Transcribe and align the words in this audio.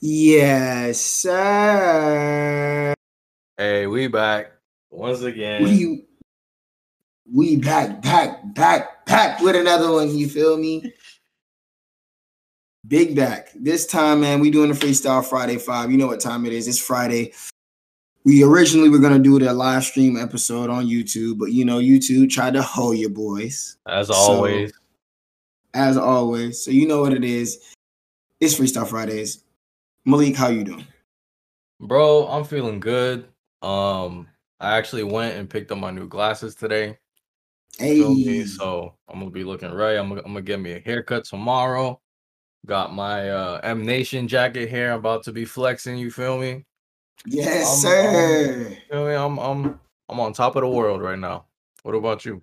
Yes, 0.00 1.00
sir. 1.00 2.94
Hey, 3.56 3.86
we 3.88 4.06
back 4.06 4.52
once 4.90 5.22
again. 5.22 5.64
We 5.64 6.04
we 7.32 7.56
back, 7.56 8.00
back, 8.00 8.54
back, 8.54 9.04
back 9.06 9.40
with 9.40 9.56
another 9.56 9.90
one. 9.90 10.16
You 10.16 10.28
feel 10.28 10.56
me? 10.56 10.92
Big 12.86 13.16
back. 13.16 13.48
This 13.56 13.86
time, 13.86 14.20
man, 14.20 14.38
we 14.40 14.50
doing 14.50 14.70
the 14.70 14.76
freestyle 14.76 15.24
Friday 15.24 15.58
five. 15.58 15.90
You 15.90 15.96
know 15.98 16.06
what 16.06 16.20
time 16.20 16.46
it 16.46 16.52
is? 16.52 16.68
It's 16.68 16.78
Friday. 16.78 17.32
We 18.24 18.44
originally 18.44 18.88
were 18.88 18.98
gonna 19.00 19.18
do 19.18 19.38
the 19.40 19.52
live 19.52 19.82
stream 19.84 20.16
episode 20.16 20.70
on 20.70 20.86
YouTube, 20.86 21.38
but 21.38 21.46
you 21.50 21.64
know, 21.64 21.78
YouTube 21.80 22.30
tried 22.30 22.54
to 22.54 22.62
hold 22.62 22.98
your 22.98 23.10
boys. 23.10 23.76
As 23.86 24.06
So- 24.08 24.14
always. 24.14 24.72
As 25.74 25.96
always. 25.96 26.62
So 26.62 26.70
you 26.70 26.86
know 26.86 27.00
what 27.02 27.12
it 27.12 27.24
is. 27.24 27.58
It's 28.40 28.54
Freestyle 28.54 28.86
Fridays. 28.88 29.42
Malik, 30.08 30.36
how 30.36 30.48
you 30.48 30.64
doing? 30.64 30.86
Bro, 31.80 32.28
I'm 32.28 32.42
feeling 32.42 32.80
good. 32.80 33.28
Um, 33.60 34.26
I 34.58 34.78
actually 34.78 35.02
went 35.02 35.36
and 35.36 35.50
picked 35.50 35.70
up 35.70 35.76
my 35.76 35.90
new 35.90 36.08
glasses 36.08 36.54
today. 36.54 36.96
Hey, 37.78 38.00
me? 38.00 38.46
So 38.46 38.94
I'm 39.06 39.18
gonna 39.18 39.30
be 39.30 39.44
looking 39.44 39.70
right. 39.70 39.98
I'm 39.98 40.08
gonna, 40.08 40.22
I'm 40.22 40.32
gonna 40.32 40.40
get 40.40 40.60
me 40.60 40.72
a 40.72 40.80
haircut 40.80 41.24
tomorrow. 41.24 42.00
Got 42.64 42.94
my 42.94 43.28
uh 43.28 43.60
M 43.62 43.84
Nation 43.84 44.26
jacket 44.26 44.70
here. 44.70 44.92
I'm 44.92 45.00
about 45.00 45.24
to 45.24 45.32
be 45.32 45.44
flexing. 45.44 45.98
You 45.98 46.10
feel 46.10 46.38
me? 46.38 46.64
yes, 47.26 47.84
I'm- 47.84 47.92
I'm- 47.92 48.04
sir. 48.04 48.68
You 48.70 48.76
feel 48.90 49.06
me? 49.06 49.12
I'm 49.14 49.38
I'm 49.38 49.80
I'm 50.08 50.20
on 50.20 50.32
top 50.32 50.56
of 50.56 50.62
the 50.62 50.68
world 50.68 51.02
right 51.02 51.18
now. 51.18 51.44
What 51.82 51.94
about 51.94 52.24
you? 52.24 52.42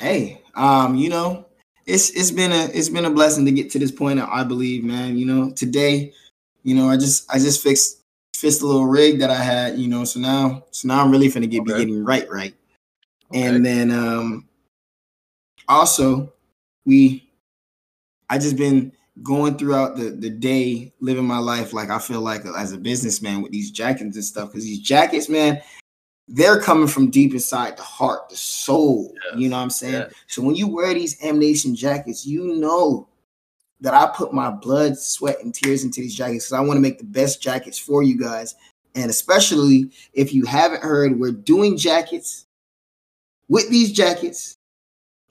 hey 0.00 0.40
um 0.54 0.94
you 0.94 1.08
know 1.08 1.44
it's 1.86 2.10
it's 2.10 2.30
been 2.30 2.52
a 2.52 2.66
it's 2.72 2.88
been 2.88 3.04
a 3.04 3.10
blessing 3.10 3.44
to 3.44 3.50
get 3.50 3.68
to 3.68 3.80
this 3.80 3.90
point 3.90 4.20
i 4.20 4.44
believe 4.44 4.84
man 4.84 5.18
you 5.18 5.26
know 5.26 5.50
today 5.54 6.12
you 6.62 6.74
know 6.74 6.88
i 6.88 6.96
just 6.96 7.30
i 7.32 7.38
just 7.38 7.62
fixed 7.62 8.02
fixed 8.34 8.62
a 8.62 8.66
little 8.66 8.86
rig 8.86 9.18
that 9.18 9.30
i 9.30 9.36
had 9.36 9.78
you 9.78 9.88
know 9.88 10.04
so 10.04 10.20
now 10.20 10.64
so 10.70 10.86
now 10.88 11.02
i'm 11.02 11.10
really 11.10 11.28
finna 11.28 11.50
get 11.50 11.64
be 11.64 11.72
Okay. 11.72 11.80
getting 11.80 12.04
right 12.04 12.28
right 12.30 12.54
Okay. 13.30 13.46
and 13.46 13.64
then 13.64 13.90
um 13.90 14.48
also 15.68 16.32
we 16.86 17.28
i 18.30 18.38
just 18.38 18.56
been 18.56 18.92
going 19.22 19.56
throughout 19.58 19.96
the 19.96 20.10
the 20.10 20.30
day 20.30 20.92
living 21.00 21.24
my 21.24 21.38
life 21.38 21.72
like 21.72 21.90
i 21.90 21.98
feel 21.98 22.20
like 22.20 22.44
as 22.56 22.72
a 22.72 22.78
businessman 22.78 23.42
with 23.42 23.52
these 23.52 23.70
jackets 23.70 24.16
and 24.16 24.24
stuff 24.24 24.50
because 24.50 24.64
these 24.64 24.80
jackets 24.80 25.28
man 25.28 25.60
they're 26.28 26.60
coming 26.60 26.86
from 26.86 27.10
deep 27.10 27.32
inside 27.32 27.76
the 27.76 27.82
heart 27.82 28.28
the 28.28 28.36
soul 28.36 29.12
you 29.36 29.48
know 29.48 29.56
what 29.56 29.62
i'm 29.62 29.70
saying 29.70 30.06
so 30.28 30.40
when 30.40 30.54
you 30.54 30.68
wear 30.68 30.94
these 30.94 31.16
M 31.22 31.38
Nation 31.38 31.74
jackets 31.74 32.26
you 32.26 32.54
know 32.56 33.08
that 33.80 33.94
i 33.94 34.06
put 34.14 34.32
my 34.32 34.50
blood 34.50 34.96
sweat 34.96 35.42
and 35.42 35.54
tears 35.54 35.84
into 35.84 36.00
these 36.00 36.14
jackets 36.14 36.46
because 36.46 36.58
i 36.58 36.60
want 36.60 36.76
to 36.76 36.82
make 36.82 36.98
the 36.98 37.04
best 37.04 37.42
jackets 37.42 37.78
for 37.78 38.02
you 38.02 38.18
guys 38.18 38.54
and 38.94 39.10
especially 39.10 39.90
if 40.12 40.32
you 40.32 40.44
haven't 40.44 40.82
heard 40.82 41.18
we're 41.18 41.30
doing 41.30 41.76
jackets 41.76 42.46
with 43.48 43.68
these 43.70 43.92
jackets 43.92 44.58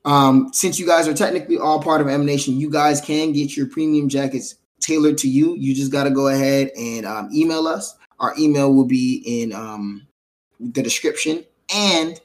um, 0.08 0.52
since 0.54 0.80
you 0.80 0.88
guys 0.88 1.06
are 1.06 1.14
technically 1.14 1.58
all 1.58 1.82
part 1.82 2.00
of 2.00 2.08
M 2.08 2.26
Nation, 2.26 2.58
you 2.58 2.70
guys 2.70 3.02
can 3.02 3.34
get 3.34 3.58
your 3.58 3.68
premium 3.68 4.08
jackets 4.08 4.56
tailored 4.80 5.18
to 5.20 5.30
you. 5.30 5.56
You 5.56 5.76
just 5.76 5.92
got 5.92 6.06
to 6.06 6.10
go 6.10 6.30
ahead 6.30 6.72
and 6.78 7.06
um, 7.06 7.30
email 7.34 7.68
us. 7.68 7.98
Our 8.22 8.34
email 8.40 8.74
will 8.74 8.86
be 8.86 9.22
in 9.26 9.54
um, 9.54 10.08
the 10.62 10.82
description, 10.82 11.44
and 11.76 12.20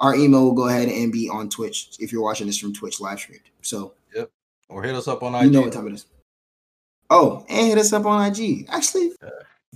our 0.00 0.14
email 0.14 0.44
will 0.44 0.54
go 0.54 0.68
ahead 0.68 0.88
and 0.88 1.12
be 1.12 1.28
on 1.28 1.50
Twitch 1.50 1.90
if 2.00 2.10
you're 2.10 2.22
watching 2.22 2.46
this 2.46 2.58
from 2.58 2.72
Twitch 2.72 3.00
live 3.00 3.20
stream. 3.20 3.40
So 3.60 3.92
Or 4.68 4.82
hit 4.82 4.94
us 4.94 5.08
up 5.08 5.22
on 5.22 5.34
IG. 5.34 5.44
you 5.44 5.50
know 5.50 5.60
what 5.62 5.72
time 5.72 5.86
it 5.88 5.94
is. 5.94 6.06
Oh, 7.08 7.44
and 7.48 7.68
hit 7.68 7.78
us 7.78 7.92
up 7.92 8.04
on 8.04 8.24
IG. 8.26 8.66
Actually, 8.68 9.12
Yeah. 9.22 9.28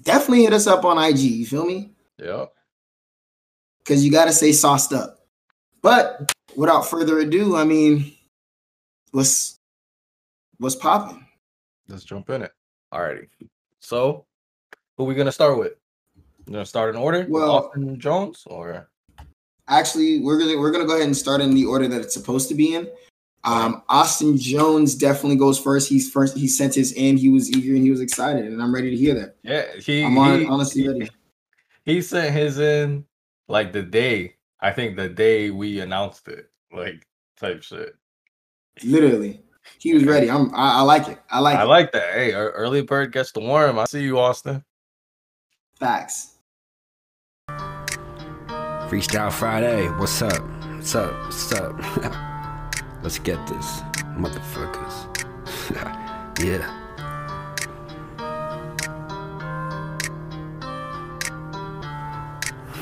definitely 0.02 0.42
hit 0.44 0.52
us 0.52 0.66
up 0.66 0.84
on 0.84 0.98
IG. 0.98 1.18
You 1.20 1.46
feel 1.46 1.64
me? 1.64 1.92
Yeah. 2.18 2.46
because 3.78 4.04
you 4.04 4.10
got 4.12 4.26
to 4.26 4.32
say 4.32 4.52
sauced 4.52 4.92
up. 4.92 5.20
But 5.82 6.30
without 6.54 6.82
further 6.82 7.18
ado, 7.20 7.56
I 7.56 7.64
mean, 7.64 8.12
what's 9.12 9.56
what's 10.58 10.74
popping? 10.76 11.26
Let's 11.88 12.04
jump 12.04 12.28
in 12.30 12.42
it. 12.42 12.52
Alrighty. 12.92 13.28
So, 13.80 14.26
who 14.96 15.04
we 15.04 15.14
gonna 15.14 15.32
start 15.32 15.58
with? 15.58 15.72
You 16.46 16.52
gonna 16.52 16.66
start 16.66 16.94
in 16.94 17.00
order? 17.00 17.26
Well- 17.28 17.50
Austin 17.50 17.98
Jones 17.98 18.42
or 18.46 18.88
Actually, 19.66 20.20
we're 20.20 20.38
gonna 20.38 20.58
we're 20.58 20.70
gonna 20.72 20.84
go 20.86 20.94
ahead 20.96 21.06
and 21.06 21.16
start 21.16 21.40
in 21.40 21.54
the 21.54 21.64
order 21.64 21.88
that 21.88 22.00
it's 22.02 22.14
supposed 22.14 22.48
to 22.50 22.54
be 22.54 22.74
in. 22.74 22.88
Um, 23.44 23.82
Austin 23.88 24.36
Jones 24.36 24.94
definitely 24.94 25.36
goes 25.36 25.58
first. 25.58 25.88
He's 25.88 26.10
first. 26.10 26.36
He 26.36 26.46
sent 26.46 26.74
his 26.74 26.92
in. 26.92 27.16
He 27.16 27.30
was 27.30 27.50
eager 27.50 27.74
and 27.74 27.82
he 27.82 27.90
was 27.90 28.00
excited, 28.00 28.44
and 28.44 28.62
I'm 28.62 28.74
ready 28.74 28.90
to 28.90 28.96
hear 28.96 29.14
that. 29.14 29.36
yeah, 29.42 29.64
he 29.78 30.04
I'm 30.04 30.18
on, 30.18 30.40
he, 30.40 30.46
honestly 30.46 30.82
he, 30.82 30.88
ready. 30.88 31.10
he 31.84 32.02
sent 32.02 32.34
his 32.34 32.58
in 32.58 33.04
like 33.48 33.72
the 33.72 33.82
day. 33.82 34.36
I 34.60 34.72
think 34.72 34.96
the 34.96 35.08
day 35.08 35.48
we 35.50 35.80
announced 35.80 36.28
it, 36.28 36.50
like 36.70 37.06
type 37.38 37.62
shit. 37.62 37.94
Literally, 38.84 39.40
he 39.78 39.94
was 39.94 40.04
ready. 40.04 40.30
I'm. 40.30 40.54
I, 40.54 40.78
I 40.78 40.80
like 40.82 41.08
it. 41.08 41.18
I 41.30 41.40
like 41.40 41.56
I 41.56 41.62
it. 41.62 41.66
like 41.66 41.92
that. 41.92 42.12
Hey, 42.12 42.32
early 42.34 42.82
bird 42.82 43.10
gets 43.12 43.32
the 43.32 43.40
worm. 43.40 43.78
I 43.78 43.86
see 43.86 44.02
you, 44.02 44.18
Austin. 44.18 44.62
Facts. 45.78 46.36
Freestyle 48.90 49.32
Friday, 49.32 49.86
what's 49.98 50.20
up? 50.20 50.42
What's 50.74 50.94
up? 50.94 51.14
What's 51.24 51.52
up? 51.52 52.26
Let's 53.02 53.18
get 53.18 53.46
this, 53.46 53.80
motherfuckers. 54.14 54.94
yeah. 55.74 56.76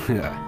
Yeah. 0.09 0.45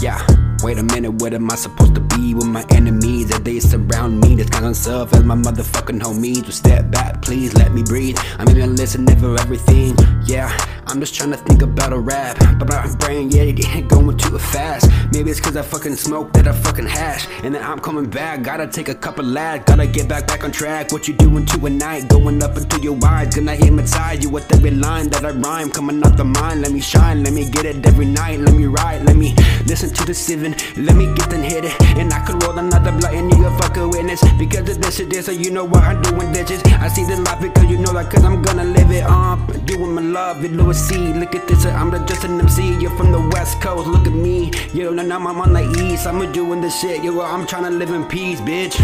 Yeah. 0.00 0.26
Wait 0.62 0.78
a 0.78 0.82
minute, 0.82 1.10
what 1.20 1.34
am 1.34 1.50
I 1.50 1.56
supposed 1.56 1.96
to 1.96 2.00
be 2.00 2.34
with 2.34 2.46
my 2.46 2.64
enemies? 2.70 3.28
That 3.30 3.44
they 3.44 3.58
surround 3.58 4.20
me, 4.20 4.36
that's 4.36 4.50
kind 4.50 4.66
of 4.66 4.76
self 4.76 5.12
as 5.14 5.24
my 5.24 5.34
motherfucking 5.34 6.00
homies. 6.00 6.44
Just 6.44 6.58
step 6.58 6.90
back, 6.92 7.22
please 7.22 7.54
let 7.54 7.72
me 7.72 7.82
breathe. 7.82 8.16
I'm 8.38 8.48
even 8.50 8.76
listening 8.76 9.18
for 9.18 9.36
everything. 9.40 9.96
Yeah, 10.24 10.56
I'm 10.86 11.00
just 11.00 11.16
trying 11.16 11.30
to 11.30 11.36
think 11.38 11.62
about 11.62 11.92
a 11.92 11.98
rap. 11.98 12.38
But 12.58 12.68
my 12.68 12.94
brain, 12.96 13.30
yeah, 13.32 13.42
it 13.42 13.74
ain't 13.74 13.88
going 13.88 14.16
too 14.16 14.38
fast. 14.38 14.88
Maybe 15.12 15.30
it's 15.30 15.40
cause 15.40 15.56
I 15.56 15.62
fucking 15.62 15.96
smoked 15.96 16.32
that 16.34 16.48
I 16.48 16.52
fucking 16.52 16.86
hash. 16.86 17.28
And 17.42 17.54
then 17.54 17.62
I'm 17.62 17.78
coming 17.78 18.08
back, 18.08 18.42
gotta 18.42 18.66
take 18.66 18.88
a 18.88 18.94
couple 18.94 19.24
lads. 19.24 19.64
Gotta 19.66 19.86
get 19.86 20.08
back 20.08 20.26
back 20.26 20.42
on 20.42 20.50
track. 20.50 20.90
What 20.90 21.06
you 21.06 21.14
doing 21.14 21.44
to 21.46 21.66
a 21.66 21.70
night? 21.70 22.08
Going 22.08 22.42
up 22.42 22.56
into 22.56 22.80
your 22.80 22.98
eyes. 23.04 23.34
Gonna 23.34 23.54
hypnotize 23.54 24.22
you 24.22 24.30
with 24.30 24.50
every 24.54 24.70
line 24.70 25.10
that 25.10 25.24
I 25.24 25.30
rhyme. 25.30 25.70
Coming 25.70 26.02
off 26.02 26.16
the 26.16 26.24
mind, 26.24 26.62
let 26.62 26.72
me 26.72 26.80
shine. 26.80 27.22
Let 27.22 27.34
me 27.34 27.48
get 27.50 27.66
it 27.66 27.84
every 27.86 28.06
night. 28.06 28.40
Let 28.40 28.54
me 28.54 28.66
ride, 28.66 29.04
let 29.04 29.16
me 29.16 29.34
listen 29.66 29.90
to 29.94 30.04
the 30.06 30.14
seven. 30.14 30.54
Let 30.76 30.96
me 30.96 31.12
get 31.14 31.28
then 31.28 31.42
hit 31.42 31.64
it. 31.64 31.74
And 31.98 32.12
I 32.12 32.24
could 32.24 32.42
roll 32.42 32.58
another 32.58 32.92
blunt 32.92 33.14
and 33.14 33.32
you 33.32 33.46
a 33.46 33.50
fucking 33.58 33.90
witness. 33.90 34.22
Because 34.38 34.68
of 34.68 34.80
this 34.80 34.96
shit, 34.96 35.10
this, 35.10 35.26
so 35.26 35.32
you 35.32 35.50
know 35.50 35.64
what 35.64 35.82
I'm 35.82 36.00
doing, 36.02 36.32
bitches. 36.32 36.62
I 36.80 36.88
see 36.88 37.04
the 37.04 37.16
life 37.20 37.40
because 37.40 37.70
you 37.70 37.78
know 37.78 37.92
that, 37.92 38.10
cause 38.10 38.24
I'm 38.24 38.42
gonna 38.42 38.64
live 38.64 38.90
it. 38.90 39.04
Um, 39.04 39.46
doing 39.64 39.94
my 39.94 40.02
love, 40.02 40.44
it 40.44 40.52
Louis 40.52 40.78
C. 40.78 41.12
Look 41.12 41.34
at 41.34 41.46
this, 41.48 41.66
I'm 41.66 41.90
just 42.06 42.24
an 42.24 42.40
MC. 42.40 42.78
You're 42.80 42.96
from 42.96 43.12
the 43.12 43.20
West 43.32 43.60
Coast, 43.60 43.86
look 43.86 44.06
at 44.06 44.12
me. 44.12 44.50
Yo, 44.72 44.90
now 45.08 45.18
now 45.18 45.28
I'm 45.28 45.40
on 45.40 45.52
the 45.52 45.84
East. 45.84 46.06
I'm 46.06 46.32
doing 46.32 46.60
this 46.60 46.80
shit. 46.80 47.02
Yo, 47.02 47.20
I'm 47.20 47.46
trying 47.46 47.64
to 47.64 47.70
live 47.70 47.90
in 47.90 48.04
peace, 48.06 48.40
bitch. 48.40 48.80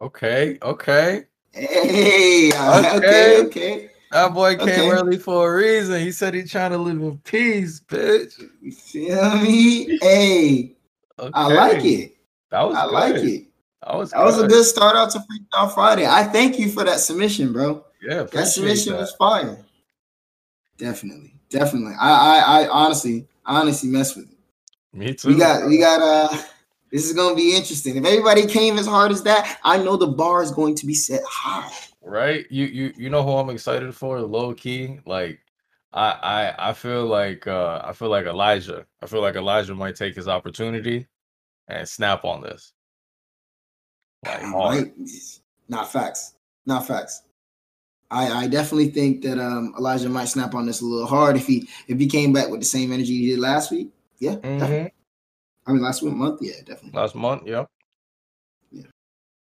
Okay, 0.00 0.58
okay. 0.62 1.24
Hey. 1.52 2.50
Okay. 2.54 2.96
Okay. 2.96 3.46
Okay. 3.46 3.90
That 4.10 4.32
boy 4.32 4.56
came 4.56 4.68
Okay. 4.68 4.90
early 4.90 5.18
for 5.18 5.52
a 5.52 5.56
reason. 5.56 6.00
He 6.00 6.12
said 6.12 6.34
he 6.34 6.44
trying 6.44 6.70
to 6.70 6.78
live 6.78 7.00
in 7.00 7.18
peace, 7.18 7.80
bitch. 7.80 8.42
You 8.62 8.72
feel 8.72 9.36
me? 9.36 9.98
Hey. 10.00 10.76
okay. 11.18 11.30
I 11.34 11.46
like 11.48 11.84
it. 11.84 12.16
That 12.50 12.62
was 12.62 12.76
I 12.76 12.84
like 12.86 13.14
good. 13.16 13.24
it. 13.26 13.47
That 13.86 13.96
was 13.96 14.10
That 14.12 14.24
was 14.24 14.38
a 14.38 14.48
good. 14.48 14.64
start 14.64 14.96
out 14.96 15.10
to 15.12 15.20
Freestyle 15.20 15.72
Friday. 15.74 16.06
I 16.06 16.24
thank 16.24 16.58
you 16.58 16.70
for 16.70 16.84
that 16.84 17.00
submission, 17.00 17.52
bro. 17.52 17.84
Yeah, 18.02 18.24
That 18.24 18.46
submission 18.48 18.92
that. 18.94 19.00
was 19.00 19.12
fire. 19.16 19.58
Definitely, 20.78 21.34
definitely. 21.50 21.94
I, 22.00 22.10
I, 22.10 22.62
I 22.64 22.68
honestly, 22.68 23.26
honestly 23.46 23.90
mess 23.90 24.16
with 24.16 24.30
it. 24.30 24.36
Me 24.92 25.14
too. 25.14 25.28
We 25.28 25.36
got, 25.36 25.66
we 25.68 25.78
got. 25.78 26.02
Uh, 26.02 26.36
this 26.92 27.04
is 27.06 27.12
gonna 27.14 27.36
be 27.36 27.56
interesting. 27.56 27.96
If 27.96 28.04
everybody 28.04 28.46
came 28.46 28.78
as 28.78 28.86
hard 28.86 29.12
as 29.12 29.22
that, 29.24 29.58
I 29.64 29.78
know 29.78 29.96
the 29.96 30.06
bar 30.08 30.42
is 30.42 30.50
going 30.52 30.74
to 30.76 30.86
be 30.86 30.94
set 30.94 31.22
high. 31.28 31.70
right. 32.02 32.46
You 32.50 32.66
you 32.66 32.92
you 32.96 33.10
know 33.10 33.22
who 33.22 33.32
I'm 33.32 33.50
excited 33.50 33.94
for? 33.94 34.20
Low 34.22 34.54
key, 34.54 35.00
like 35.06 35.40
I 35.92 36.10
I 36.56 36.70
I 36.70 36.72
feel 36.74 37.06
like 37.06 37.46
uh 37.46 37.82
I 37.84 37.92
feel 37.92 38.08
like 38.10 38.26
Elijah. 38.26 38.86
I 39.02 39.06
feel 39.06 39.22
like 39.22 39.36
Elijah 39.36 39.74
might 39.74 39.96
take 39.96 40.16
his 40.16 40.28
opportunity 40.28 41.06
and 41.68 41.88
snap 41.88 42.24
on 42.24 42.42
this. 42.42 42.72
Like 44.24 44.42
hard. 44.42 44.92
Not 45.68 45.90
facts. 45.92 46.34
Not 46.66 46.86
facts. 46.86 47.22
I, 48.10 48.44
I 48.44 48.46
definitely 48.46 48.88
think 48.88 49.22
that 49.22 49.38
um, 49.38 49.74
Elijah 49.78 50.08
might 50.08 50.26
snap 50.26 50.54
on 50.54 50.64
this 50.66 50.80
a 50.80 50.84
little 50.84 51.06
hard 51.06 51.36
if 51.36 51.46
he 51.46 51.68
if 51.88 51.98
he 51.98 52.06
came 52.06 52.32
back 52.32 52.48
with 52.48 52.60
the 52.60 52.66
same 52.66 52.90
energy 52.92 53.14
he 53.18 53.30
did 53.30 53.38
last 53.38 53.70
week. 53.70 53.90
Yeah, 54.18 54.36
definitely. 54.36 54.76
Mhm. 54.76 54.92
I 55.66 55.72
mean, 55.72 55.82
last 55.82 56.02
week 56.02 56.14
month, 56.14 56.40
yeah, 56.40 56.54
definitely. 56.64 56.98
Last 56.98 57.14
month, 57.14 57.46
yep. 57.46 57.68
Yeah. 58.72 58.84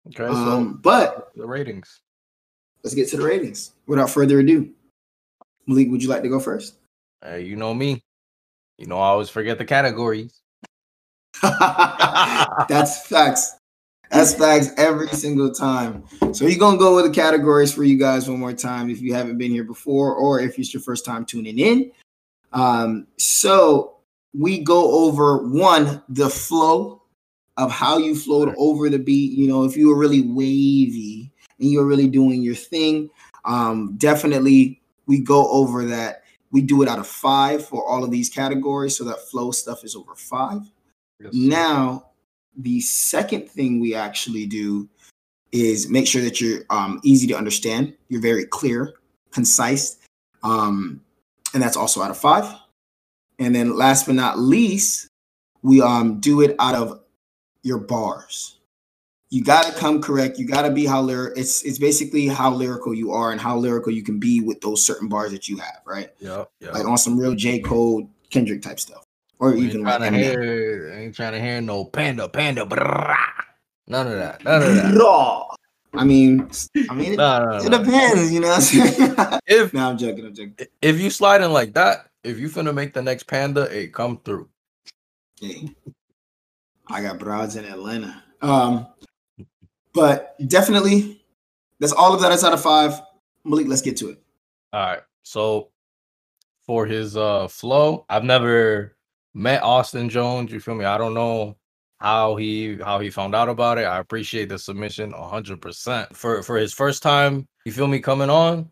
Okay, 0.07 0.25
Um, 0.25 0.80
but 0.81 1.31
the 1.36 1.45
ratings. 1.45 2.00
let's 2.83 2.95
get 2.95 3.07
to 3.10 3.18
the 3.18 3.24
ratings. 3.24 3.71
Without 3.86 4.10
further 4.10 4.39
ado, 4.39 4.71
Malik, 5.68 5.89
would 5.92 6.01
you 6.01 6.10
like 6.10 6.24
to 6.24 6.30
go 6.30 6.39
first? 6.39 6.78
Hey, 7.21 7.42
you 7.42 7.56
know 7.56 7.74
me. 7.75 8.01
You 8.80 8.88
know 8.88 8.98
I 8.98 9.07
always 9.10 9.30
forget 9.30 9.60
the 9.60 9.66
categories. 9.66 10.42
That's 11.42 13.06
facts. 13.07 13.56
That's 14.16 14.34
facts 14.34 14.70
every 14.78 15.10
single 15.10 15.52
time. 15.52 16.04
So 16.34 16.46
you're 16.46 16.58
gonna 16.58 16.78
go 16.78 16.96
with 16.96 17.06
the 17.06 17.12
categories 17.12 17.74
for 17.74 17.84
you 17.84 17.98
guys 17.98 18.30
one 18.30 18.40
more 18.40 18.54
time 18.54 18.90
if 18.90 19.02
you 19.02 19.14
haven't 19.14 19.38
been 19.38 19.52
here 19.52 19.66
before, 19.66 20.16
or 20.16 20.40
if 20.40 20.58
it's 20.58 20.74
your 20.74 20.82
first 20.82 21.04
time 21.04 21.26
tuning 21.26 21.60
in. 21.60 21.92
Um, 22.54 23.08
so 23.18 23.98
we 24.34 24.60
go 24.60 25.06
over 25.06 25.46
one 25.50 26.02
the 26.08 26.30
flow 26.30 27.02
of 27.58 27.72
how 27.72 27.98
you 27.98 28.16
flowed 28.16 28.56
over 28.58 28.90
the 28.90 29.00
beat. 29.00 29.38
You 29.38 29.50
know, 29.50 29.66
if 29.66 29.76
you 29.76 29.90
were 29.90 29.98
really 29.98 30.22
wavy 30.22 31.32
and 31.60 31.70
you're 31.70 31.86
really 31.86 32.08
doing 32.08 32.42
your 32.42 32.56
thing, 32.56 33.10
um, 33.44 33.96
definitely 33.98 34.82
we 35.08 35.20
go 35.20 35.50
over 35.50 35.84
that. 35.86 36.24
We 36.52 36.62
do 36.62 36.82
it 36.84 36.88
out 36.88 37.00
of 37.00 37.08
five 37.08 37.66
for 37.66 37.86
all 37.86 38.06
of 38.06 38.12
these 38.12 38.30
categories, 38.30 38.98
so 38.98 39.04
that 39.04 39.28
flow 39.28 39.52
stuff 39.52 39.84
is 39.84 39.94
over 39.94 40.16
five. 40.16 40.62
Yes. 41.20 41.34
Now, 41.34 42.06
the 42.57 42.81
second 42.81 43.50
thing 43.50 43.80
we 43.80 43.96
actually 43.96 44.46
do 44.46 44.88
is 45.52 45.90
make 45.90 46.07
sure 46.07 46.22
that 46.22 46.42
you're 46.42 46.63
um, 46.69 47.00
easy 47.04 47.28
to 47.28 47.38
understand. 47.38 47.94
You're 48.10 48.22
very 48.22 48.46
clear, 48.46 48.94
concise, 49.31 49.98
um, 50.44 51.02
and 51.54 51.63
that's 51.63 51.78
also 51.78 52.02
out 52.02 52.12
of 52.12 52.18
five. 52.18 52.54
And 53.40 53.54
then, 53.54 53.75
last 53.75 54.06
but 54.06 54.16
not 54.16 54.40
least, 54.40 55.07
we 55.62 55.81
um, 55.81 56.19
do 56.19 56.42
it 56.42 56.56
out 56.60 56.75
of 56.75 57.02
your 57.63 57.80
bars. 57.80 58.60
You 59.30 59.44
got 59.44 59.66
to 59.66 59.74
come 59.74 60.02
correct. 60.02 60.38
You 60.38 60.48
got 60.48 60.62
to 60.62 60.72
be 60.72 60.86
how 60.86 61.02
lyric. 61.02 61.34
It's 61.36 61.63
it's 61.63 61.80
basically 61.80 62.28
how 62.28 62.54
lyrical 62.54 62.94
you 62.94 63.12
are 63.12 63.31
and 63.31 63.42
how 63.42 63.57
lyrical 63.57 63.92
you 63.92 64.04
can 64.04 64.19
be 64.19 64.40
with 64.40 64.62
those 64.62 64.84
certain 64.86 65.07
bars 65.07 65.31
that 65.31 65.50
you 65.50 65.57
have, 65.57 65.81
right? 65.86 66.10
Yeah, 66.19 66.46
yep. 66.60 66.74
Like 66.74 66.86
on 66.86 66.98
some 66.98 67.19
real 67.19 67.36
J 67.36 67.60
Cole, 67.60 68.10
Kendrick 68.30 68.62
type 68.62 68.80
stuff, 68.80 69.05
or 69.40 69.54
We 69.54 69.66
even 69.68 69.84
like 69.84 70.14
hear, 70.14 70.94
ain't 70.96 71.16
trying 71.16 71.34
to 71.34 71.40
hear 71.42 71.62
no 71.62 71.86
panda, 71.86 72.28
panda, 72.30 72.66
brah. 72.66 73.16
none 73.88 74.08
of 74.08 74.14
that, 74.14 74.44
none 74.44 74.62
of 74.62 74.76
that. 74.76 74.96
Raw. 74.96 75.48
I 75.94 76.04
mean, 76.04 76.50
I 76.90 76.94
mean, 76.94 77.14
it, 77.14 77.18
No, 77.18 77.46
no, 77.46 77.58
it 77.58 77.70
no. 77.70 77.78
depends, 77.84 78.34
you 78.34 78.42
know. 78.42 78.50
What 78.50 78.56
I'm 78.58 78.62
saying? 78.62 79.40
If 79.48 79.74
now 79.74 79.90
I'm 79.90 79.98
joking. 79.98 80.26
I'm 80.26 80.34
joking. 80.36 80.56
if 80.82 81.00
you 81.00 81.10
sliding 81.10 81.52
like 81.52 81.74
that, 81.74 82.08
if 82.24 82.38
you 82.38 82.50
finna 82.50 82.74
make 82.74 82.94
the 82.94 83.02
next 83.02 83.24
panda, 83.24 83.68
hey, 83.70 83.88
come 83.88 84.20
through. 84.26 84.50
Hey, 85.40 85.70
I 86.88 87.02
got 87.02 87.20
broads 87.20 87.56
in 87.56 87.66
Atlanta. 87.66 88.24
Um, 88.42 88.88
but 89.94 90.36
definitely, 90.48 91.22
that's 91.80 91.94
all 91.94 92.14
of 92.14 92.22
that 92.22 92.31
is 92.31 92.44
out 92.44 92.54
of 92.54 92.62
five. 92.62 93.00
Malik, 93.46 93.68
let's 93.68 93.81
get 93.81 93.96
to 93.98 94.10
it. 94.10 94.22
All 94.74 94.86
right. 94.86 95.02
So 95.24 95.70
for 96.66 96.86
his 96.86 97.16
uh 97.16 97.48
flow, 97.48 98.06
I've 98.10 98.24
never 98.24 98.94
met 99.36 99.62
Austin 99.62 100.10
Jones. 100.10 100.52
You 100.52 100.60
feel 100.60 100.74
me? 100.74 100.86
I 100.86 100.98
don't 100.98 101.14
know 101.14 101.58
how 102.00 102.36
he 102.36 102.78
how 102.78 103.00
he 103.00 103.10
found 103.12 103.36
out 103.36 103.50
about 103.50 103.78
it. 103.78 103.84
I 103.84 104.00
appreciate 104.00 104.50
the 104.50 104.58
submission 104.58 105.12
hundred 105.12 105.62
percent. 105.62 106.16
For 106.16 106.42
for 106.42 106.58
his 106.58 106.74
first 106.74 107.04
time, 107.04 107.48
you 107.66 107.72
feel 107.72 107.88
me 107.88 108.00
coming 108.00 108.30
on, 108.30 108.72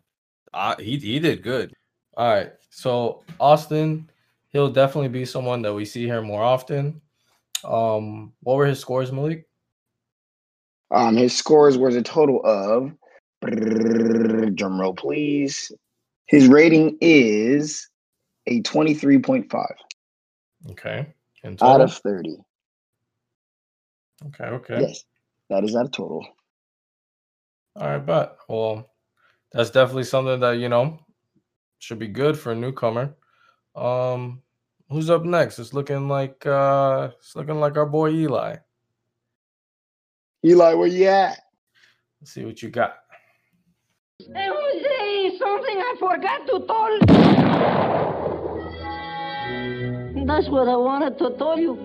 I, 0.52 0.74
he 0.78 0.98
he 0.98 1.20
did 1.20 1.42
good. 1.42 1.72
All 2.16 2.32
right. 2.32 2.52
So 2.70 3.22
Austin, 3.38 4.10
he'll 4.50 4.70
definitely 4.70 5.08
be 5.08 5.24
someone 5.24 5.62
that 5.62 5.74
we 5.74 5.84
see 5.84 6.04
here 6.04 6.22
more 6.22 6.42
often. 6.42 7.00
Um, 7.62 8.32
what 8.42 8.56
were 8.56 8.66
his 8.66 8.80
scores, 8.80 9.12
Malik? 9.12 9.46
Um, 10.90 11.16
his 11.16 11.36
scores 11.36 11.76
was 11.76 11.96
a 11.96 12.02
total 12.02 12.40
of 12.44 12.92
drum 14.54 14.80
roll, 14.80 14.94
please. 14.94 15.72
His 16.26 16.48
rating 16.48 16.96
is 17.00 17.88
a 18.46 18.62
23.5 18.62 19.66
Okay. 20.70 21.06
In 21.42 21.58
out 21.60 21.80
of 21.82 21.92
30. 21.92 22.36
okay, 24.28 24.44
okay. 24.44 24.80
Yes, 24.80 25.04
that 25.50 25.62
is 25.64 25.76
out 25.76 25.86
of 25.86 25.92
total. 25.92 26.26
All 27.76 27.86
right, 27.88 28.04
but 28.04 28.38
well, 28.48 28.90
that's 29.52 29.70
definitely 29.70 30.04
something 30.04 30.40
that 30.40 30.52
you 30.52 30.68
know 30.70 30.98
should 31.80 31.98
be 31.98 32.08
good 32.08 32.38
for 32.38 32.52
a 32.52 32.54
newcomer. 32.54 33.14
Um, 33.74 34.42
who's 34.88 35.10
up 35.10 35.24
next? 35.24 35.58
It's 35.58 35.74
looking 35.74 36.08
like 36.08 36.46
uh, 36.46 37.10
it's 37.18 37.36
looking 37.36 37.60
like 37.60 37.76
our 37.76 37.86
boy 37.86 38.10
Eli. 38.10 38.56
Eli, 40.46 40.74
where 40.74 40.88
you 40.88 41.06
at? 41.06 41.40
Let's 42.20 42.32
see 42.32 42.44
what 42.44 42.62
you 42.62 42.70
got. 42.70 42.96
Hey, 44.18 44.48
Jose, 44.50 45.38
something 45.38 45.76
I 45.76 45.94
forgot 45.98 46.46
to 46.46 46.66
tell. 46.66 47.83
That's 50.26 50.48
what 50.48 50.68
I 50.68 50.76
wanted 50.76 51.18
to 51.18 51.36
tell 51.36 51.58
you. 51.58 51.76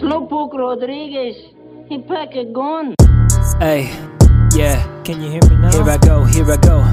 Slowpoke 0.00 0.54
Rodriguez, 0.54 1.36
he 1.88 1.98
pack 2.02 2.36
a 2.36 2.44
gun. 2.44 2.94
Hey, 3.58 3.90
yeah. 4.54 4.78
Can 5.02 5.20
you 5.20 5.30
hear 5.30 5.40
me 5.50 5.56
now? 5.56 5.72
Here 5.72 5.90
I 5.90 5.98
go, 5.98 6.24
here 6.24 6.48
I 6.50 6.56
go. 6.56 6.86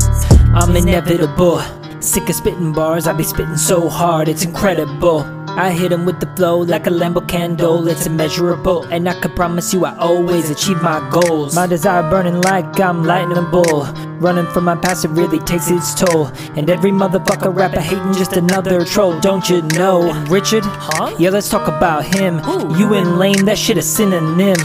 I'm 0.55 0.75
inevitable. 0.75 1.61
Sick 2.01 2.27
of 2.29 2.35
spitting 2.35 2.73
bars, 2.73 3.05
I 3.05 3.13
be 3.13 3.23
spitting 3.23 3.57
so 3.57 3.88
hard, 3.88 4.27
it's 4.27 4.44
incredible. 4.44 5.37
I 5.57 5.71
hit 5.71 5.92
'em 5.92 6.06
with 6.06 6.19
the 6.19 6.27
flow 6.36 6.59
like 6.59 6.86
a 6.86 6.92
Lambo 6.92 7.27
candle, 7.27 7.88
it's 7.88 8.06
immeasurable. 8.06 8.83
And 8.92 9.09
I 9.09 9.13
can 9.19 9.31
promise 9.31 9.74
you 9.74 9.86
I 9.86 9.98
always 9.98 10.51
achieve 10.51 10.83
my 10.83 11.01
goals. 11.09 11.56
My 11.56 11.65
desire 11.65 12.07
burning 12.07 12.42
like 12.42 12.80
I'm 12.80 13.04
lightningable. 13.04 13.88
Running 14.19 14.45
from 14.48 14.65
my 14.65 14.75
past, 14.75 15.06
it 15.06 15.09
really 15.09 15.39
takes 15.39 15.71
its 15.71 15.95
toll. 15.95 16.30
And 16.56 16.69
every 16.69 16.92
motherfucker 16.92 17.56
rapper 17.56 17.80
hating 17.80 18.13
just 18.13 18.38
another 18.38 18.86
troll, 18.86 19.19
don't 19.19 19.50
you 19.50 19.63
know? 19.74 20.13
Richard? 20.30 20.63
Huh? 20.63 21.15
Yeah, 21.18 21.31
let's 21.31 21.50
talk 21.50 21.68
about 21.68 22.06
him. 22.06 22.39
You 22.77 22.94
and 22.94 23.18
lame, 23.18 23.45
that 23.45 23.57
shit 23.57 23.77
a 23.77 23.81
synonym. 23.81 24.57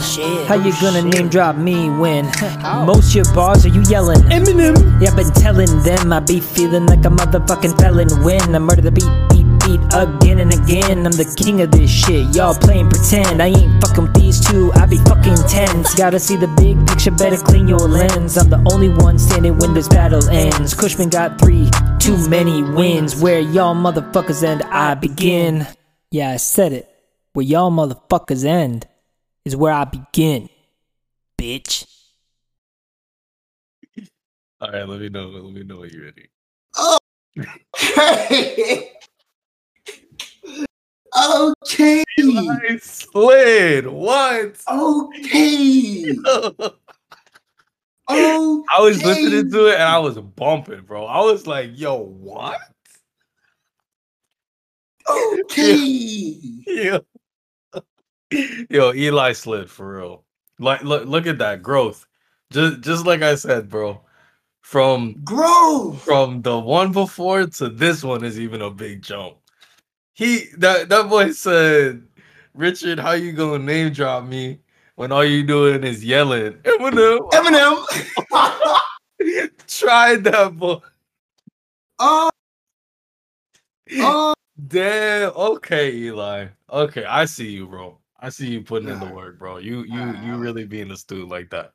How 0.47 0.55
you 0.55 0.73
gonna 0.79 1.01
name 1.01 1.27
drop 1.27 1.55
me 1.55 1.89
when 1.89 2.25
most 2.85 3.15
your 3.15 3.25
bars 3.33 3.65
are 3.65 3.69
you 3.69 3.81
yelling? 3.89 4.21
Eminem. 4.29 4.75
Yeah, 5.01 5.09
I've 5.09 5.15
been 5.15 5.31
telling 5.31 5.71
them 5.81 6.13
I 6.13 6.19
be 6.19 6.39
feeling 6.39 6.85
like 6.85 7.03
a 7.05 7.09
motherfucking 7.09 7.79
felon 7.81 8.09
when 8.23 8.55
I 8.55 8.59
murder 8.59 8.81
the 8.81 8.91
beat, 8.91 9.09
beat 9.29 9.42
again 9.93 10.39
and 10.39 10.53
again. 10.53 11.05
I'm 11.05 11.11
the 11.11 11.25
king 11.37 11.61
of 11.61 11.71
this 11.71 11.89
shit. 11.89 12.35
Y'all 12.35 12.55
playing 12.55 12.89
pretend. 12.89 13.41
I 13.41 13.47
ain't 13.47 13.81
fucking 13.81 14.03
with 14.03 14.13
these 14.15 14.39
two. 14.39 14.71
I 14.73 14.85
be 14.85 14.97
fucking 14.97 15.35
tense. 15.47 15.93
Gotta 15.95 16.19
see 16.19 16.35
the 16.35 16.47
big 16.57 16.85
picture. 16.87 17.11
Better 17.11 17.37
clean 17.37 17.67
your 17.67 17.79
lens. 17.79 18.37
I'm 18.37 18.49
the 18.49 18.61
only 18.71 18.89
one 18.89 19.19
standing 19.19 19.57
when 19.57 19.73
this 19.73 19.87
battle 19.87 20.27
ends. 20.29 20.73
Cushman 20.73 21.09
got 21.09 21.39
three, 21.39 21.69
too 21.99 22.17
many 22.29 22.63
wins. 22.63 23.21
Where 23.21 23.39
y'all 23.39 23.75
motherfuckers 23.75 24.43
end, 24.43 24.63
I 24.63 24.95
begin. 24.95 25.67
Yeah, 26.11 26.31
I 26.31 26.37
said 26.37 26.73
it. 26.73 26.89
Where 27.33 27.45
y'all 27.45 27.71
motherfuckers 27.71 28.45
end 28.45 28.87
is 29.45 29.55
where 29.55 29.73
I 29.73 29.85
begin. 29.85 30.49
Bitch. 31.37 31.85
All 34.61 34.71
right, 34.71 34.87
let 34.87 34.99
me 34.99 35.09
know. 35.09 35.27
Let 35.27 35.53
me 35.53 35.63
know 35.63 35.79
when 35.79 35.89
you're 35.89 36.05
ready. 36.05 36.29
Oh. 36.75 36.99
Okay. 37.75 38.91
Okay. 41.15 42.03
Eli 42.19 42.77
slid. 42.81 43.87
What? 43.87 44.61
Okay. 44.69 46.15
Okay. 46.25 46.73
I 48.09 48.79
was 48.79 49.03
listening 49.03 49.49
to 49.51 49.67
it 49.67 49.75
and 49.75 49.83
I 49.83 49.97
was 49.99 50.17
bumping, 50.17 50.81
bro. 50.81 51.05
I 51.05 51.21
was 51.21 51.47
like, 51.47 51.71
"Yo, 51.73 51.95
what?" 51.95 52.59
Okay. 55.09 56.39
Yo, 56.67 56.99
Yo 58.69 58.93
Eli 58.93 59.33
slid 59.33 59.69
for 59.69 59.97
real. 59.97 60.23
Like, 60.59 60.83
look, 60.83 61.05
look 61.05 61.27
at 61.27 61.37
that 61.39 61.61
growth. 61.61 62.05
Just, 62.51 62.81
just 62.81 63.05
like 63.05 63.21
I 63.21 63.35
said, 63.35 63.69
bro. 63.69 64.01
From 64.61 65.21
Growth. 65.23 66.01
from 66.03 66.41
the 66.41 66.57
one 66.57 66.93
before 66.93 67.45
to 67.45 67.69
this 67.69 68.01
one 68.03 68.23
is 68.23 68.39
even 68.39 68.61
a 68.61 68.69
big 68.69 69.01
jump. 69.01 69.35
He 70.13 70.45
that 70.57 70.89
that 70.89 71.09
boy 71.09 71.31
said, 71.31 72.03
Richard, 72.53 72.99
how 72.99 73.11
you 73.13 73.31
gonna 73.33 73.63
name 73.63 73.91
drop 73.93 74.25
me 74.25 74.59
when 74.95 75.11
all 75.11 75.25
you 75.25 75.43
doing 75.43 75.83
is 75.83 76.05
yelling? 76.05 76.53
Eminem 76.63 77.19
Eminem. 77.31 78.79
tried 79.67 80.23
that 80.25 80.57
boy. 80.57 80.77
oh. 81.99 82.29
Oh. 83.95 84.33
Damn. 84.67 85.31
Okay, 85.35 85.93
Eli. 85.93 86.47
Okay, 86.69 87.03
I 87.05 87.25
see 87.25 87.49
you, 87.49 87.67
bro. 87.67 87.97
I 88.19 88.29
see 88.29 88.47
you 88.47 88.61
putting 88.61 88.87
in 88.87 88.99
the 88.99 89.07
work, 89.09 89.37
bro. 89.39 89.57
You 89.57 89.83
you 89.83 90.13
you 90.15 90.37
really 90.37 90.65
being 90.65 90.91
a 90.91 90.95
stew 90.97 91.25
like 91.25 91.49
that. 91.49 91.73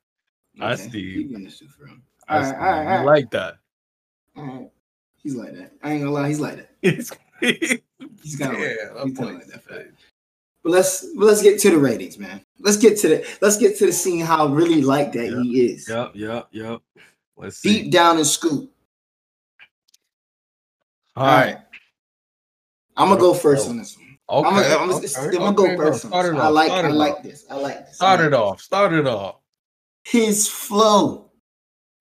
I 0.59 0.73
Okay, 0.73 0.89
see. 0.89 1.13
keep 1.13 1.29
doing 1.29 1.43
this 1.43 1.57
shit 1.57 1.69
for 1.69 1.85
him. 1.85 2.03
I 2.27 2.37
All 2.37 2.43
see. 2.43 2.51
right, 2.51 2.59
all 2.59 2.67
right, 2.71 2.83
You 2.83 2.89
all 2.91 2.97
right. 2.97 3.05
like 3.05 3.31
that. 3.31 3.57
All 4.37 4.43
right. 4.45 4.69
He's 5.17 5.35
like 5.35 5.53
that. 5.53 5.73
I 5.83 5.91
ain't 5.91 6.01
gonna 6.01 6.11
lie. 6.13 6.27
He's 6.29 6.39
like 6.39 6.57
that. 6.57 7.19
He's, 7.39 7.79
He's 8.21 8.35
kind 8.37 8.53
of 8.53 8.59
like 8.59 8.69
Yeah, 8.69 8.93
that. 8.93 9.03
He's 9.05 9.13
that 9.15 9.23
kind 9.23 9.35
like 9.37 9.47
that. 9.47 9.63
said- 9.67 9.93
But 10.63 10.71
let's 10.71 11.07
let's 11.15 11.41
get 11.41 11.59
to 11.61 11.69
the 11.71 11.77
ratings, 11.77 12.17
man. 12.17 12.41
Let's 12.59 12.77
get 12.77 12.97
to 12.99 13.07
the 13.07 13.27
let's 13.41 13.57
get 13.57 13.77
to 13.77 13.85
the 13.85 13.93
scene 13.93 14.25
how 14.25 14.47
really 14.47 14.81
like 14.81 15.11
that 15.13 15.29
Yep, 15.31 15.43
he 15.43 15.61
is. 15.71 15.87
Yep, 15.89 16.11
yep, 16.15 16.47
yep. 16.51 16.81
Let's 17.37 17.57
see. 17.57 17.83
Deep 17.83 17.91
down 17.91 18.17
in 18.17 18.25
scoop. 18.25 18.69
All 21.15 21.25
right. 21.25 21.57
I'm 22.97 23.07
gonna 23.09 23.19
go 23.19 23.33
first 23.33 23.69
on 23.69 23.77
this 23.77 23.97
one. 23.97 24.05
Okay. 24.29 24.47
I'm 24.47 24.53
gonna, 24.55 24.75
I'm 24.75 24.89
gonna, 24.89 25.05
okay, 25.05 25.37
I'm 25.37 25.39
gonna 25.39 25.55
go 25.55 25.63
okay, 25.65 25.75
bro. 25.75 25.91
first. 25.91 26.05
Start 26.07 26.25
it 26.27 26.33
one. 26.33 26.41
I 26.41 26.47
like 26.49 26.67
start 26.67 26.85
I 26.85 26.89
like 26.89 27.13
off. 27.15 27.23
this. 27.23 27.45
I 27.49 27.55
like 27.55 27.85
this. 27.87 27.95
Start 27.95 28.19
like 28.19 28.27
it 28.27 28.33
off. 28.33 28.61
Start 28.61 28.93
it 28.93 29.07
off. 29.07 29.35
his 30.03 30.47
flow 30.47 31.31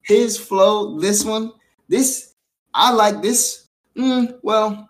his 0.03 0.39
flow 0.39 0.99
this 0.99 1.23
one 1.25 1.53
this 1.89 2.35
i 2.75 2.91
like 2.93 3.21
this 3.23 3.67
Mm, 3.97 4.39
well 4.43 4.88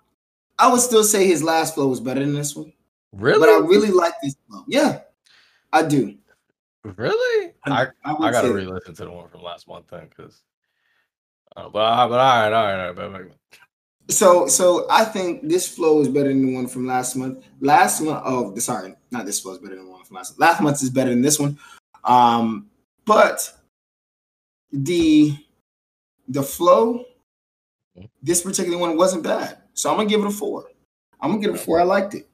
i 0.58 0.70
would 0.70 0.80
still 0.80 1.04
say 1.04 1.26
his 1.26 1.42
last 1.42 1.74
flow 1.74 1.88
was 1.88 2.00
better 2.00 2.20
than 2.20 2.34
this 2.34 2.54
one 2.54 2.72
Really? 3.12 3.38
but 3.40 3.48
i 3.48 3.58
really 3.58 3.90
like 3.90 4.14
this 4.22 4.36
flow 4.48 4.64
yeah 4.66 5.00
i 5.72 5.82
do 5.82 6.16
really? 6.96 7.52
I, 7.64 7.88
I, 8.04 8.14
I 8.14 8.30
gotta 8.30 8.52
re-listen 8.52 8.94
to 8.94 9.04
the 9.04 9.10
one 9.10 9.28
from 9.28 9.42
last 9.42 9.68
month 9.68 9.86
then, 9.90 10.08
because. 10.08 10.42
Uh, 11.56 11.68
but 11.68 11.78
uh, 11.80 12.08
but 12.08 12.18
all 12.20 12.50
right, 12.50 12.52
all 12.52 12.92
right, 12.92 12.98
all 12.98 13.10
right. 13.10 13.30
So 14.10 14.46
so 14.46 14.86
i 14.90 15.04
think 15.04 15.46
this 15.46 15.68
flow 15.68 16.00
is 16.00 16.08
better 16.08 16.28
than 16.28 16.46
the 16.46 16.54
one 16.54 16.66
from 16.66 16.86
last 16.86 17.14
month 17.16 17.44
last 17.60 18.00
month 18.00 18.22
oh 18.24 18.56
sorry 18.56 18.94
not 19.10 19.26
this 19.26 19.40
flow 19.40 19.52
is 19.52 19.58
better 19.58 19.76
than 19.76 19.84
the 19.84 19.90
one 19.90 20.02
from 20.04 20.16
last 20.16 20.30
month. 20.30 20.40
last 20.40 20.62
month 20.62 20.82
is 20.82 20.88
better 20.90 21.10
than 21.10 21.20
this 21.20 21.38
one 21.38 21.58
um 22.04 22.70
but 23.04 23.52
the 24.72 25.36
the 26.28 26.42
flow 26.42 27.04
this 28.22 28.40
particular 28.40 28.78
one 28.78 28.96
wasn't 28.96 29.22
bad 29.22 29.57
so 29.78 29.90
i'm 29.90 29.96
gonna 29.96 30.08
give 30.08 30.20
it 30.20 30.26
a 30.26 30.30
four. 30.30 30.66
I'm 31.20 31.30
gonna 31.30 31.42
give 31.42 31.54
it 31.54 31.60
a 31.60 31.64
four. 31.64 31.80
I 31.80 31.84
liked 31.84 32.14
it. 32.14 32.26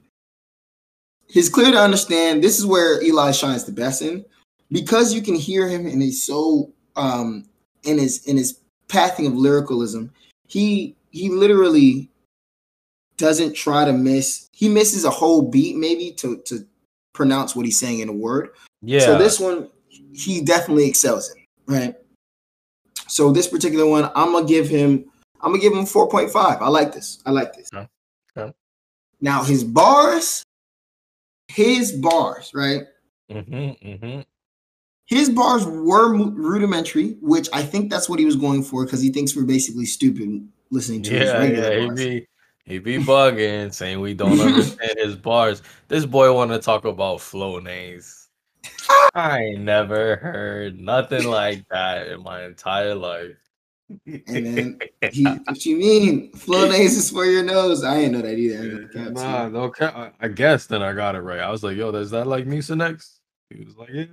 He's 1.27 1.49
clear 1.49 1.71
to 1.71 1.79
understand 1.79 2.43
this 2.43 2.59
is 2.59 2.67
where 2.67 3.03
eli 3.03 3.33
shines 3.33 3.65
the 3.65 3.73
best 3.73 4.03
in. 4.03 4.25
Because 4.71 5.13
you 5.13 5.23
can 5.23 5.35
hear 5.35 5.69
him 5.69 5.87
and 5.87 6.03
he's 6.03 6.25
so 6.25 6.73
um 6.97 7.45
in 7.85 7.99
his 7.99 8.25
in 8.27 8.37
his 8.37 8.61
pathing 8.89 9.27
of 9.27 9.35
lyricalism 9.35 10.11
he 10.47 10.97
he 11.11 11.29
literally 11.29 12.09
doesn't 13.17 13.55
try 13.55 13.85
to 13.85 13.93
miss 13.93 14.49
he 14.53 14.69
misses 14.69 15.05
a 15.05 15.11
whole 15.11 15.43
beat 15.43 15.77
maybe 15.77 16.13
to 16.13 16.39
to 16.39 16.67
pronounce 17.13 17.55
what 17.55 17.67
he's 17.67 17.79
saying 17.79 18.01
in 18.01 18.09
a 18.09 18.13
word. 18.13 18.51
Yeah. 18.83 19.01
so 19.01 19.19
this 19.19 19.39
one 19.39 19.69
he 20.13 20.41
definitely 20.41 20.89
excels 20.89 21.31
in 21.35 21.75
right? 21.75 21.95
So 23.07 23.33
this 23.33 23.49
particular 23.49 23.87
one 23.87 24.11
i'm 24.17 24.33
gonna 24.33 24.47
give 24.47 24.69
him 24.69 25.05
i'm 25.45 25.51
gonna 25.53 25.61
give 25.61 25.73
him 25.73 25.85
4.5 25.85 26.35
i 26.61 26.69
like 26.69 26.93
this 26.93 27.23
i 27.27 27.31
like 27.31 27.55
this 27.55 27.71
Okay. 27.73 27.87
Okay. 28.37 28.53
now 29.21 29.45
his 29.45 29.63
bars 29.63 30.43
his 31.49 31.93
bars 31.93 32.51
right 32.55 32.83
Mm-hmm, 33.31 33.89
mm-hmm. 33.89 34.21
his 35.07 35.31
bars 35.31 35.65
were 35.65 36.13
rudimentary 36.15 37.13
which 37.23 37.49
i 37.55 37.63
think 37.63 37.91
that's 37.91 38.09
what 38.09 38.19
he 38.19 38.25
was 38.27 38.37
going 38.37 38.63
for 38.63 38.85
because 38.85 39.01
he 39.01 39.11
thinks 39.11 39.35
we're 39.37 39.45
basically 39.45 39.87
stupid 39.87 40.47
listening 40.71 41.03
to 41.05 41.11
his 41.11 41.31
Yeah, 41.31 41.39
regular 41.39 41.73
yeah. 41.73 41.81
He 41.81 41.87
bars. 41.87 41.99
be 41.99 42.27
he 42.67 42.79
be 42.79 42.97
bugging, 42.97 43.73
saying 43.75 44.01
we 44.01 44.15
don't 44.15 44.41
understand 44.41 44.95
his 44.97 45.17
bars. 45.17 45.61
This 45.89 46.07
boy 46.07 46.33
want 46.33 46.51
to 46.51 46.59
talk 46.59 46.87
about 46.87 47.19
Flonase. 47.19 48.29
I 49.15 49.43
ain't 49.43 49.61
never 49.61 50.17
heard 50.17 50.81
nothing 50.81 51.25
like 51.25 51.69
that 51.69 52.09
in 52.09 52.23
my 52.23 52.45
entire 52.45 52.95
life. 52.95 53.37
Hey, 54.07 54.41
man, 54.41 54.79
he, 55.13 55.25
what 55.25 55.67
you 55.67 55.77
mean? 55.77 56.33
Flonase 56.33 56.97
is 56.97 57.11
for 57.11 57.25
your 57.27 57.43
nose. 57.43 57.85
I 57.85 58.01
didn't 58.01 58.13
know 58.13 58.23
that 58.23 58.39
either. 58.39 58.59
I 58.59 58.63
ain't 58.63 58.73
gonna 58.73 58.89
cap 58.89 59.15
to 59.15 59.23
Nah, 59.23 59.49
no 59.49 59.71
cap. 59.71 60.15
I, 60.19 60.29
guess 60.29 60.67
then 60.67 60.83
I 60.83 60.93
got 60.93 61.15
it 61.15 61.21
right. 61.21 61.41
I 61.41 61.51
was 61.51 61.63
like, 61.63 61.77
yo, 61.77 61.91
is 61.91 62.11
that 62.11 62.27
like 62.27 62.47
Mucinex? 62.47 63.19
He 63.51 63.65
was 63.65 63.77
like, 63.77 63.91
yeah, 63.93 64.05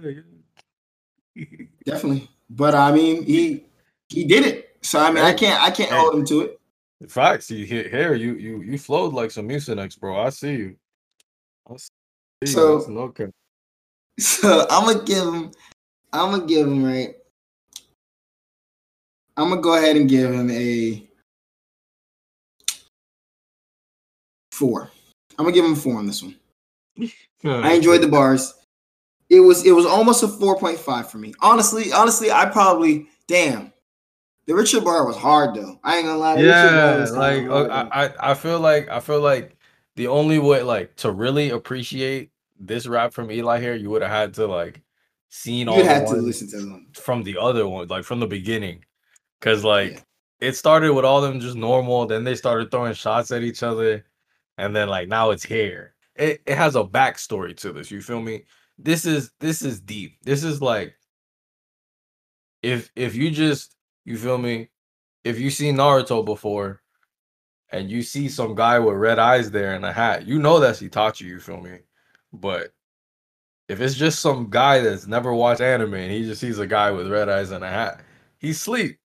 yeah. 1.36 1.46
Definitely. 1.86 2.30
But 2.50 2.76
I 2.76 2.92
mean, 2.92 3.24
he 3.24 3.66
he 4.10 4.26
did 4.26 4.46
it. 4.46 4.76
So 4.82 5.00
I 5.00 5.12
mean, 5.12 5.24
I 5.24 5.34
can't 5.34 5.62
I 5.62 5.72
can't 5.72 5.92
hold 5.92 6.16
him 6.16 6.26
to 6.26 6.42
it. 6.42 6.60
Facts, 7.08 7.50
you 7.50 7.66
here, 7.66 7.88
here, 7.88 8.14
you 8.14 8.36
you 8.36 8.62
you 8.62 8.78
flowed 8.78 9.14
like 9.14 9.32
some 9.32 9.48
Mucinex, 9.48 10.00
bro. 10.00 10.20
I 10.20 10.30
see 10.30 10.52
you. 10.54 10.76
I 11.70 11.78
see 11.78 11.90
you. 12.42 12.48
So- 12.48 12.86
no 12.90 13.10
cap. 13.10 13.30
So 14.20 14.68
I'm 14.70 14.86
gonna 14.86 15.06
give 15.06 15.24
him. 15.24 15.52
I'm 16.14 16.32
gonna 16.32 16.46
give 16.46 16.68
him 16.68 16.84
right. 16.84 17.16
I'm 19.42 19.50
gonna 19.50 19.62
go 19.62 19.76
ahead 19.76 19.96
and 19.96 20.08
give 20.08 20.32
him 20.32 20.50
a 20.52 21.04
four. 24.52 24.92
I'm 25.38 25.46
gonna 25.46 25.52
give 25.52 25.66
him 25.66 25.74
a 25.74 25.76
four 25.76 25.98
on 25.98 26.06
this 26.06 26.22
one. 26.22 26.36
I 27.44 27.74
enjoyed 27.74 28.02
the 28.02 28.08
bars. 28.08 28.54
It 29.30 29.40
was 29.40 29.66
it 29.66 29.72
was 29.72 29.86
almost 29.86 30.24
a 30.24 30.28
4.5 30.28 31.08
for 31.08 31.18
me. 31.18 31.34
Honestly, 31.40 31.92
honestly, 31.92 32.32
I 32.32 32.46
probably 32.46 33.08
damn. 33.28 33.74
The 34.46 34.54
Richard 34.54 34.84
bar 34.84 35.08
was 35.08 35.16
hard 35.16 35.56
though. 35.56 35.80
I 35.84 35.98
ain't 35.98 36.06
gonna 36.06 36.20
lie. 36.20 36.36
yeah 36.38 37.06
like. 37.12 37.48
I, 37.50 38.06
I 38.06 38.32
i 38.32 38.34
feel 38.34 38.60
like 38.60 38.90
i 38.90 39.00
feel 39.00 39.22
like 39.22 39.56
the 39.96 40.08
only 40.08 40.38
way 40.38 40.62
like 40.62 40.96
to 40.98 41.12
really 41.12 41.52
appreciate 41.52 42.32
this 42.60 42.86
rap 42.88 43.14
from 43.14 43.32
eli 43.32 43.60
here 43.60 43.76
you 43.76 43.90
would 43.90 44.02
have 44.02 44.12
had 44.12 44.34
to 44.36 44.48
like 44.48 44.82
seen 45.30 45.68
all 45.70 45.78
you 45.78 45.84
the 45.84 45.90
had 45.90 46.08
to 46.08 46.16
listen 46.16 46.50
to 46.50 46.58
them. 46.58 46.88
from 46.94 47.24
the 47.24 47.38
other 47.38 47.68
one 47.68 47.88
like 47.88 48.04
from 48.04 48.20
the 48.20 48.28
beginning 48.28 48.84
because 49.42 49.64
like 49.64 50.04
it 50.40 50.56
started 50.56 50.94
with 50.94 51.04
all 51.04 51.20
them 51.20 51.40
just 51.40 51.58
normal 51.58 52.06
then 52.06 52.24
they 52.24 52.36
started 52.36 52.72
throwing 52.72 52.94
shots 52.94 53.32
at 53.32 53.44
each 53.44 53.64
other 53.64 54.06
and 54.58 54.76
then 54.76 54.88
like 54.88 55.08
now 55.08 55.32
it's 55.32 55.44
here. 55.44 55.96
It, 56.16 56.42
it 56.46 56.56
has 56.56 56.76
a 56.76 56.84
backstory 56.84 57.58
to 57.58 57.74
this 57.74 57.90
you 57.90 58.02
feel 58.02 58.22
me? 58.22 58.44
This 58.78 59.06
is 59.06 59.32
this 59.40 59.62
is 59.62 59.82
deep. 59.82 60.18
This 60.24 60.44
is 60.44 60.62
like 60.62 60.96
if 62.62 62.92
if 62.96 63.16
you 63.16 63.32
just 63.32 63.76
you 64.06 64.18
feel 64.18 64.38
me? 64.38 64.70
If 65.24 65.40
you 65.40 65.50
see 65.50 65.72
naruto 65.72 66.24
before 66.24 66.82
and 67.72 67.90
you 67.90 68.04
see 68.04 68.28
some 68.28 68.56
guy 68.56 68.80
with 68.80 68.96
red 68.96 69.20
eyes 69.20 69.50
there 69.50 69.76
in 69.76 69.84
a 69.84 69.94
hat 69.94 70.26
you 70.28 70.40
know 70.40 70.60
that's 70.60 70.82
itachi 70.82 71.22
you 71.22 71.40
feel 71.40 71.62
me? 71.62 71.80
But 72.34 72.74
if 73.68 73.82
it's 73.82 73.96
just 73.96 74.20
some 74.20 74.50
guy 74.50 74.82
that's 74.82 75.08
never 75.08 75.34
watched 75.34 75.62
anime 75.62 75.96
and 75.96 76.12
he 76.12 76.24
just 76.24 76.42
sees 76.42 76.60
a 76.60 76.68
guy 76.68 76.92
with 76.92 77.12
red 77.12 77.30
eyes 77.30 77.52
and 77.52 77.64
a 77.64 77.70
hat 77.70 78.02
he's 78.38 78.60
sleep 78.60 79.01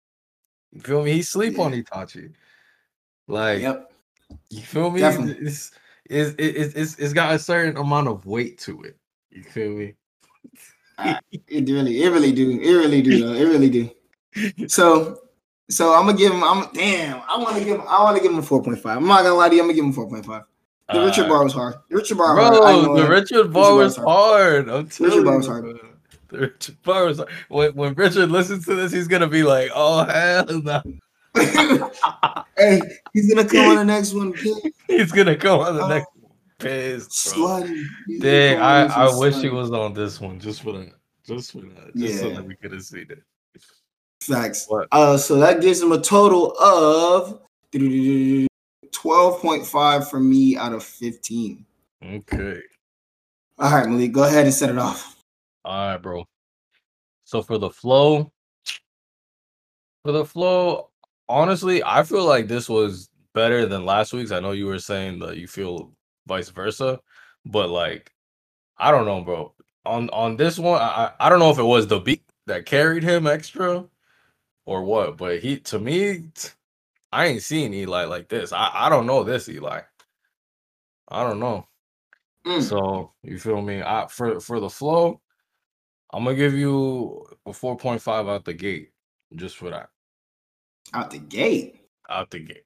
you 0.75 0.81
feel 0.81 1.02
me 1.04 1.12
He 1.12 1.23
sleep 1.23 1.59
on 1.59 1.73
itachi 1.73 2.33
like 3.28 3.61
Yep. 3.62 3.93
you 4.50 4.61
feel 4.62 4.90
me? 4.90 5.00
Definitely. 5.00 5.47
It's, 5.47 5.73
it's, 6.04 6.35
it's, 6.38 6.75
it's, 6.75 6.99
it's 6.99 7.12
got 7.14 7.35
a 7.35 7.38
certain 7.38 7.76
amount 7.78 8.09
of 8.09 8.26
weight 8.26 8.59
to 8.59 8.83
it. 8.83 8.97
You 9.31 9.43
feel 9.43 9.71
me? 9.71 9.95
It 11.49 11.69
really, 11.69 12.02
it 12.02 12.09
really 12.11 12.33
do. 12.33 12.61
It 12.61 12.73
really 12.73 13.02
do. 13.02 13.25
Though. 13.25 13.33
It 13.35 13.45
really 13.45 13.71
do. 13.71 13.90
So, 14.69 15.19
so 15.71 15.95
I'm 15.95 16.07
gonna 16.07 16.19
give 16.19 16.33
him. 16.33 16.45
I'm 16.45 16.69
damn. 16.73 17.23
I 17.28 17.38
want 17.38 17.57
to 17.57 17.64
give. 17.64 17.81
him 17.81 17.87
I 17.88 18.02
want 18.02 18.16
to 18.16 18.23
give 18.23 18.33
him 18.33 18.38
a 18.38 18.43
4.5. 18.43 18.85
I'm 18.97 19.07
not 19.07 19.23
gonna 19.23 19.35
lie 19.35 19.49
to 19.49 19.54
you. 19.54 19.62
I'm 19.62 19.69
gonna 19.69 19.75
give 19.75 19.85
him 19.85 19.93
4.5. 19.93 20.45
The 20.93 21.00
Richard 21.00 21.26
Uh, 21.26 21.28
Bar 21.31 21.45
was 21.45 21.52
hard. 21.54 21.75
The 21.88 21.97
Richard 21.97 22.19
Bar, 22.19 22.37
hard. 22.37 22.52
Bro, 22.52 22.83
know 22.83 22.97
the. 22.97 23.09
Richard 23.09 23.52
Bar 23.52 23.75
was 23.75 23.97
was 23.99 24.04
hard. 24.04 24.69
I'm 24.69 24.88
telling 24.88 25.25
Bar 25.25 25.37
was 25.38 25.47
hard. 25.47 25.64
Man. 26.35 26.41
The 26.41 26.47
Richard 26.49 26.83
Bar 26.83 27.05
was 27.07 27.19
hard. 27.19 27.31
When, 27.49 27.75
when 27.75 27.95
Richard 27.95 28.31
listens 28.31 28.64
to 28.67 28.75
this, 28.75 28.93
he's 28.93 29.09
gonna 29.09 29.29
be 29.29 29.43
like, 29.43 29.71
"Oh 29.75 30.05
hell 30.05 30.47
no!" 30.62 30.83
hey, 32.57 32.81
he's 33.12 33.33
gonna 33.33 33.49
come 33.49 33.69
on 33.71 33.76
the 33.76 33.85
next 33.85 34.12
one. 34.14 34.33
He's 34.87 35.12
gonna 35.12 35.37
come 35.37 35.61
on 35.61 35.76
the 35.76 35.83
Oh. 35.83 35.88
next 35.88 36.07
one. 36.21 36.31
Pissed, 36.59 37.35
bro. 37.35 37.67
Dang, 38.21 38.59
I, 38.61 38.85
I 38.87 39.19
wish 39.19 39.35
he 39.37 39.49
was 39.49 39.71
on 39.73 39.93
this 39.95 40.21
one 40.21 40.38
just 40.38 40.62
for 40.62 40.73
that. 40.73 40.93
Just 41.26 41.53
for 41.53 41.59
that. 41.62 41.97
Just 41.97 42.21
so 42.21 42.29
Yeah. 42.29 42.35
that 42.37 42.45
we 42.45 42.55
could 42.55 42.73
have 42.73 42.83
seen 42.83 43.07
it. 43.11 43.23
Facts. 44.23 44.67
What? 44.69 44.87
Uh, 44.93 45.17
so 45.19 45.35
that 45.37 45.61
gives 45.61 45.83
him 45.83 45.91
a 45.93 46.00
total 46.00 46.53
of 46.61 47.41
12.5 47.75 50.09
for 50.11 50.21
me 50.21 50.57
out 50.57 50.73
of 50.73 50.83
15. 50.85 51.64
Okay. 52.05 52.61
All 53.59 53.71
right, 53.73 53.88
Malik, 53.88 54.12
go 54.12 54.23
ahead 54.25 54.45
and 54.47 54.55
set 54.55 54.71
it 54.71 54.79
off. 54.79 55.13
All 55.64 55.88
right, 55.88 55.97
bro. 56.02 56.26
So 57.25 57.42
for 57.42 57.59
the 57.59 57.71
flow, 57.71 58.30
for 60.04 60.12
the 60.12 60.25
flow, 60.25 60.90
honestly, 61.28 61.83
I 61.83 62.02
feel 62.02 62.25
like 62.25 62.49
this 62.49 62.68
was 62.68 63.09
better 63.35 63.66
than 63.66 63.87
last 63.87 64.12
week's. 64.12 64.30
I 64.30 64.40
know 64.40 64.52
you 64.52 64.66
were 64.66 64.78
saying 64.78 65.21
that 65.21 65.38
you 65.38 65.49
feel 65.49 65.92
vice 66.26 66.50
versa, 66.50 67.00
but 67.47 67.71
like, 67.71 68.12
I 68.78 68.90
don't 68.90 69.06
know, 69.06 69.23
bro. 69.23 69.54
On 69.87 70.09
on 70.11 70.37
this 70.37 70.59
one, 70.59 70.80
I 70.80 71.12
I 71.21 71.28
don't 71.28 71.38
know 71.38 71.50
if 71.50 71.59
it 71.59 71.62
was 71.62 71.87
the 71.87 72.00
beat 72.00 72.25
that 72.47 72.66
carried 72.66 73.02
him 73.02 73.26
extra 73.26 73.87
or 74.66 74.85
what, 74.85 75.16
but 75.16 75.40
he 75.40 75.59
to 75.61 75.78
me, 75.78 76.25
I 77.12 77.26
ain't 77.26 77.42
seen 77.42 77.75
Eli 77.75 78.04
like 78.04 78.28
this. 78.28 78.52
I 78.52 78.71
I 78.73 78.88
don't 78.90 79.06
know 79.06 79.25
this 79.25 79.49
Eli. 79.49 79.80
I 81.09 81.23
don't 81.23 81.40
know. 81.40 81.66
Mm. 82.47 82.62
So 82.62 83.12
you 83.23 83.38
feel 83.38 83.62
me? 83.62 83.83
I 83.83 84.06
for 84.09 84.40
for 84.40 84.61
the 84.61 84.71
flow, 84.71 85.21
I'm 86.14 86.23
gonna 86.23 86.37
give 86.37 86.54
you 86.54 87.26
a 87.44 87.50
4.5 87.50 88.30
out 88.30 88.44
the 88.44 88.54
gate, 88.54 88.92
just 89.35 89.56
for 89.56 89.71
that. 89.71 89.88
Out 90.92 91.11
the 91.11 91.18
gate. 91.18 91.80
Out 92.09 92.30
the 92.30 92.38
gate. 92.38 92.62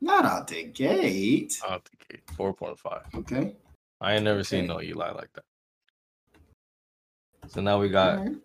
Not 0.00 0.24
out 0.24 0.48
the 0.48 0.64
gate. 0.64 1.60
Out 1.68 1.84
the 1.84 1.90
gate. 2.08 2.26
4.5. 2.28 3.02
Okay. 3.16 3.54
I 4.00 4.14
ain't 4.14 4.24
never 4.24 4.42
seen 4.42 4.66
no 4.66 4.80
Eli 4.80 5.10
like 5.10 5.28
that. 5.34 5.44
So 7.48 7.60
now 7.60 7.78
we 7.78 7.90
got 7.90 8.20
Alright. 8.20 8.36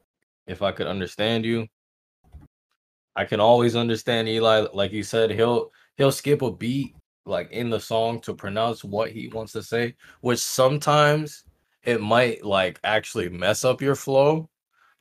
if 0.47 0.61
I 0.61 0.73
could 0.73 0.87
understand 0.87 1.45
you. 1.45 1.65
I 3.15 3.23
can 3.23 3.39
always 3.39 3.77
understand 3.77 4.27
Eli. 4.27 4.67
Like 4.73 4.91
you 4.91 5.01
said, 5.01 5.31
he'll 5.31 5.71
he'll 5.95 6.11
skip 6.11 6.41
a 6.41 6.51
beat 6.51 6.93
like 7.25 7.49
in 7.51 7.69
the 7.69 7.79
song 7.79 8.19
to 8.21 8.33
pronounce 8.33 8.83
what 8.83 9.11
he 9.11 9.29
wants 9.29 9.53
to 9.53 9.63
say, 9.63 9.95
which 10.19 10.39
sometimes 10.39 11.45
it 11.87 12.01
might 12.01 12.45
like 12.45 12.79
actually 12.85 13.29
mess 13.29 13.65
up 13.65 13.81
your 13.81 13.95
flow 13.95 14.49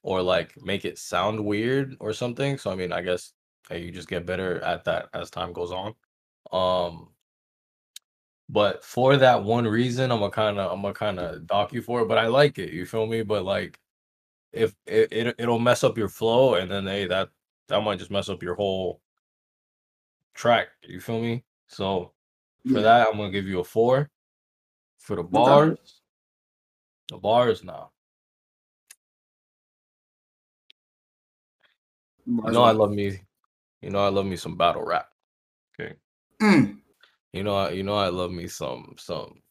or 0.02 0.22
like 0.22 0.54
make 0.62 0.86
it 0.86 0.98
sound 0.98 1.44
weird 1.44 1.96
or 2.00 2.14
something. 2.14 2.58
So 2.58 2.72
I 2.72 2.76
mean, 2.76 2.92
I 2.92 3.02
guess 3.02 3.34
hey, 3.70 3.82
you 3.84 3.92
just 3.92 4.08
get 4.08 4.26
better 4.26 4.60
at 4.62 4.84
that 4.86 5.10
as 5.14 5.30
time 5.30 5.52
goes 5.54 5.72
on. 5.72 5.94
Um 6.52 7.10
but 8.48 8.84
for 8.84 9.16
that 9.16 9.42
one 9.44 9.66
reason, 9.66 10.12
I'm 10.12 10.20
gonna 10.20 10.30
kind 10.30 10.58
of 10.58 10.70
I'm 10.72 10.82
gonna 10.82 10.94
kind 10.94 11.18
of 11.18 11.46
dock 11.46 11.72
you 11.72 11.82
for 11.82 12.02
it. 12.02 12.08
But 12.08 12.18
I 12.18 12.26
like 12.28 12.58
it. 12.58 12.72
You 12.72 12.86
feel 12.86 13.06
me? 13.06 13.22
But 13.22 13.44
like, 13.44 13.80
if 14.52 14.74
it, 14.86 15.12
it 15.12 15.36
it'll 15.38 15.58
mess 15.60 15.84
up 15.84 15.98
your 15.98 16.08
flow, 16.08 16.54
and 16.54 16.70
then 16.70 16.86
hey, 16.86 17.06
that 17.08 17.30
that 17.68 17.82
might 17.82 17.98
just 18.00 18.10
mess 18.12 18.28
up 18.30 18.42
your 18.42 18.56
whole 18.56 19.02
track. 20.34 20.68
You 20.82 21.00
feel 21.00 21.20
me? 21.20 21.44
So 21.68 22.12
for 22.66 22.80
Yeah. 22.80 22.82
that, 22.82 23.08
I'm 23.08 23.16
gonna 23.16 23.30
give 23.30 23.46
you 23.46 23.60
a 23.60 23.64
four. 23.64 24.10
For 24.98 25.16
the 25.16 25.22
bars, 25.22 26.02
the 27.08 27.18
bars 27.18 27.62
now. 27.64 27.90
You 32.26 32.50
know 32.50 32.64
I 32.64 32.72
love 32.72 32.90
me. 32.90 33.20
You 33.82 33.90
know 33.90 34.04
I 34.04 34.08
love 34.08 34.26
me 34.26 34.36
some 34.36 34.56
battle 34.56 34.84
rap. 34.84 35.08
Okay. 35.78 35.94
Mm. 36.42 36.78
You 37.32 37.44
know 37.44 37.56
I 37.56 37.70
you 37.70 37.82
know 37.82 37.94
I 37.94 38.08
love 38.08 38.32
me 38.32 38.48
some 38.48 38.94
some 38.98 39.42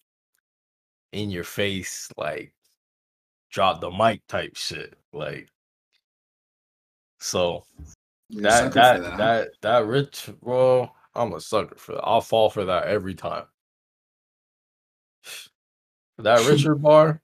in 1.14 1.30
your 1.32 1.46
face 1.46 2.10
like 2.18 2.54
drop 3.50 3.80
the 3.80 3.90
mic 3.90 4.28
type 4.28 4.56
shit. 4.56 4.96
Like 5.14 5.48
so 7.20 7.64
that 8.30 8.74
that 8.74 9.02
that, 9.02 9.18
that. 9.18 9.48
that 9.62 9.86
rich 9.86 10.30
bro, 10.42 10.92
I'm 11.14 11.34
a 11.34 11.40
sucker 11.40 11.76
for 11.78 11.94
that. 11.94 12.02
I'll 12.04 12.22
fall 12.22 12.50
for 12.50 12.66
that 12.66 12.86
every 12.88 13.16
time. 13.16 13.46
That 16.18 16.48
Richard 16.50 16.82
bar. 16.82 17.22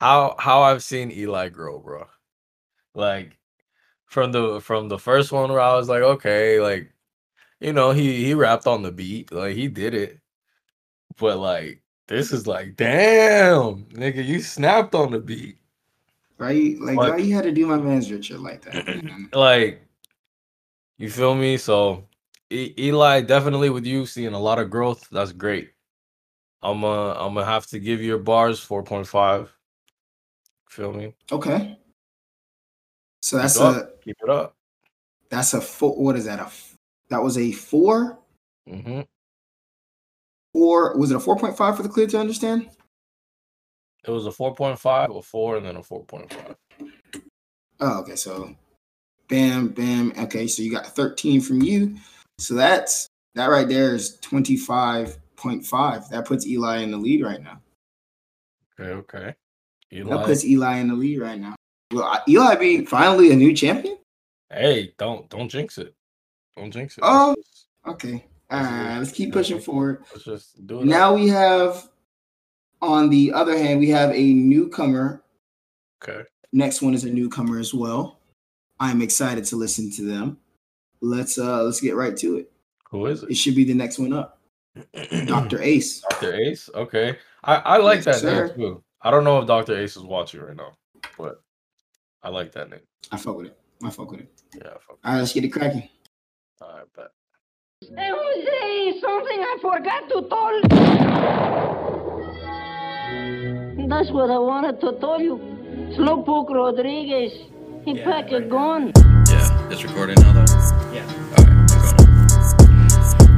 How 0.00 0.34
how 0.38 0.62
I've 0.62 0.82
seen 0.82 1.10
Eli 1.10 1.48
grow, 1.50 1.78
bro. 1.78 2.06
Like 2.94 3.38
from 4.06 4.32
the 4.32 4.60
from 4.60 4.88
the 4.88 4.98
first 4.98 5.30
one 5.32 5.50
where 5.50 5.60
I 5.60 5.74
was 5.76 5.88
like, 5.88 6.02
okay, 6.02 6.60
like 6.60 6.92
you 7.60 7.72
know, 7.72 7.90
he 7.92 8.24
he 8.24 8.34
rapped 8.34 8.66
on 8.66 8.82
the 8.82 8.92
beat, 8.92 9.32
like 9.32 9.54
he 9.54 9.68
did 9.68 9.94
it. 9.94 10.18
But 11.18 11.38
like 11.38 11.82
this 12.08 12.32
is 12.32 12.46
like, 12.46 12.76
damn, 12.76 13.84
nigga, 13.86 14.24
you 14.24 14.40
snapped 14.40 14.94
on 14.94 15.12
the 15.12 15.20
beat. 15.20 15.58
Right? 16.38 16.76
Like, 16.80 16.96
But- 16.96 17.10
why 17.10 17.16
you 17.18 17.34
had 17.34 17.44
to 17.44 17.52
do 17.52 17.66
my 17.66 17.76
man's 17.76 18.10
Richard 18.10 18.40
like 18.40 18.62
that? 18.62 19.30
like 19.34 19.82
you 20.96 21.10
feel 21.10 21.34
me 21.34 21.56
so 21.56 22.04
e- 22.50 22.74
eli 22.78 23.20
definitely 23.20 23.70
with 23.70 23.84
you 23.86 24.06
seeing 24.06 24.34
a 24.34 24.38
lot 24.38 24.58
of 24.58 24.68
growth 24.70 25.08
that's 25.10 25.32
great 25.32 25.70
i'm 26.62 26.84
uh 26.84 27.14
i'm 27.14 27.32
gonna 27.34 27.44
have 27.46 27.66
to 27.66 27.78
give 27.78 28.02
your 28.02 28.18
bars 28.18 28.60
4.5 28.60 29.48
feel 30.70 30.92
me 30.92 31.14
okay. 31.30 31.78
So 33.22 33.36
that's 33.36 33.58
Keep 33.58 33.66
a 33.66 33.88
keep 34.02 34.16
it 34.22 34.30
up 34.30 34.56
that's 35.30 35.54
a 35.54 35.60
four. 35.60 35.96
What 35.96 36.16
is 36.16 36.24
that? 36.26 36.40
A 36.40 36.50
that 37.08 37.22
was 37.22 37.38
a 37.38 37.52
four. 37.52 38.18
mm-hmm. 38.68 39.02
Four 40.52 40.96
was 40.98 41.10
it 41.10 41.16
a 41.16 41.20
four 41.20 41.36
point 41.36 41.56
five 41.56 41.76
for 41.76 41.82
the 41.82 41.88
clear 41.88 42.06
to 42.08 42.18
understand? 42.18 42.68
it 44.02 44.10
was 44.10 44.26
a 44.26 44.30
4.5 44.30 45.18
a 45.18 45.22
4 45.22 45.56
and 45.58 45.66
then 45.66 45.76
a 45.76 45.80
4.5 45.80 46.56
Oh, 47.82 48.00
okay. 48.00 48.16
So, 48.16 48.54
bam, 49.28 49.68
bam. 49.68 50.12
Okay, 50.18 50.46
so 50.46 50.62
you 50.62 50.70
got 50.70 50.86
thirteen 50.86 51.40
from 51.40 51.62
you. 51.62 51.96
So 52.38 52.54
that's 52.54 53.08
that 53.34 53.46
right 53.46 53.66
there 53.66 53.94
is 53.94 54.18
twenty 54.18 54.58
five 54.58 55.16
point 55.36 55.64
five. 55.64 56.06
That 56.10 56.26
puts 56.26 56.46
Eli 56.46 56.78
in 56.78 56.90
the 56.90 56.98
lead 56.98 57.22
right 57.24 57.42
now. 57.42 57.58
okay 58.78 58.90
okay 58.92 59.34
That 59.92 60.24
puts 60.26 60.44
Eli 60.44 60.78
in 60.78 60.88
the 60.88 60.94
lead 60.94 61.18
right 61.20 61.38
now. 61.40 61.54
Will 61.92 62.08
Eli 62.28 62.54
be 62.56 62.84
finally 62.84 63.32
a 63.32 63.36
new 63.36 63.54
champion? 63.54 63.96
hey 64.52 64.92
don't 64.98 65.28
don't 65.30 65.48
jinx 65.48 65.78
it 65.78 65.94
don't 66.56 66.72
jinx 66.72 66.98
it 66.98 67.04
Oh. 67.04 67.36
Okay. 67.86 68.24
All 68.50 68.60
Let's 68.60 68.70
right. 68.72 68.98
Let's 68.98 69.12
keep 69.12 69.32
pushing 69.32 69.60
forward. 69.60 70.04
let's 70.12 70.24
just 70.24 70.66
do 70.66 70.80
it. 70.80 70.86
Now 70.86 71.14
we 71.14 71.28
have, 71.28 71.88
on 72.82 73.08
the 73.10 73.32
other 73.32 73.56
hand, 73.56 73.78
we 73.78 73.88
have 73.90 74.10
a 74.10 74.32
newcomer. 74.34 75.22
okay 76.02 76.24
Next 76.52 76.82
one 76.82 76.94
is 76.94 77.04
a 77.04 77.10
newcomer 77.10 77.58
as 77.60 77.72
well. 77.72 78.18
I'm 78.80 79.02
excited 79.02 79.44
to 79.46 79.56
listen 79.56 79.90
to 79.92 80.02
them. 80.02 80.38
Let's 81.00 81.38
uh 81.38 81.62
let's 81.62 81.80
get 81.80 81.94
right 81.94 82.16
to 82.18 82.36
it. 82.38 82.52
who 82.90 83.06
is 83.06 83.22
It 83.22 83.30
it 83.30 83.36
should 83.36 83.54
be 83.54 83.64
the 83.64 83.74
next 83.74 83.98
one 83.98 84.12
up. 84.12 84.38
Dr. 85.26 85.60
Ace. 85.62 86.00
Dr. 86.10 86.34
Ace. 86.34 86.68
Okay. 86.74 87.16
I, 87.44 87.54
I 87.56 87.76
like 87.78 87.98
Yes, 87.98 88.04
that 88.06 88.14
sir. 88.16 88.46
name 88.48 88.56
too. 88.56 88.82
I 89.02 89.10
don't 89.10 89.24
know 89.24 89.38
if 89.40 89.46
Dr. 89.46 89.76
Ace 89.78 89.96
is 89.96 90.02
watching 90.02 90.40
right 90.40 90.56
now, 90.56 90.72
but 91.16 91.40
I 92.22 92.28
like 92.28 92.52
that 92.52 92.68
name. 92.70 92.80
I 93.10 93.16
fuck 93.16 93.36
with 93.36 93.46
it. 93.46 93.58
I 93.82 93.90
fuck 93.90 94.10
with 94.10 94.20
it. 94.20 94.28
Yeah. 94.54 94.72
Fuck. 94.86 94.98
All 95.04 95.12
right, 95.12 95.18
let's 95.20 95.32
get 95.32 95.44
it 95.44 95.48
cracking. 95.48 95.88
All 96.60 96.68
right, 96.76 96.84
bet. 96.94 97.08
Hey, 97.96 98.10
Jose, 98.12 99.00
something 99.00 99.40
I 99.40 99.56
forgot 99.62 100.08
to 100.10 100.28
tell. 100.28 100.60
That's 103.88 104.10
what 104.12 104.30
I 104.30 104.38
wanted 104.38 104.80
to 104.82 104.92
tell 105.00 105.20
you. 105.20 105.38
Slowpoke 105.96 106.50
Rodriguez, 106.50 107.32
he 107.84 107.92
Yeah, 107.94 108.04
pack 108.04 108.30
a 108.30 108.34
right 108.34 108.46
now. 108.46 108.56
gun. 108.56 108.92
Yeah, 109.30 109.70
it's 109.70 109.82
recording 109.82 110.16
now 110.20 110.32
though? 110.34 110.92
Yeah. 110.94 111.06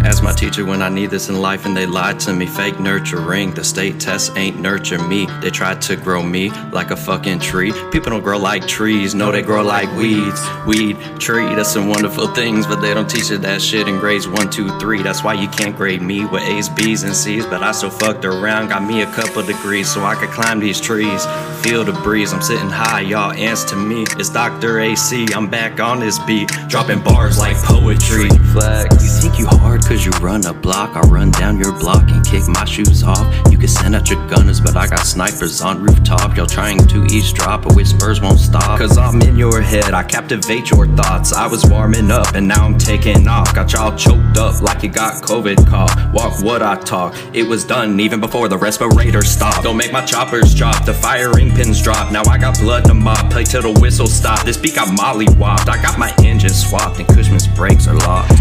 Ask 0.05 0.23
my 0.23 0.33
teacher 0.33 0.67
when 0.67 0.83
I 0.83 0.89
need 0.89 1.11
this 1.11 1.29
in 1.29 1.41
life 1.41 1.65
and 1.65 1.77
they 1.77 1.87
lied 1.87 2.19
to 2.21 2.33
me. 2.33 2.47
Fake 2.47 2.81
nurturing. 2.81 3.53
The 3.53 3.63
state 3.63 4.01
tests 4.01 4.35
ain't 4.37 4.59
nurture 4.59 4.99
me. 4.99 5.27
They 5.41 5.51
tried 5.51 5.81
to 5.83 5.97
grow 5.97 6.23
me 6.23 6.51
like 6.73 6.91
a 6.91 6.97
fucking 6.97 7.39
tree. 7.39 7.73
People 7.93 8.11
don't 8.11 8.23
grow 8.23 8.39
like 8.39 8.67
trees, 8.67 9.15
no, 9.15 9.31
they 9.31 9.43
grow 9.43 9.63
like 9.63 9.91
weeds. 9.97 10.45
Weed, 10.67 10.97
tree, 11.21 11.55
that's 11.55 11.73
some 11.73 11.89
wonderful 11.89 12.27
things, 12.35 12.67
but 12.67 12.81
they 12.81 12.93
don't 12.95 13.09
teach 13.09 13.31
you 13.31 13.39
that 13.39 13.63
shit 13.63 13.87
in 13.87 13.99
grades 13.99 14.27
one, 14.27 14.51
two, 14.51 14.77
three. 14.81 15.03
That's 15.03 15.23
why 15.23 15.35
you 15.35 15.49
can't 15.49 15.77
grade 15.77 16.03
me 16.03 16.25
with 16.25 16.43
A's, 16.43 16.69
B's, 16.69 17.05
and 17.05 17.15
C's. 17.15 17.47
But 17.47 17.63
I 17.63 17.71
still 17.71 17.91
fucked 17.91 18.25
around, 18.25 18.69
got 18.69 18.83
me 18.83 19.03
a 19.03 19.13
couple 19.13 19.43
degrees 19.43 19.93
so 19.93 20.03
I 20.03 20.17
could 20.17 20.31
climb 20.31 20.59
these 20.59 20.81
trees. 20.81 21.25
Feel 21.63 21.85
the 21.85 21.93
breeze, 21.93 22.33
I'm 22.33 22.43
sitting 22.43 22.71
high, 22.71 23.03
y'all 23.03 23.33
answer 23.33 23.69
to 23.69 23.77
me. 23.77 24.05
It's 24.19 24.31
Dr. 24.31 24.81
AC, 24.81 25.29
I'm 25.35 25.49
back 25.49 25.79
on 25.79 26.01
this 26.01 26.19
beat, 26.21 26.49
dropping 26.69 27.03
bars 27.03 27.39
like 27.39 27.57
poetry. 27.59 28.29
Flex. 28.53 29.03
You 29.03 29.09
think 29.09 29.39
you 29.39 29.47
hard 29.47 29.83
cause 29.93 30.07
you 30.07 30.13
run 30.27 30.47
a 30.47 30.55
block, 30.55 30.97
I 30.97 31.01
run 31.01 31.33
down 31.33 31.59
your 31.59 31.79
block 31.79 32.09
and 32.09 32.25
kick 32.25 32.49
my 32.49 32.65
shoes 32.65 33.03
off. 33.03 33.27
You 33.51 33.59
can 33.59 33.69
send 33.69 33.95
out 33.95 34.09
your 34.09 34.27
gunners, 34.27 34.59
but 34.59 34.75
I 34.75 34.87
got 34.87 35.01
snipers 35.01 35.61
on 35.61 35.83
rooftop. 35.83 36.35
Y'all 36.35 36.47
trying 36.47 36.79
to 36.87 37.05
eavesdrop, 37.05 37.65
but 37.65 37.77
whispers 37.77 38.19
won't 38.23 38.39
stop. 38.39 38.79
Cause 38.79 38.97
I'm 38.97 39.21
in 39.21 39.37
your 39.37 39.61
head, 39.61 39.93
I 39.93 40.03
captivate 40.03 40.71
your 40.71 40.87
thoughts. 40.97 41.35
I 41.35 41.47
was 41.47 41.67
warming 41.67 42.11
up 42.11 42.35
and 42.35 42.49
now 42.49 42.65
I'm 42.65 42.79
taking 42.79 43.29
off. 43.29 43.55
Got 43.55 43.75
y'all 43.75 43.95
choked 43.95 44.39
up 44.39 44.63
like 44.63 44.83
you 44.83 44.89
got 44.89 45.23
COVID 45.23 45.67
cough. 45.67 45.95
Walk 46.15 46.43
what 46.43 46.63
I 46.63 46.77
talk, 46.77 47.15
it 47.35 47.43
was 47.43 47.63
done 47.63 48.01
even 48.01 48.19
before 48.19 48.49
the 48.49 48.57
respirator 48.57 49.21
stopped. 49.21 49.65
Don't 49.65 49.77
make 49.77 49.93
my 49.93 50.05
choppers 50.07 50.55
drop, 50.55 50.87
the 50.87 50.95
firing 50.95 51.51
pins 51.51 51.83
drop. 51.83 52.11
Now 52.11 52.23
I 52.25 52.39
got 52.39 52.59
blood 52.59 52.87
to 52.87 52.95
mop, 52.95 53.31
play 53.31 53.45
till 53.45 53.61
the 53.61 53.79
whistle 53.79 54.07
stop. 54.07 54.43
This 54.47 54.57
beat 54.57 54.75
got 54.75 54.91
molly 54.95 55.27
whopped, 55.35 55.69
I 55.69 55.83
got 55.83 55.99
my 55.99 56.15
engine 56.25 56.55
swapped 56.55 56.99
and 56.99 57.09
Cushman's 57.09 57.47
brakes 57.47 57.87
are 57.87 57.97
locked. 57.97 58.33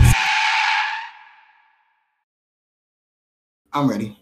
I'm 3.74 3.90
ready. 3.90 4.18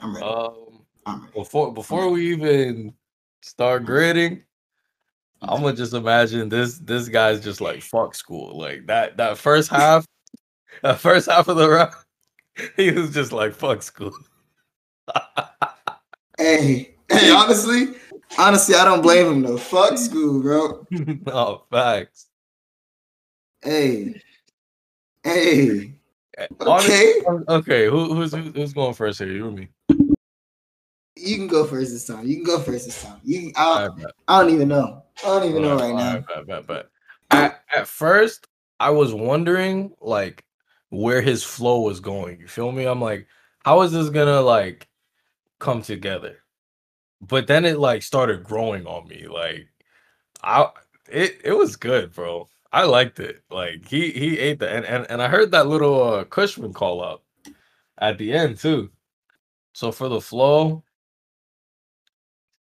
I'm 0.00 0.14
ready. 0.14 0.26
Um, 0.26 0.86
I'm 1.06 1.20
ready. 1.22 1.32
before 1.34 1.72
before 1.72 2.10
we 2.10 2.32
even 2.32 2.94
start 3.42 3.84
grading, 3.84 4.42
I'm 5.42 5.62
gonna 5.62 5.76
just 5.76 5.94
imagine 5.94 6.48
this 6.48 6.78
this 6.78 7.08
guy's 7.08 7.42
just 7.42 7.60
like 7.60 7.82
fuck 7.82 8.14
school. 8.14 8.58
Like 8.58 8.86
that 8.86 9.16
that 9.18 9.38
first 9.38 9.70
half, 9.70 10.06
that 10.82 10.98
first 10.98 11.30
half 11.30 11.48
of 11.48 11.56
the 11.56 11.68
round, 11.68 11.92
he 12.76 12.90
was 12.90 13.12
just 13.12 13.32
like 13.32 13.54
fuck 13.54 13.82
school. 13.82 14.12
Hey, 16.38 16.94
hey, 17.10 17.32
honestly, 17.32 17.96
honestly, 18.38 18.76
I 18.76 18.84
don't 18.84 19.02
blame 19.02 19.26
him 19.26 19.42
though. 19.42 19.56
Fuck 19.56 19.98
school, 19.98 20.40
bro. 20.40 20.86
no 21.26 21.64
facts. 21.68 22.28
Hey, 23.60 24.22
hey. 25.24 25.97
Honestly, 26.60 26.94
Okay. 27.26 27.44
okay. 27.48 27.86
Who, 27.86 28.14
who's 28.14 28.32
who's 28.32 28.72
going 28.72 28.94
first 28.94 29.18
here? 29.18 29.28
You 29.28 29.48
or 29.48 29.52
me? 29.52 29.68
You 31.16 31.36
can 31.36 31.48
go 31.48 31.64
first 31.64 31.90
this 31.92 32.06
time. 32.06 32.26
You 32.26 32.36
can 32.36 32.44
go 32.44 32.60
first 32.60 32.86
this 32.86 33.02
time. 33.02 33.20
You, 33.24 33.40
can, 33.40 33.52
I, 33.56 33.88
right. 33.88 34.06
I 34.28 34.40
don't 34.40 34.54
even 34.54 34.68
know. 34.68 35.02
I 35.24 35.26
don't 35.26 35.48
even 35.48 35.62
know 35.62 35.72
Alright, 35.72 35.94
right 35.94 36.24
now. 36.28 36.42
bet, 36.44 36.66
bet. 36.66 36.86
At, 37.30 37.62
at 37.74 37.88
first, 37.88 38.46
I 38.78 38.90
was 38.90 39.12
wondering 39.12 39.92
like 40.00 40.44
where 40.90 41.20
his 41.20 41.42
flow 41.42 41.80
was 41.80 42.00
going. 42.00 42.40
You 42.40 42.46
feel 42.46 42.70
me? 42.70 42.84
I'm 42.84 43.00
like, 43.00 43.26
how 43.64 43.82
is 43.82 43.92
this 43.92 44.10
gonna 44.10 44.40
like 44.40 44.88
come 45.58 45.82
together? 45.82 46.36
But 47.20 47.48
then 47.48 47.64
it 47.64 47.78
like 47.78 48.02
started 48.02 48.44
growing 48.44 48.86
on 48.86 49.08
me. 49.08 49.26
Like 49.26 49.68
I 50.42 50.68
it 51.10 51.40
it 51.44 51.52
was 51.52 51.76
good, 51.76 52.14
bro. 52.14 52.48
I 52.72 52.84
liked 52.84 53.20
it. 53.20 53.42
Like 53.50 53.86
he 53.88 54.10
he 54.12 54.38
ate 54.38 54.58
the 54.58 54.68
and 54.70 54.84
and, 54.84 55.06
and 55.10 55.22
I 55.22 55.28
heard 55.28 55.50
that 55.52 55.66
little 55.68 56.02
uh 56.02 56.24
Cushman 56.24 56.72
call 56.74 57.02
up 57.02 57.24
at 57.98 58.18
the 58.18 58.32
end 58.32 58.58
too. 58.58 58.90
So 59.74 59.92
for 59.92 60.08
the 60.08 60.20
flow, 60.20 60.84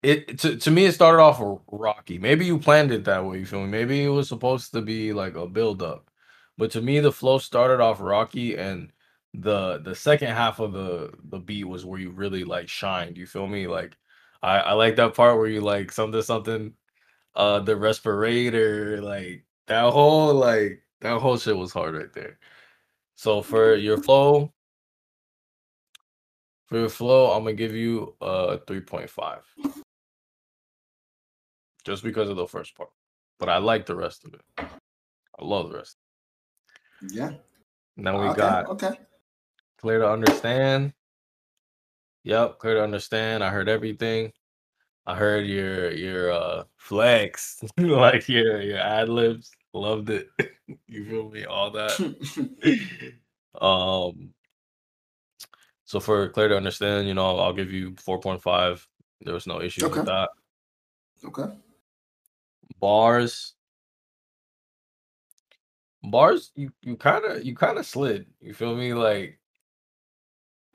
it 0.02 0.38
to, 0.40 0.56
to 0.56 0.70
me 0.70 0.86
it 0.86 0.92
started 0.92 1.22
off 1.22 1.40
rocky. 1.70 2.18
Maybe 2.18 2.44
you 2.46 2.58
planned 2.58 2.90
it 2.92 3.04
that 3.04 3.24
way, 3.24 3.38
you 3.38 3.46
feel 3.46 3.62
me? 3.62 3.68
Maybe 3.68 4.04
it 4.04 4.08
was 4.08 4.28
supposed 4.28 4.72
to 4.72 4.82
be 4.82 5.12
like 5.12 5.34
a 5.36 5.46
build 5.46 5.82
up. 5.82 6.10
But 6.58 6.70
to 6.72 6.82
me 6.82 7.00
the 7.00 7.12
flow 7.12 7.38
started 7.38 7.80
off 7.80 8.00
rocky 8.00 8.56
and 8.56 8.92
the 9.34 9.78
the 9.78 9.94
second 9.94 10.28
half 10.28 10.60
of 10.60 10.72
the 10.72 11.12
the 11.30 11.38
beat 11.38 11.64
was 11.64 11.84
where 11.84 12.00
you 12.00 12.10
really 12.10 12.44
like 12.44 12.68
shined. 12.68 13.16
You 13.16 13.26
feel 13.26 13.46
me? 13.46 13.66
Like 13.68 13.96
I 14.42 14.58
I 14.58 14.72
like 14.74 14.96
that 14.96 15.14
part 15.14 15.38
where 15.38 15.46
you 15.48 15.60
like 15.60 15.92
something 15.92 16.22
something 16.22 16.74
uh 17.36 17.60
the 17.60 17.76
respirator 17.76 19.00
like 19.02 19.44
that 19.66 19.92
whole 19.92 20.34
like 20.34 20.82
that 21.00 21.20
whole 21.20 21.38
shit 21.38 21.56
was 21.56 21.72
hard 21.72 21.94
right 21.94 22.12
there. 22.12 22.38
So 23.14 23.42
for 23.42 23.74
your 23.74 23.98
flow, 23.98 24.52
for 26.66 26.78
your 26.78 26.88
flow, 26.88 27.32
I'm 27.32 27.44
gonna 27.44 27.54
give 27.54 27.74
you 27.74 28.16
a 28.20 28.58
3.5. 28.66 29.40
Just 31.84 32.02
because 32.02 32.28
of 32.28 32.36
the 32.36 32.46
first 32.46 32.76
part. 32.76 32.90
But 33.38 33.48
I 33.48 33.58
like 33.58 33.86
the 33.86 33.96
rest 33.96 34.24
of 34.24 34.34
it. 34.34 34.42
I 34.58 35.44
love 35.44 35.70
the 35.70 35.76
rest. 35.76 35.96
Yeah. 37.10 37.32
Now 37.96 38.20
we 38.20 38.28
okay, 38.28 38.40
got 38.40 38.66
okay. 38.68 38.98
clear 39.78 39.98
to 39.98 40.08
understand. 40.08 40.92
Yep, 42.24 42.58
clear 42.58 42.74
to 42.76 42.84
understand. 42.84 43.42
I 43.42 43.50
heard 43.50 43.68
everything. 43.68 44.32
I 45.06 45.16
heard 45.16 45.46
your 45.46 45.90
your 45.92 46.32
uh 46.32 46.64
flex, 46.76 47.62
like 47.76 48.28
your 48.28 48.60
your 48.62 48.78
ad 48.78 49.08
libs. 49.08 49.50
Loved 49.74 50.10
it. 50.10 50.28
you 50.86 51.04
feel 51.04 51.30
me? 51.30 51.44
All 51.44 51.70
that. 51.70 51.98
um 53.60 54.32
so 55.84 56.00
for 56.00 56.28
clear 56.30 56.48
to 56.48 56.56
understand, 56.56 57.06
you 57.06 57.14
know, 57.14 57.38
I'll 57.38 57.52
give 57.52 57.70
you 57.70 57.90
4.5. 57.92 58.86
There 59.20 59.34
was 59.34 59.46
no 59.46 59.60
issue 59.60 59.84
Okay. 59.86 59.98
with 59.98 60.06
that. 60.06 60.30
okay. 61.24 61.52
Bars. 62.80 63.54
Bars, 66.04 66.50
you 66.54 66.72
you 66.82 66.96
kind 66.96 67.24
of 67.24 67.44
you 67.44 67.54
kind 67.54 67.78
of 67.78 67.86
slid. 67.86 68.26
You 68.40 68.54
feel 68.54 68.74
me? 68.74 68.94
Like 68.94 69.38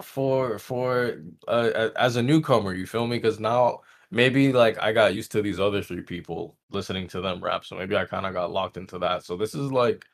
for 0.01 0.59
for 0.59 1.21
uh, 1.47 1.89
as 1.95 2.15
a 2.15 2.23
newcomer, 2.23 2.73
you 2.73 2.85
feel 2.85 3.07
me? 3.07 3.17
Because 3.17 3.39
now 3.39 3.81
maybe 4.11 4.53
like 4.53 4.79
I 4.81 4.91
got 4.93 5.15
used 5.15 5.31
to 5.33 5.41
these 5.41 5.59
other 5.59 5.81
three 5.81 6.01
people 6.01 6.57
listening 6.71 7.07
to 7.09 7.21
them 7.21 7.43
rap, 7.43 7.65
so 7.65 7.75
maybe 7.75 7.95
I 7.97 8.05
kind 8.05 8.25
of 8.25 8.33
got 8.33 8.51
locked 8.51 8.77
into 8.77 8.99
that. 8.99 9.23
So 9.23 9.37
this 9.37 9.53
is 9.55 9.71
like 9.71 10.05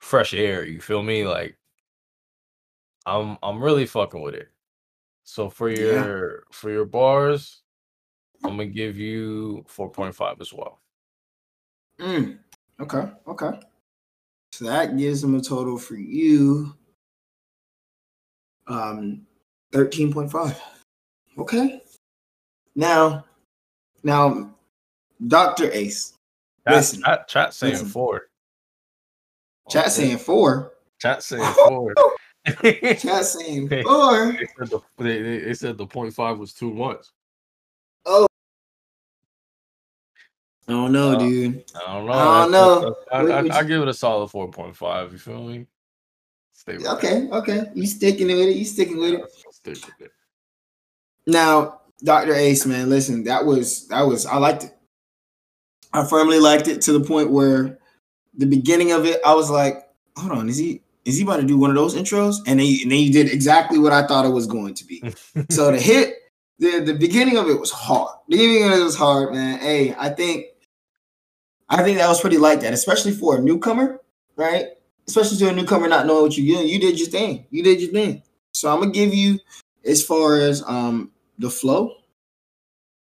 fresh 0.00 0.34
air. 0.34 0.64
You 0.64 0.80
feel 0.80 1.02
me? 1.02 1.26
Like 1.26 1.58
I'm 3.06 3.38
I'm 3.42 3.62
really 3.62 3.86
fucking 3.86 4.20
with 4.22 4.34
it. 4.34 4.48
So 5.24 5.48
for 5.50 5.70
Yeah. 5.70 5.78
your 5.78 6.44
for 6.52 6.70
your 6.70 6.84
bars, 6.84 7.62
I'm 8.44 8.52
gonna 8.58 8.66
give 8.66 8.98
you 8.98 9.64
4.5 9.68 10.40
as 10.40 10.52
well. 10.52 10.80
Mm, 11.98 12.38
okay, 12.80 13.10
okay. 13.26 13.60
So 14.52 14.64
that 14.66 14.96
gives 14.96 15.22
them 15.22 15.34
a 15.34 15.40
total 15.40 15.78
for 15.78 15.96
you 15.96 16.74
um 18.66 19.26
13.5. 19.72 20.60
Okay. 21.38 21.82
Now, 22.76 23.24
now, 24.02 24.50
Dr. 25.26 25.70
Ace, 25.72 26.14
Chat, 26.66 26.74
Listen, 26.76 27.02
chat, 27.02 27.28
chat 27.28 27.54
saying 27.54 27.72
listen. 27.72 27.88
four. 27.88 28.22
chat 29.68 29.84
Okay. 29.84 29.90
saying 29.90 30.18
four. 30.18 30.72
Chat 31.00 31.22
saying 31.22 31.52
four. 31.66 31.94
Chat 32.46 33.24
saying 33.26 33.68
four. 33.84 34.32
said 34.58 34.70
the, 34.70 34.80
they, 34.98 35.22
they, 35.22 35.38
they 35.40 35.54
said 35.54 35.76
the 35.76 35.86
point 35.86 36.14
five 36.14 36.38
was 36.38 36.54
too 36.54 36.72
much. 36.72 37.06
Oh. 38.06 38.26
I 40.66 40.72
don't 40.72 40.92
know, 40.92 41.12
Uh, 41.12 41.18
dude. 41.18 41.64
I 41.76 41.92
don't 41.92 42.06
know. 42.06 42.12
I 42.12 42.40
don't 42.40 42.50
know. 42.50 42.96
I, 43.12 43.18
What- 43.22 43.52
I, 43.52 43.58
I 43.58 43.62
give 43.64 43.82
it 43.82 43.88
a 43.88 43.94
solid 43.94 44.30
4.5. 44.30 45.12
You 45.12 45.18
feel 45.18 45.42
me? 45.46 45.66
Stay 46.54 46.74
with 46.78 46.84
that. 46.84 46.96
Okay, 46.96 47.28
okay. 47.30 47.64
You 47.74 47.86
sticking 47.86 48.28
with 48.28 48.38
it. 48.38 48.56
You 48.56 48.64
sticking 48.64 48.98
with 48.98 49.14
it. 49.14 49.30
Stick 49.50 49.74
with 49.86 50.00
it. 50.00 50.12
Now, 51.26 51.80
Dr. 52.02 52.34
Ace, 52.34 52.66
man, 52.66 52.90
listen, 52.90 53.24
that 53.24 53.44
was 53.44 53.86
that 53.88 54.02
was 54.02 54.26
I 54.26 54.36
liked 54.36 54.64
it. 54.64 54.76
I 55.92 56.04
firmly 56.04 56.40
liked 56.40 56.68
it 56.68 56.80
to 56.82 56.92
the 56.92 57.04
point 57.04 57.30
where 57.30 57.78
the 58.36 58.46
beginning 58.46 58.92
of 58.92 59.06
it, 59.06 59.20
I 59.24 59.34
was 59.34 59.48
like, 59.48 59.88
hold 60.16 60.32
on, 60.32 60.48
is 60.48 60.58
he 60.58 60.82
is 61.04 61.16
he 61.16 61.22
about 61.22 61.36
to 61.36 61.44
do 61.44 61.58
one 61.58 61.70
of 61.70 61.76
those 61.76 61.94
intros? 61.94 62.38
And 62.46 62.58
then, 62.58 62.66
and 62.82 62.90
then 62.90 62.98
you 62.98 63.12
did 63.12 63.30
exactly 63.30 63.78
what 63.78 63.92
I 63.92 64.06
thought 64.06 64.24
it 64.24 64.30
was 64.30 64.46
going 64.46 64.74
to 64.74 64.84
be. 64.84 65.02
so 65.50 65.70
the 65.70 65.80
hit, 65.80 66.14
the 66.58 66.80
the 66.80 66.94
beginning 66.94 67.36
of 67.36 67.48
it 67.48 67.58
was 67.58 67.70
hard. 67.70 68.16
The 68.28 68.36
beginning 68.36 68.72
of 68.72 68.78
it 68.78 68.82
was 68.82 68.96
hard, 68.96 69.32
man. 69.32 69.58
Hey, 69.60 69.94
I 69.96 70.08
think 70.10 70.46
I 71.68 71.82
think 71.82 71.98
that 71.98 72.08
was 72.08 72.20
pretty 72.20 72.38
like 72.38 72.60
that, 72.60 72.72
especially 72.72 73.12
for 73.12 73.36
a 73.36 73.40
newcomer, 73.40 74.00
right? 74.36 74.68
Especially 75.06 75.36
to 75.38 75.50
a 75.50 75.52
newcomer 75.52 75.88
not 75.88 76.06
knowing 76.06 76.22
what 76.22 76.36
you're 76.36 76.56
doing. 76.56 76.68
You 76.68 76.80
did 76.80 76.98
your 76.98 77.08
thing. 77.08 77.46
You 77.50 77.62
did 77.62 77.80
your 77.80 77.92
thing. 77.92 78.22
So 78.52 78.72
I'm 78.72 78.80
gonna 78.80 78.92
give 78.92 79.14
you 79.14 79.38
as 79.84 80.04
far 80.04 80.36
as 80.40 80.62
um 80.66 81.10
the 81.38 81.50
flow, 81.50 81.96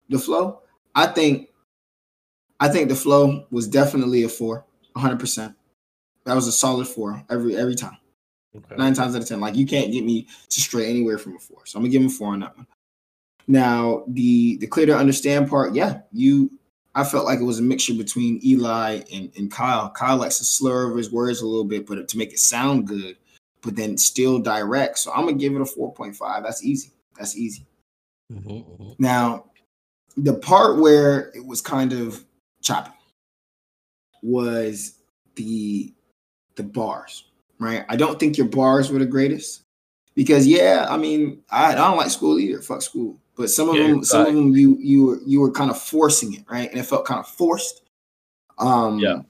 the 0.10 0.20
flow. 0.20 0.62
I 0.96 1.08
think 1.08 1.50
I 2.60 2.68
think 2.68 2.90
the 2.90 2.96
flow 2.96 3.46
was 3.52 3.68
definitely 3.68 4.24
a 4.24 4.30
four, 4.30 4.66
100. 4.94 5.20
percent 5.20 5.56
That 6.26 6.36
was 6.36 6.48
a 6.48 6.52
solid 6.52 6.88
four 6.88 7.24
every 7.30 7.56
every 7.56 7.76
time 7.76 7.98
Okay. 8.58 8.76
nine 8.78 8.94
times 8.96 9.16
out 9.16 9.22
of 9.22 9.28
ten. 9.28 9.40
Like 9.40 9.56
you 9.56 9.66
can't 9.68 9.92
get 9.92 10.04
me 10.04 10.28
to 10.50 10.62
stray 10.62 10.90
anywhere 10.90 11.18
from 11.20 11.36
a 11.36 11.40
four. 11.40 11.66
So 11.66 11.78
I'm 11.78 11.84
gonna 11.84 11.92
give 11.92 12.02
him 12.02 12.08
a 12.08 12.12
four 12.12 12.30
on 12.34 12.40
that 12.40 12.58
one. 12.58 12.68
Now 13.48 14.04
the 14.08 14.58
the 14.58 14.68
clear 14.68 14.86
to 14.88 14.98
understand 14.98 15.50
part, 15.50 15.74
yeah, 15.76 16.02
you. 16.12 16.52
I 16.96 17.04
felt 17.04 17.26
like 17.26 17.40
it 17.40 17.44
was 17.44 17.60
a 17.60 17.64
mixture 17.64 17.94
between 17.94 18.42
Eli 18.44 19.02
and, 19.14 19.32
and 19.38 19.52
Kyle. 19.52 19.92
Kyle 19.92 20.18
likes 20.18 20.40
to 20.40 20.44
slur 20.44 20.88
over 20.88 20.98
his 20.98 21.12
words 21.12 21.42
a 21.42 21.46
little 21.48 21.64
bit, 21.64 21.86
but 21.86 22.08
to 22.10 22.18
make 22.18 22.34
it 22.34 22.40
sound 22.40 22.88
good, 22.88 23.16
but 23.62 23.76
then 23.76 23.96
still 23.96 24.40
direct. 24.40 24.98
So 24.98 25.12
I'm 25.14 25.26
gonna 25.26 25.38
give 25.38 25.54
it 25.56 25.62
a 25.62 25.66
four 25.66 25.94
point 25.94 26.16
five. 26.16 26.44
That's 26.44 26.66
easy. 26.66 26.92
That's 27.18 27.38
easy. 27.38 27.66
Mhm, 28.32 28.80
mhm. 28.80 28.96
Now, 29.00 29.46
the 30.18 30.34
part 30.36 30.78
where 30.80 31.30
it 31.36 31.46
was 31.46 31.62
kind 31.62 31.94
of 31.94 32.24
choppy 32.62 32.92
was 34.22 34.96
the 35.36 35.94
the 36.56 36.64
bars, 36.64 37.26
right? 37.60 37.86
I 37.90 37.96
don't 37.96 38.20
think 38.20 38.38
your 38.38 38.48
bars 38.48 38.92
were 38.92 39.00
the 39.00 39.06
greatest 39.06 39.64
because 40.16 40.46
yeah, 40.46 40.88
I 40.90 40.98
mean, 40.98 41.42
I, 41.50 41.72
I 41.72 41.76
don't 41.76 41.98
like 41.98 42.10
school 42.12 42.40
either. 42.40 42.62
Fuck 42.62 42.82
school. 42.82 43.18
But 43.36 43.50
some 43.50 43.70
of 43.70 43.76
Yeah, 43.78 43.88
them, 43.88 44.04
some 44.04 44.26
of 44.28 44.34
them, 44.34 44.52
you 44.56 44.78
you 44.80 45.06
were 45.06 45.20
you 45.26 45.40
were 45.40 45.52
kind 45.52 45.72
of 45.72 45.82
forcing 45.82 46.34
it, 46.34 46.44
right? 46.50 46.70
And 46.70 46.80
it 46.80 46.84
felt 46.84 47.06
kind 47.06 47.20
of 47.20 47.28
forced. 47.28 47.84
Um, 48.58 49.00
Yeah. 49.00 49.22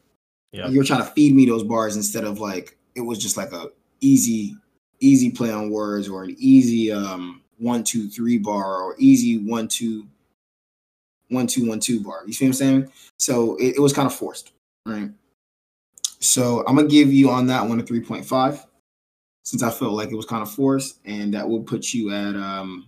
Yeah. 0.52 0.68
you 0.70 0.80
were 0.80 0.84
trying 0.86 1.02
to 1.04 1.12
feed 1.12 1.36
me 1.36 1.46
those 1.46 1.64
bars 1.64 1.96
instead 1.96 2.24
of 2.26 2.40
like 2.40 2.78
it 2.96 3.02
was 3.02 3.20
just 3.20 3.38
like 3.38 3.52
a 3.54 3.68
easy 4.02 4.56
easy 5.00 5.30
play 5.32 5.52
on 5.52 5.70
words 5.70 6.10
or 6.10 6.24
an 6.24 6.36
easy 6.40 6.92
um 6.92 7.42
one 7.60 7.84
two 7.84 8.10
three 8.10 8.38
bar 8.38 8.82
or 8.82 8.96
easy 8.98 9.38
one 9.38 9.68
two 9.68 10.08
one 11.30 11.48
two 11.48 11.68
one 11.68 11.80
two 11.80 12.02
bar 12.02 12.24
you 12.26 12.34
see 12.34 12.46
what 12.46 12.50
i'm 12.50 12.54
saying 12.54 12.92
so 13.18 13.56
it, 13.58 13.76
it 13.76 13.80
was 13.80 13.94
kind 13.94 14.08
of 14.08 14.14
forced 14.14 14.52
right 14.86 15.10
so 16.20 16.64
i'm 16.68 16.76
gonna 16.76 16.88
give 16.88 17.14
you 17.14 17.30
on 17.30 17.48
that 17.48 17.68
one 17.68 17.80
a 17.80 17.84
3.5 17.84 18.66
since 19.44 19.64
i 19.64 19.70
felt 19.70 19.94
like 19.94 20.12
it 20.12 20.16
was 20.16 20.26
kind 20.26 20.42
of 20.42 20.52
forced 20.52 21.00
and 21.06 21.34
that 21.34 21.48
will 21.48 21.62
put 21.62 21.94
you 21.94 22.12
at 22.12 22.36
um 22.36 22.88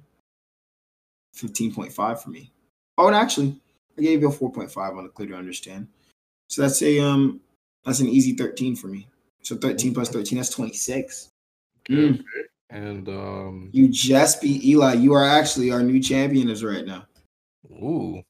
15.5 1.36 2.19
for 2.19 2.29
me 2.29 2.51
oh 2.97 3.07
and 3.07 3.15
actually 3.15 3.55
i 3.97 4.01
gave 4.01 4.21
you 4.21 4.29
a 4.29 4.31
4.5 4.31 4.97
on 4.97 5.03
the 5.03 5.10
clear 5.10 5.29
to 5.29 5.36
understand 5.36 5.88
so 6.47 6.62
that's 6.62 6.81
a 6.81 6.99
um 6.99 7.39
that's 7.86 7.99
an 7.99 8.10
easy 8.10 8.34
13 8.34 8.75
for 8.75 8.88
me. 8.88 9.07
So 9.41 9.55
13 9.55 9.93
plus 9.93 10.10
13, 10.10 10.38
that's 10.38 10.49
26. 10.49 11.29
Mm. 11.89 12.13
Okay. 12.13 12.23
And 12.71 13.10
um, 13.10 13.69
You 13.73 13.89
just 13.89 14.41
beat 14.41 14.63
Eli. 14.63 14.93
You 14.93 15.13
are 15.13 15.27
actually 15.27 15.71
our 15.71 15.84
new 15.84 16.01
champion 16.01 16.49
as 16.49 16.63
right 16.63 16.86
now. 16.86 17.05
ooh, 17.69 18.21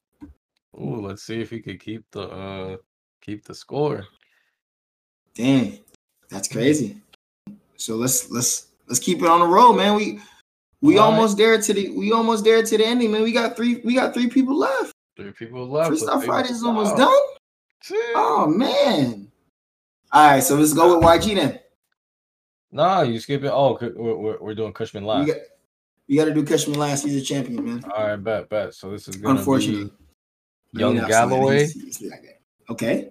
ooh. 0.78 1.06
Let's 1.06 1.22
see 1.22 1.40
if 1.40 1.48
he 1.48 1.60
could 1.60 1.80
keep 1.80 2.04
the 2.10 2.22
uh 2.22 2.76
keep 3.20 3.44
the 3.44 3.54
score. 3.54 4.04
Dang, 5.36 5.78
that's 6.28 6.48
crazy. 6.48 7.00
So 7.76 7.94
let's 7.94 8.30
let's 8.30 8.66
let's 8.88 8.98
keep 8.98 9.22
it 9.22 9.28
on 9.28 9.40
the 9.40 9.46
road, 9.46 9.74
man. 9.74 9.94
We 9.94 10.18
we 10.80 10.98
All 10.98 11.06
right. 11.06 11.14
almost 11.14 11.36
there 11.36 11.60
to 11.62 11.72
the 11.72 11.90
we 11.90 12.10
almost 12.10 12.42
there 12.42 12.64
to 12.64 12.78
the 12.78 12.84
ending, 12.84 13.12
man. 13.12 13.22
We 13.22 13.30
got 13.30 13.56
three 13.56 13.80
we 13.84 13.94
got 13.94 14.12
three 14.12 14.28
people 14.28 14.58
left. 14.58 14.92
Three 15.16 15.30
people 15.30 15.68
left. 15.68 15.92
Freestyle 15.92 16.24
Friday 16.24 16.48
is 16.50 16.64
almost 16.64 16.96
done. 16.96 17.12
Shit. 17.80 17.96
Oh 18.16 18.48
man. 18.48 19.30
All 20.10 20.30
right, 20.30 20.42
so 20.42 20.56
let's 20.56 20.74
go 20.74 20.98
with 20.98 21.06
YG 21.06 21.36
then. 21.36 21.60
Nah, 22.72 23.02
you 23.02 23.20
skip 23.20 23.44
it. 23.44 23.50
Oh, 23.52 23.78
we're, 23.80 24.14
we're, 24.16 24.38
we're 24.40 24.54
doing 24.54 24.72
Cushman 24.72 25.04
We 25.04 25.08
last. 25.10 25.26
got 25.28 25.36
You 26.06 26.18
got 26.18 26.24
to 26.24 26.34
do 26.34 26.42
catch 26.44 26.66
me 26.66 26.74
last. 26.74 27.04
He's 27.04 27.16
a 27.16 27.24
champion, 27.24 27.64
man. 27.64 27.84
All 27.94 28.06
right, 28.06 28.16
bet, 28.16 28.48
bet. 28.48 28.74
So 28.74 28.90
this 28.90 29.08
is 29.08 29.16
gonna 29.16 29.38
Unfortunately, 29.38 29.90
be 30.72 30.80
Young 30.80 30.96
Galloway. 31.06 31.58
He's- 31.66 31.72
he's 31.72 32.10
like 32.10 32.22
that. 32.22 32.40
Okay. 32.70 33.10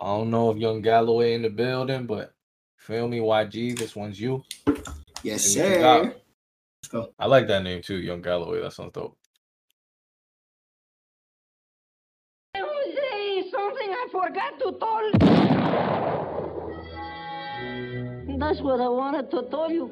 I 0.00 0.04
don't 0.06 0.30
know 0.30 0.50
if 0.50 0.58
Young 0.58 0.82
Galloway 0.82 1.34
in 1.34 1.42
the 1.42 1.48
building, 1.48 2.06
but 2.06 2.34
feel 2.76 3.06
me, 3.08 3.18
YG. 3.20 3.78
This 3.78 3.94
one's 3.96 4.20
you. 4.20 4.42
Yes, 5.22 5.44
See 5.44 5.60
what 5.60 5.68
you 5.68 5.74
sir. 5.76 5.80
got. 5.80 6.02
Let's 6.04 6.88
go. 6.90 7.12
I 7.18 7.26
like 7.26 7.46
that 7.48 7.62
name 7.62 7.82
too, 7.82 7.96
Young 7.96 8.20
Galloway. 8.20 8.60
That 8.60 8.72
sounds 8.72 8.92
dope. 8.92 9.16
Jose, 12.56 13.50
something 13.50 13.88
I 13.90 14.06
forgot 14.10 14.58
to 14.58 14.72
tell. 14.78 15.45
That's 18.38 18.60
what 18.60 18.80
I 18.82 18.88
wanted 18.88 19.30
to 19.30 19.44
tell 19.50 19.70
you. 19.70 19.90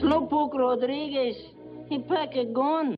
Slowpoke 0.00 0.54
Rodriguez, 0.54 1.36
he 1.88 1.98
packed 1.98 2.36
a 2.36 2.44
gun. 2.44 2.94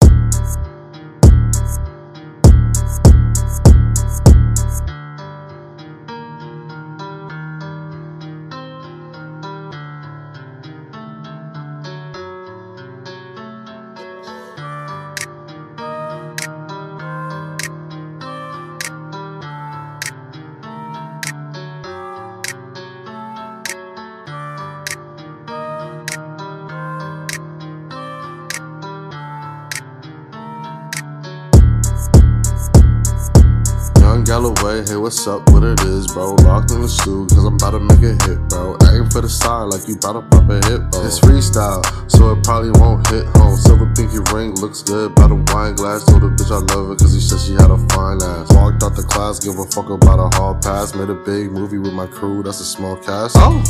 Hey, 34.83 34.97
what's 34.97 35.29
up? 35.29 35.49
What 35.51 35.63
it 35.63 35.79
is, 35.87 36.11
bro? 36.13 36.35
Locked 36.43 36.73
in 36.73 36.83
the 36.83 36.89
stew, 36.89 37.31
cause 37.31 37.47
I'm 37.47 37.55
about 37.55 37.71
to 37.71 37.79
make 37.79 38.03
a 38.03 38.19
hit, 38.27 38.43
bro. 38.51 38.75
Aim 38.91 39.07
for 39.15 39.23
the 39.23 39.31
side 39.31 39.71
like 39.71 39.87
you 39.87 39.95
about 39.95 40.19
to 40.19 40.23
pop 40.27 40.51
a 40.51 40.59
hit, 40.67 40.83
bro. 40.91 41.07
It's 41.07 41.23
freestyle, 41.23 41.87
so 42.11 42.35
it 42.35 42.43
probably 42.43 42.75
won't 42.75 43.07
hit 43.07 43.23
home. 43.39 43.55
Silver 43.55 43.87
pinky 43.95 44.19
ring 44.35 44.59
looks 44.59 44.83
good 44.83 45.15
by 45.15 45.31
the 45.31 45.39
wine 45.55 45.79
glass. 45.79 46.03
Told 46.03 46.27
the 46.27 46.35
bitch 46.35 46.51
I 46.51 46.59
love 46.75 46.91
her 46.91 46.97
cause 46.99 47.15
he 47.15 47.23
said 47.23 47.39
she 47.39 47.55
had 47.55 47.71
a 47.71 47.79
fine 47.95 48.19
ass. 48.27 48.51
Walked 48.51 48.83
out 48.83 48.99
the 48.99 49.07
class, 49.07 49.39
give 49.39 49.55
a 49.55 49.67
fuck 49.71 49.87
about 49.87 50.19
a 50.19 50.35
hall 50.35 50.59
pass. 50.59 50.99
Made 50.99 51.15
a 51.15 51.15
big 51.15 51.55
movie 51.55 51.79
with 51.79 51.95
my 51.95 52.11
crew, 52.11 52.43
that's 52.43 52.59
a 52.59 52.67
small 52.67 52.99
cast. 52.99 53.39
Oh, 53.39 53.63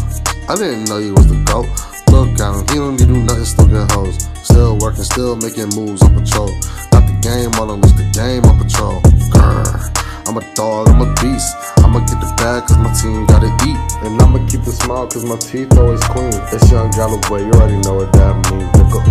I 0.48 0.56
didn't 0.56 0.88
know 0.88 0.96
you 0.96 1.12
was 1.12 1.28
the 1.28 1.36
GOAT. 1.44 1.68
Look 2.08 2.40
at 2.40 2.56
him, 2.56 2.64
he 2.72 2.80
don't 2.80 2.96
need 2.96 3.04
to 3.04 3.12
do 3.12 3.20
nothing, 3.28 3.44
still 3.44 3.68
get 3.68 3.84
hoes. 3.92 4.16
Still 4.40 4.80
working, 4.80 5.04
still 5.04 5.36
making 5.36 5.76
moves 5.76 6.00
on 6.00 6.16
patrol. 6.16 6.48
Got 6.88 7.04
the 7.04 7.16
game 7.20 7.52
on 7.60 7.68
unleash 7.68 8.00
the 8.00 8.08
game 8.16 8.48
on 8.48 8.56
patrol. 8.56 9.04
Grr. 9.28 10.01
I'm 10.26 10.36
a 10.36 10.54
dog, 10.54 10.88
I'm 10.88 11.00
a 11.02 11.12
beast. 11.20 11.56
I'ma 11.78 11.98
get 12.00 12.20
the 12.20 12.32
bag 12.36 12.66
cause 12.66 12.78
my 12.78 12.92
team 12.94 13.26
gotta 13.26 13.48
eat. 13.66 13.76
And 14.06 14.20
I'ma 14.22 14.38
keep 14.48 14.62
the 14.62 14.72
smile 14.72 15.06
cause 15.08 15.24
my 15.24 15.36
teeth 15.36 15.76
always 15.76 16.00
clean. 16.04 16.32
It's 16.52 16.70
Young 16.70 16.90
Galloway, 16.92 17.44
you 17.44 17.50
already 17.52 17.76
know 17.78 17.94
what 17.94 18.12
that 18.12 18.34
means, 18.50 18.70
nigga. 18.72 19.02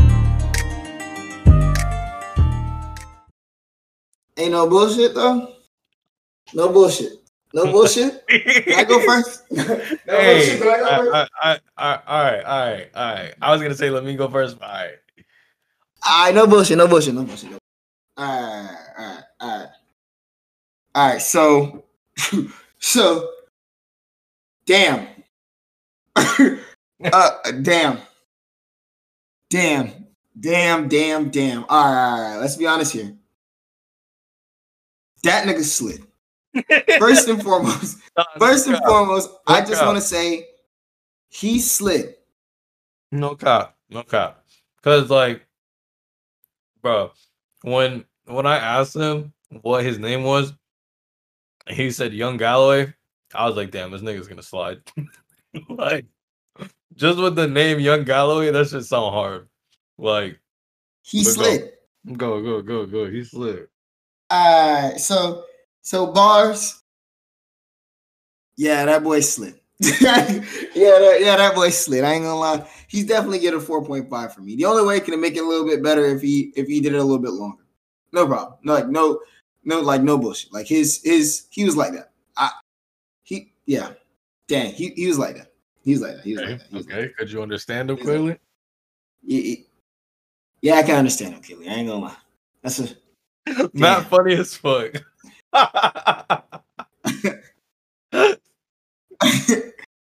Ain't 4.37 4.51
no 4.51 4.67
bullshit 4.69 5.13
though. 5.13 5.53
No 6.53 6.69
bullshit. 6.69 7.13
No 7.53 7.65
bullshit. 7.65 8.25
Can 8.29 8.73
I 8.73 8.83
go 8.85 8.99
first? 9.01 9.43
no 9.51 9.63
Hey, 10.07 10.33
bullshit. 10.33 10.61
Can 10.61 10.69
I 10.69 10.79
go 10.79 11.11
first? 11.11 11.31
I, 11.41 11.49
I, 11.51 11.59
I, 11.77 11.99
all 12.07 12.23
right, 12.23 12.43
all 12.45 12.65
right, 12.71 12.89
all 12.95 13.15
right. 13.15 13.33
I 13.41 13.51
was 13.51 13.61
gonna 13.61 13.75
say 13.75 13.89
let 13.89 14.05
me 14.05 14.15
go 14.15 14.29
first. 14.29 14.57
but 14.57 14.69
All 14.69 14.73
right. 14.75 14.91
All 16.07 16.25
right, 16.25 16.35
no 16.35 16.47
bullshit. 16.47 16.77
No 16.77 16.87
bullshit. 16.87 17.13
No 17.13 17.23
bullshit. 17.23 17.51
No. 17.51 17.57
All 18.17 18.25
right. 18.25 18.77
All 18.97 19.05
right. 19.05 19.23
All 19.41 19.59
right. 19.59 19.67
All 20.93 21.09
right. 21.09 21.21
So, 21.21 21.85
so, 22.79 23.29
damn. 24.65 25.07
uh, 26.15 26.59
damn. 27.61 27.99
Damn. 29.49 29.91
Damn. 30.39 30.87
Damn. 30.87 31.29
Damn. 31.29 31.65
All 31.69 31.85
right, 31.85 32.09
all 32.09 32.21
right. 32.21 32.37
Let's 32.37 32.57
be 32.57 32.67
honest 32.67 32.93
here. 32.93 33.13
That 35.23 35.47
nigga 35.47 35.63
slid. 35.63 36.05
First 36.99 37.27
and 37.29 37.41
foremost, 37.43 37.97
first 38.37 38.67
and 38.67 38.77
foremost, 38.85 39.29
I 39.47 39.61
just 39.61 39.85
want 39.85 39.97
to 39.97 40.01
say 40.01 40.47
he 41.29 41.59
slid. 41.59 42.15
No 43.11 43.35
cop, 43.35 43.77
no 43.89 44.03
cop. 44.03 44.43
Cause 44.81 45.09
like, 45.09 45.45
bro, 46.81 47.11
when 47.61 48.03
when 48.25 48.45
I 48.45 48.57
asked 48.57 48.95
him 48.95 49.31
what 49.61 49.85
his 49.85 49.97
name 49.99 50.23
was, 50.23 50.53
he 51.67 51.91
said 51.91 52.13
Young 52.13 52.37
Galloway. 52.37 52.93
I 53.33 53.47
was 53.47 53.55
like, 53.55 53.71
damn, 53.71 53.91
this 53.91 54.01
nigga's 54.01 54.27
gonna 54.27 54.43
slide. 54.43 54.79
like, 55.69 56.05
just 56.95 57.19
with 57.19 57.35
the 57.35 57.47
name 57.47 57.79
Young 57.79 58.03
Galloway, 58.03 58.51
that 58.51 58.67
should 58.67 58.85
sound 58.85 59.13
hard. 59.13 59.47
Like, 59.97 60.39
He 61.01 61.23
slid. 61.23 61.71
go, 62.17 62.41
go, 62.41 62.61
go, 62.61 62.85
go. 62.85 63.09
He 63.09 63.23
slid. 63.23 63.67
All 64.29 64.89
right, 64.89 64.99
so 64.99 65.45
so 65.81 66.11
bars. 66.11 66.81
Yeah, 68.57 68.85
that 68.85 69.03
boy 69.03 69.21
slid. 69.21 69.55
yeah, 69.79 69.89
that, 69.99 71.17
yeah, 71.19 71.35
that 71.37 71.55
boy 71.55 71.69
slid. 71.69 72.03
I 72.03 72.13
ain't 72.13 72.23
gonna 72.23 72.35
lie. 72.35 72.67
He's 72.87 73.05
definitely 73.05 73.39
getting 73.39 73.59
a 73.59 73.61
four 73.61 73.83
point 73.83 74.09
five 74.09 74.33
from 74.33 74.45
me. 74.45 74.55
The 74.55 74.65
only 74.65 74.85
way 74.85 74.99
can 74.99 75.19
make 75.19 75.35
it 75.35 75.43
a 75.43 75.47
little 75.47 75.65
bit 75.65 75.81
better 75.81 76.05
if 76.05 76.21
he 76.21 76.53
if 76.55 76.67
he 76.67 76.79
did 76.79 76.93
it 76.93 76.99
a 76.99 77.03
little 77.03 77.19
bit 77.19 77.31
longer. 77.31 77.63
No 78.13 78.27
problem. 78.27 78.59
No, 78.63 78.73
like 78.73 78.87
no, 78.89 79.19
no, 79.63 79.79
like 79.81 80.01
no 80.01 80.17
bullshit. 80.17 80.53
Like 80.53 80.67
his 80.67 81.01
his 81.03 81.47
he 81.49 81.63
was 81.65 81.75
like 81.77 81.93
that. 81.93 82.11
I 82.37 82.51
he 83.23 83.53
yeah. 83.65 83.93
Dang, 84.47 84.73
he, 84.73 84.89
he 84.89 85.07
was 85.07 85.17
like 85.17 85.37
that. 85.37 85.51
He 85.83 85.91
was 85.91 86.01
like 86.01 86.15
that. 86.17 86.23
He 86.23 86.33
was 86.33 86.41
Okay, 86.41 86.51
like 86.51 86.59
that. 86.59 86.71
Was 86.73 86.85
like 86.87 86.95
okay. 86.95 87.13
Could 87.17 87.31
you 87.31 87.41
understand 87.41 87.89
him 87.89 87.97
He's 87.97 88.05
like- 88.07 88.41
Yeah, 89.23 89.55
yeah. 90.61 90.73
I 90.75 90.83
can 90.83 90.97
understand 90.97 91.35
him, 91.35 91.41
Kelly. 91.41 91.69
I 91.69 91.73
ain't 91.73 91.87
gonna 91.87 92.05
lie. 92.05 92.15
That's 92.61 92.79
a 92.79 92.89
Not 93.47 93.73
Damn. 93.73 94.03
funny 94.05 94.35
as 94.35 94.55
fuck. 94.55 94.93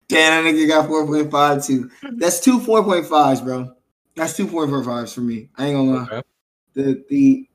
Damn, 0.09 0.44
that 0.44 0.54
nigga 0.54 0.68
got 0.68 0.88
4.5 0.88 1.66
too. 1.66 1.90
That's 2.16 2.40
two 2.40 2.61
4.5s, 2.61 3.42
bro. 3.42 3.72
That's 4.14 4.37
two 4.37 4.46
4.5s 4.46 5.14
for 5.14 5.20
me. 5.20 5.48
I 5.56 5.66
ain't 5.66 5.76
gonna 5.76 5.98
lie. 5.98 6.06
Okay. 6.18 6.22
The 6.74 7.04
the 7.09 7.48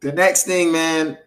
the 0.00 0.12
next 0.12 0.44
thing, 0.44 0.72
man. 0.72 1.18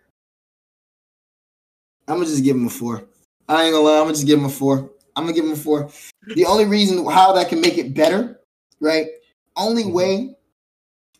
I'm 2.07 2.17
gonna 2.17 2.25
just 2.25 2.43
give 2.43 2.55
him 2.55 2.67
a 2.67 2.69
four. 2.69 3.05
I 3.47 3.63
ain't 3.65 3.73
gonna 3.73 3.83
lie, 3.85 3.97
I'm 3.97 4.03
gonna 4.03 4.13
just 4.13 4.25
give 4.27 4.39
him 4.39 4.45
a 4.45 4.49
four. 4.49 4.89
I'm 5.15 5.23
gonna 5.23 5.33
give 5.33 5.45
him 5.45 5.51
a 5.51 5.55
four. 5.55 5.89
The 6.35 6.45
only 6.45 6.65
reason 6.65 7.05
how 7.05 7.33
that 7.33 7.49
can 7.49 7.61
make 7.61 7.77
it 7.77 7.93
better, 7.93 8.39
right? 8.79 9.07
Only 9.55 9.83
Mhm. 9.83 9.93
way 9.93 10.35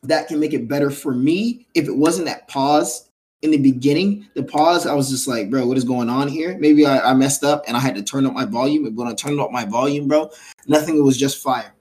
that 0.03 0.27
can 0.27 0.39
make 0.39 0.53
it 0.53 0.67
better 0.67 0.89
for 0.89 1.13
me 1.13 1.67
if 1.75 1.87
it 1.87 1.95
wasn't 1.95 2.25
that 2.25 2.47
pause 2.47 3.09
in 3.41 3.51
the 3.51 3.57
beginning. 3.57 4.27
The 4.33 4.43
pause, 4.43 4.85
I 4.87 4.93
was 4.93 5.09
just 5.09 5.27
like, 5.27 5.49
bro, 5.49 5.65
what 5.65 5.77
is 5.77 5.83
going 5.83 6.09
on 6.09 6.27
here? 6.27 6.57
Maybe 6.57 6.85
I, 6.85 7.11
I 7.11 7.13
messed 7.13 7.43
up 7.43 7.63
and 7.67 7.75
I 7.77 7.79
had 7.79 7.95
to 7.95 8.03
turn 8.03 8.25
up 8.25 8.33
my 8.33 8.45
volume. 8.45 8.85
And 8.85 8.95
when 8.97 9.07
I 9.07 9.13
turned 9.13 9.39
up 9.39 9.51
my 9.51 9.65
volume, 9.65 10.07
bro, 10.07 10.29
nothing 10.67 10.97
it 10.97 11.01
was 11.01 11.17
just 11.17 11.41
fire. 11.41 11.73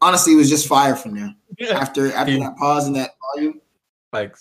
Honestly, 0.00 0.32
it 0.32 0.36
was 0.36 0.48
just 0.48 0.66
fire 0.68 0.96
from 0.96 1.14
there. 1.14 1.34
After 1.74 2.12
after 2.12 2.32
Yeah. 2.32 2.48
that 2.50 2.56
pause 2.56 2.86
and 2.86 2.96
that 2.96 3.16
volume, 3.34 3.60
like, 4.12 4.36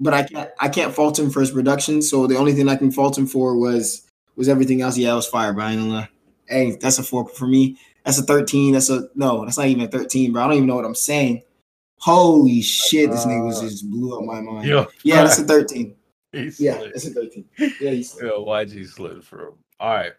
but 0.00 0.14
I 0.14 0.22
can't 0.24 0.50
I 0.58 0.68
can't 0.68 0.94
fault 0.94 1.18
him 1.18 1.30
for 1.30 1.40
his 1.40 1.50
production. 1.50 2.02
So 2.02 2.26
the 2.26 2.36
only 2.36 2.54
thing 2.54 2.68
I 2.68 2.76
can 2.76 2.90
fault 2.90 3.16
him 3.16 3.26
for 3.26 3.56
was 3.56 4.08
was 4.36 4.48
everything 4.48 4.80
else. 4.80 4.96
Yeah, 4.96 5.12
it 5.12 5.16
was 5.16 5.26
fire, 5.28 5.52
bro. 5.52 5.64
I 5.64 5.72
ain't 5.72 5.80
gonna. 5.80 6.08
Hey, 6.48 6.76
that's 6.80 6.98
a 6.98 7.02
four 7.02 7.28
for 7.28 7.46
me. 7.46 7.78
That's 8.04 8.18
a 8.18 8.22
13. 8.22 8.72
That's 8.72 8.90
a 8.90 9.08
no, 9.14 9.44
that's 9.44 9.58
not 9.58 9.66
even 9.66 9.84
a 9.84 9.88
13, 9.88 10.32
bro. 10.32 10.42
I 10.42 10.46
don't 10.46 10.56
even 10.56 10.66
know 10.66 10.76
what 10.76 10.84
I'm 10.86 10.94
saying. 10.94 11.42
Holy 11.98 12.62
shit, 12.62 13.10
this 13.10 13.26
nigga 13.26 13.44
was 13.44 13.58
Uh, 13.58 13.68
just 13.68 13.90
blew 13.90 14.18
up 14.18 14.24
my 14.24 14.40
mind. 14.40 14.66
yo, 14.66 14.86
Yeah, 15.04 15.22
that's 15.22 15.38
a 15.38 15.44
13. 15.44 15.94
he 16.32 16.50
Yeah, 16.58 16.78
slid. 16.78 16.92
that's 16.94 17.06
a 17.06 17.10
13. 17.10 17.44
Yeah, 17.58 17.90
he's 17.90 18.16
Yeah, 18.20 18.30
YG 18.30 18.88
slid 18.88 19.22
through. 19.22 19.56
All 19.78 19.94
right. 19.94 20.12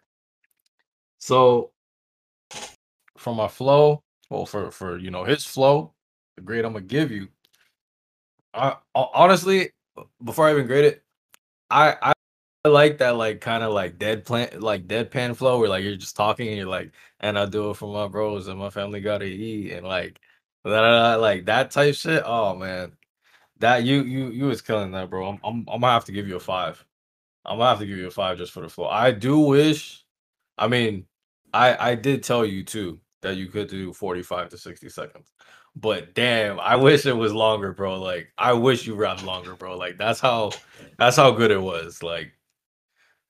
So 1.17 1.71
from 3.17 3.37
my 3.37 3.47
flow, 3.47 4.03
well, 4.29 4.45
for 4.45 4.71
for 4.71 4.97
you 4.97 5.11
know 5.11 5.23
his 5.23 5.43
flow, 5.43 5.93
the 6.35 6.43
grade 6.43 6.65
I'm 6.65 6.73
gonna 6.73 6.85
give 6.85 7.11
you. 7.11 7.27
I 8.53 8.75
honestly, 8.95 9.71
before 10.23 10.47
I 10.47 10.51
even 10.51 10.67
grade 10.67 10.85
it, 10.85 11.03
I 11.71 11.97
I 12.01 12.13
I 12.65 12.69
like 12.69 12.99
that 12.99 13.17
like 13.17 13.41
kind 13.41 13.63
of 13.63 13.73
like 13.73 13.97
dead 13.99 14.25
plant 14.25 14.61
like 14.61 14.87
deadpan 14.87 15.35
flow 15.35 15.59
where 15.59 15.69
like 15.69 15.83
you're 15.83 15.95
just 15.97 16.15
talking 16.17 16.47
and 16.49 16.57
you're 16.57 16.67
like, 16.67 16.93
and 17.21 17.39
I 17.39 17.45
do 17.47 17.71
it 17.71 17.75
for 17.77 17.93
my 17.93 18.07
bros 18.09 18.47
and 18.47 18.59
my 18.59 18.69
family 18.71 19.01
gotta 19.01 19.25
eat 19.25 19.71
and 19.73 19.87
like 19.87 20.19
da, 20.65 21.15
like 21.17 21.45
that 21.45 21.71
type 21.71 21.95
shit. 21.95 22.23
Oh 22.25 22.55
man, 22.55 22.93
that 23.59 23.83
you 23.83 24.03
you 24.03 24.29
you 24.29 24.45
was 24.45 24.61
killing 24.61 24.91
that, 24.91 25.09
bro. 25.09 25.29
I'm 25.29 25.39
I'm 25.43 25.59
I'm 25.69 25.81
gonna 25.81 25.93
have 25.93 26.05
to 26.05 26.11
give 26.13 26.27
you 26.27 26.37
a 26.37 26.39
five. 26.39 26.83
I'm 27.45 27.57
gonna 27.59 27.69
have 27.69 27.79
to 27.79 27.85
give 27.85 27.97
you 27.97 28.07
a 28.07 28.11
five 28.11 28.37
just 28.37 28.51
for 28.53 28.61
the 28.61 28.69
flow. 28.69 28.87
I 28.87 29.11
do 29.11 29.39
wish. 29.39 30.05
I 30.57 30.67
mean, 30.67 31.07
I 31.53 31.91
I 31.91 31.95
did 31.95 32.23
tell 32.23 32.45
you 32.45 32.63
too 32.63 32.99
that 33.21 33.37
you 33.37 33.47
could 33.47 33.69
do 33.69 33.93
45 33.93 34.49
to 34.49 34.57
60 34.57 34.89
seconds. 34.89 35.31
But 35.75 36.13
damn, 36.13 36.59
I 36.59 36.75
wish 36.75 37.05
it 37.05 37.13
was 37.13 37.33
longer, 37.33 37.71
bro. 37.71 37.99
Like 37.99 38.31
I 38.37 38.53
wish 38.53 38.85
you 38.85 38.95
rapped 38.95 39.23
longer, 39.23 39.55
bro. 39.55 39.77
Like 39.77 39.97
that's 39.97 40.19
how 40.19 40.51
that's 40.97 41.15
how 41.15 41.31
good 41.31 41.51
it 41.51 41.61
was. 41.61 42.03
Like 42.03 42.33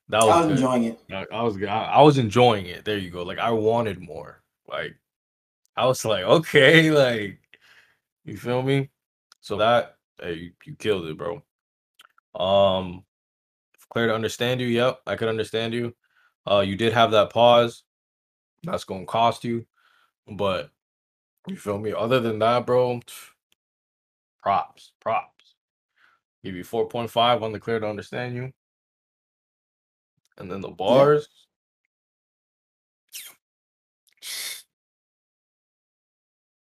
that 0.09 0.25
was, 0.25 0.29
I 0.29 0.37
was 0.39 0.47
good. 0.47 0.57
enjoying 0.57 0.83
it. 0.85 0.99
I, 1.11 1.25
I 1.31 1.43
was 1.43 1.57
I, 1.63 1.65
I 1.67 2.01
was 2.01 2.17
enjoying 2.17 2.65
it. 2.65 2.83
There 2.83 2.97
you 2.97 3.11
go. 3.11 3.23
Like 3.23 3.37
I 3.37 3.51
wanted 3.51 3.99
more. 3.99 4.41
Like 4.67 4.95
I 5.77 5.85
was 5.85 6.03
like, 6.03 6.23
okay, 6.23 6.91
like 7.29 7.39
you 8.25 8.37
feel 8.37 8.63
me? 8.63 8.89
So 9.41 9.57
that 9.57 9.97
hey, 10.19 10.33
you, 10.33 10.51
you 10.65 10.75
killed 10.75 11.05
it, 11.05 11.17
bro. 11.17 11.43
Um 12.33 13.03
clear 13.89 14.07
to 14.07 14.15
understand 14.15 14.61
you. 14.61 14.67
Yep, 14.67 15.01
I 15.05 15.15
could 15.15 15.29
understand 15.29 15.75
you. 15.75 15.95
Uh 16.49 16.61
you 16.61 16.75
did 16.75 16.93
have 16.93 17.11
that 17.11 17.29
pause. 17.29 17.83
That's 18.63 18.83
gonna 18.83 19.05
cost 19.05 19.43
you, 19.43 19.65
but 20.27 20.71
you 21.47 21.55
feel 21.55 21.79
me? 21.79 21.93
Other 21.93 22.19
than 22.19 22.39
that, 22.39 22.65
bro, 22.65 22.99
props, 24.43 24.93
props. 24.99 25.55
Give 26.43 26.55
you 26.55 26.63
4.5 26.63 27.43
on 27.43 27.51
the 27.51 27.59
clear 27.59 27.79
to 27.79 27.87
understand 27.87 28.35
you. 28.35 28.51
And 30.37 30.49
then 30.49 30.61
the 30.61 30.69
bars. 30.69 31.27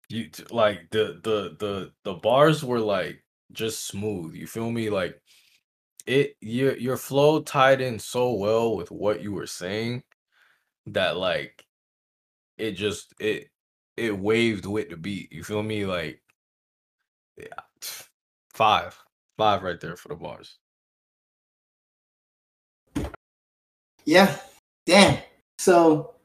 You 0.09 0.29
like 0.49 0.89
the 0.89 1.19
the 1.23 1.55
the 1.59 1.91
the 2.03 2.15
bars 2.15 2.63
were 2.63 2.79
like 2.79 3.23
just 3.51 3.85
smooth. 3.85 4.33
You 4.33 4.47
feel 4.47 4.71
me? 4.71 4.89
Like 4.89 5.21
it 6.07 6.35
your 6.41 6.75
your 6.75 6.97
flow 6.97 7.41
tied 7.41 7.79
in 7.79 7.99
so 7.99 8.33
well 8.33 8.75
with 8.75 8.89
what 8.89 9.21
you 9.21 9.31
were 9.31 9.45
saying 9.45 10.03
that 10.87 11.15
like 11.15 11.63
it 12.57 12.71
just 12.71 13.13
it 13.19 13.49
it 13.99 14.17
waved 14.17 14.65
with 14.65 14.89
the 14.89 14.97
beat. 14.97 15.31
You 15.31 15.43
feel 15.43 15.63
me? 15.63 15.85
Like 15.85 16.21
yeah, 17.37 17.45
five, 18.53 18.97
five 19.37 19.63
right 19.63 19.79
there 19.79 19.95
for 19.95 20.09
the 20.09 20.15
bars. 20.15 20.57
Yeah. 24.05 24.35
Damn. 24.85 25.19
So 25.59 26.15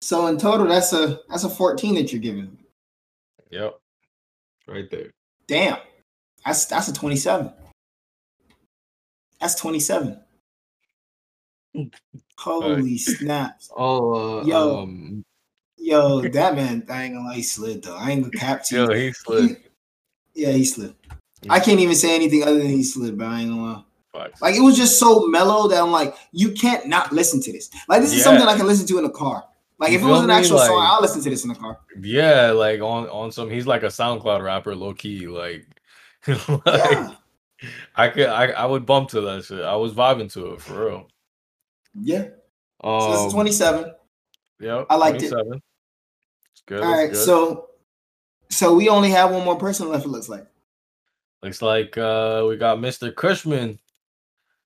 so 0.00 0.26
in 0.26 0.38
total 0.38 0.66
that's 0.66 0.92
a 0.92 1.20
that's 1.28 1.44
a 1.44 1.50
14 1.50 1.94
that 1.96 2.12
you're 2.12 2.20
giving. 2.20 2.58
Yep, 3.50 3.78
right 4.68 4.90
there. 4.90 5.10
Damn. 5.46 5.78
That's 6.44 6.66
that's 6.66 6.88
a 6.88 6.92
27. 6.92 7.52
That's 9.40 9.54
27. 9.56 10.20
Holy 12.38 12.98
snaps. 12.98 13.70
Oh, 13.76 14.40
uh, 14.40 14.44
Yo. 14.44 14.78
um, 14.82 15.24
Yo, 15.82 16.20
that 16.22 16.54
man, 16.54 16.84
I 16.88 17.02
ain't 17.02 17.14
gonna 17.14 17.26
lie, 17.28 17.34
he 17.34 17.42
slid 17.42 17.82
though. 17.82 17.96
I 17.96 18.10
ain't 18.10 18.22
gonna 18.22 18.38
cap 18.38 18.62
to 18.66 18.76
you. 18.76 18.82
yo, 18.82 18.94
he 18.94 19.12
slid. 19.12 19.56
Yeah, 20.32 20.52
he 20.52 20.64
slid. 20.64 20.94
I 21.50 21.58
can't 21.58 21.80
even 21.80 21.96
say 21.96 22.14
anything 22.14 22.44
other 22.44 22.58
than 22.58 22.68
he 22.68 22.84
slid, 22.84 23.18
but 23.18 23.26
I 23.26 23.40
ain't 23.40 23.50
gonna 23.50 23.62
lie. 23.62 23.82
Facts. 24.12 24.40
Like 24.40 24.54
it 24.54 24.60
was 24.60 24.76
just 24.76 25.00
so 25.00 25.26
mellow 25.26 25.66
that 25.68 25.82
I'm 25.82 25.90
like, 25.90 26.14
you 26.30 26.52
can't 26.52 26.86
not 26.86 27.12
listen 27.12 27.42
to 27.42 27.52
this. 27.52 27.68
Like 27.88 28.00
this 28.00 28.12
is 28.12 28.18
Yeah. 28.18 28.24
something 28.24 28.46
I 28.46 28.56
can 28.56 28.66
listen 28.66 28.86
to 28.86 28.98
in 28.98 29.04
the 29.04 29.10
car. 29.10 29.44
Like 29.80 29.90
You 29.90 29.98
if 29.98 30.04
it 30.04 30.08
was 30.08 30.22
an 30.22 30.30
actual 30.30 30.58
song, 30.58 30.86
I'll 30.88 31.02
listen 31.02 31.20
to 31.22 31.30
this 31.30 31.42
in 31.42 31.48
the 31.48 31.56
car. 31.56 31.80
Yeah, 32.00 32.52
like 32.52 32.80
on 32.80 33.08
on 33.08 33.32
some, 33.32 33.50
he's 33.50 33.66
like 33.66 33.82
a 33.82 33.86
SoundCloud 33.86 34.40
rapper, 34.40 34.76
low 34.76 34.94
key. 34.94 35.26
Like, 35.26 35.66
like 36.28 36.60
Yeah. 36.64 37.14
I 37.96 38.08
could, 38.08 38.26
I, 38.28 38.52
I 38.52 38.66
would 38.66 38.86
bump 38.86 39.08
to 39.10 39.20
that 39.22 39.44
shit. 39.44 39.62
I 39.62 39.74
was 39.74 39.92
vibing 39.94 40.32
to 40.34 40.52
it 40.52 40.60
for 40.60 40.86
real. 40.86 41.08
Yeah. 41.94 42.28
So 42.84 42.88
Um, 42.88 43.12
this 43.12 43.26
is 43.26 43.32
27. 43.32 43.92
Yep, 44.60 44.86
I 44.90 44.94
liked 44.94 45.22
it. 45.24 45.32
27. 46.66 46.66
It's 46.66 46.66
good. 46.66 46.82
All 46.82 46.92
it's 46.92 46.98
right, 46.98 47.10
good. 47.12 47.24
so 47.24 47.68
so 48.50 48.74
we 48.74 48.88
only 48.88 49.10
have 49.10 49.30
one 49.30 49.44
more 49.44 49.56
person 49.56 49.88
left. 49.88 50.04
It 50.04 50.08
looks 50.08 50.28
like. 50.28 50.46
Looks 51.42 51.62
like 51.62 51.96
uh 51.98 52.44
we 52.48 52.56
got 52.56 52.78
Mr. 52.78 53.14
Cushman, 53.14 53.78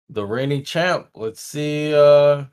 the 0.10 0.26
reigning 0.26 0.64
champ. 0.64 1.10
Let's 1.16 1.42
see 1.42 1.94
uh 1.94 2.46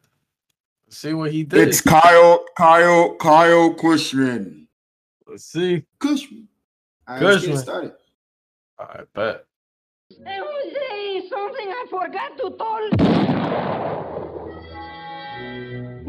let's 0.86 0.98
see 0.98 1.14
what 1.14 1.32
he 1.32 1.44
did. 1.44 1.68
It's 1.68 1.80
Kyle, 1.80 2.44
Kyle, 2.56 3.14
Kyle 3.16 3.74
Cushman. 3.74 4.68
Let's 5.26 5.44
see. 5.44 5.84
Cushman. 5.98 6.48
All 7.08 7.14
right, 7.16 7.22
let's 7.24 7.40
get 7.40 7.50
Cushman. 7.52 7.62
started. 7.62 7.92
I 8.78 9.02
bet. 9.14 9.46
Hey, 10.10 10.40
Jose, 10.42 11.28
something 11.30 11.68
I 11.68 11.86
forgot 11.88 12.36
to 12.38 12.50
tell. 12.58 12.90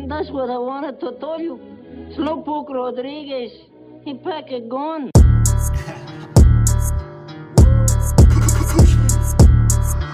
That's 0.07 0.29
what 0.29 0.49
I 0.49 0.57
wanted 0.57 0.99
to 0.99 1.13
tell 1.19 1.39
you. 1.39 1.72
Slowpoke 2.15 2.69
Rodriguez, 2.69 3.51
he 4.05 4.13
pack 4.13 4.51
a 4.51 4.59
gun. 4.61 5.09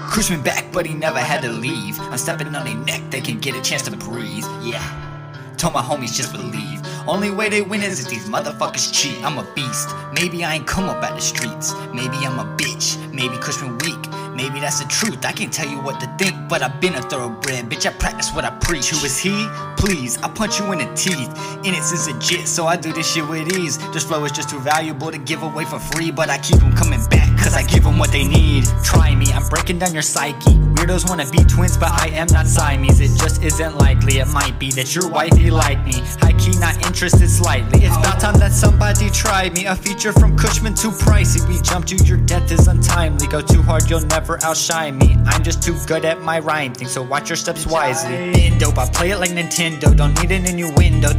Cushman 0.10 0.42
back, 0.42 0.72
but 0.72 0.86
he 0.86 0.94
never 0.94 1.20
had 1.20 1.42
to 1.42 1.52
leave. 1.52 2.00
I'm 2.00 2.18
stepping 2.18 2.56
on 2.56 2.66
their 2.66 2.76
neck, 2.76 3.02
they 3.12 3.20
can 3.20 3.38
get 3.40 3.54
a 3.56 3.62
chance 3.62 3.82
to 3.82 3.92
breathe. 3.98 4.46
Yeah. 4.64 4.82
Told 5.58 5.74
my 5.74 5.82
homies 5.82 6.16
just 6.16 6.32
believe. 6.32 6.82
Only 7.06 7.32
way 7.32 7.50
they 7.50 7.62
win 7.62 7.82
is 7.82 8.00
if 8.00 8.10
these 8.10 8.30
motherfuckers 8.30 8.94
cheat. 8.94 9.22
I'm 9.22 9.38
a 9.38 9.44
beast. 9.54 9.90
Maybe 10.14 10.46
I 10.46 10.56
ain't 10.56 10.68
come 10.68 10.86
up 10.86 11.04
out 11.04 11.16
the 11.16 11.22
streets. 11.22 11.74
Maybe 11.94 12.16
I'm 12.24 12.40
a 12.40 12.46
bitch. 12.56 12.96
Maybe 13.12 13.36
Cushman 13.40 13.78
weak. 13.80 13.99
Maybe 14.40 14.62
that's 14.62 14.80
the 14.80 14.88
truth. 14.88 15.26
I 15.26 15.34
can't 15.34 15.52
tell 15.52 15.68
you 15.68 15.82
what 15.82 16.00
to 16.00 16.08
think, 16.18 16.48
but 16.48 16.62
I've 16.62 16.80
been 16.80 16.96
a 16.96 17.02
thoroughbred. 17.02 17.66
Bitch, 17.70 17.86
I 17.86 17.92
practice 17.92 18.32
what 18.34 18.46
I 18.46 18.52
preach. 18.52 18.90
Who 18.90 19.06
is 19.06 19.18
he? 19.18 19.46
Please, 19.76 20.18
I 20.24 20.30
punch 20.30 20.62
you 20.62 20.72
in 20.72 20.78
the 20.80 20.86
teeth. 20.96 21.30
Innocence 21.66 22.08
legit, 22.08 22.48
so 22.48 22.66
I 22.66 22.78
do 22.78 22.94
this 22.94 23.12
shit 23.12 23.28
with 23.28 23.52
ease. 23.58 23.78
This 23.92 24.06
flow 24.06 24.24
is 24.24 24.32
just 24.32 24.50
too 24.50 24.60
valuable 24.62 25.12
to 25.12 25.18
give 25.18 25.44
away 25.44 25.66
for 25.66 25.78
free, 25.78 26.10
but 26.10 26.30
I 26.30 26.38
keep 26.38 26.60
them 26.60 26.74
coming 26.74 27.04
back, 27.10 27.28
cause 27.38 27.54
I 27.54 27.64
give 27.64 27.84
them 27.84 27.98
what 27.98 28.14
they 28.14 28.26
need. 28.26 28.64
Try 28.82 29.14
me, 29.14 29.26
I'm 29.34 29.46
breaking 29.50 29.80
down 29.80 29.92
your 29.94 30.04
psyche. 30.04 30.56
Weirdos 30.76 31.10
wanna 31.10 31.30
be 31.30 31.44
twins, 31.44 31.76
but 31.76 31.92
I 31.92 32.08
am 32.14 32.28
not 32.28 32.48
Siamese. 32.48 33.02
It 33.02 33.20
just 33.20 33.44
isn't 33.44 33.78
likely. 33.78 34.20
It 34.20 34.28
might 34.30 34.58
be 34.58 34.72
that 34.72 34.96
your 34.96 35.10
wifey 35.10 35.52
like 35.52 35.84
me. 35.86 36.00
High 36.22 36.38
key, 36.40 36.58
not 36.60 36.78
interested 36.86 37.30
slightly. 37.30 37.84
It's 37.84 37.98
about 37.98 38.22
time 38.22 38.40
that 38.40 38.54
somebody 38.54 39.10
tried 39.10 39.54
me. 39.54 39.66
A 39.66 39.76
feature 39.76 40.14
from 40.14 40.38
Cushman, 40.38 40.76
too 40.76 40.92
pricey. 40.92 41.46
We 41.50 41.62
jumped 41.62 41.92
you, 41.92 41.98
your 42.06 42.18
death 42.18 42.50
is 42.54 42.68
untimely. 42.68 43.28
Go 43.28 43.42
too 43.42 43.62
hard, 43.62 43.90
you'll 43.90 44.08
never 44.08 44.29
outshine 44.44 44.98
me. 44.98 45.16
I'm 45.26 45.44
just 45.44 45.64
too 45.64 45.76
good 45.88 46.06
at 46.06 46.22
my 46.22 46.40
rhyme 46.40 46.74
thing, 46.74 46.88
so 46.88 47.02
watch 47.02 47.30
your 47.30 47.38
steps 47.38 47.66
wisely. 47.66 48.52
Dope, 48.60 48.78
I 48.78 48.88
play 48.90 49.10
it 49.12 49.18
like 49.18 49.32
Nintendo. 49.32 49.96
Don't 49.96 50.14
need 50.22 50.32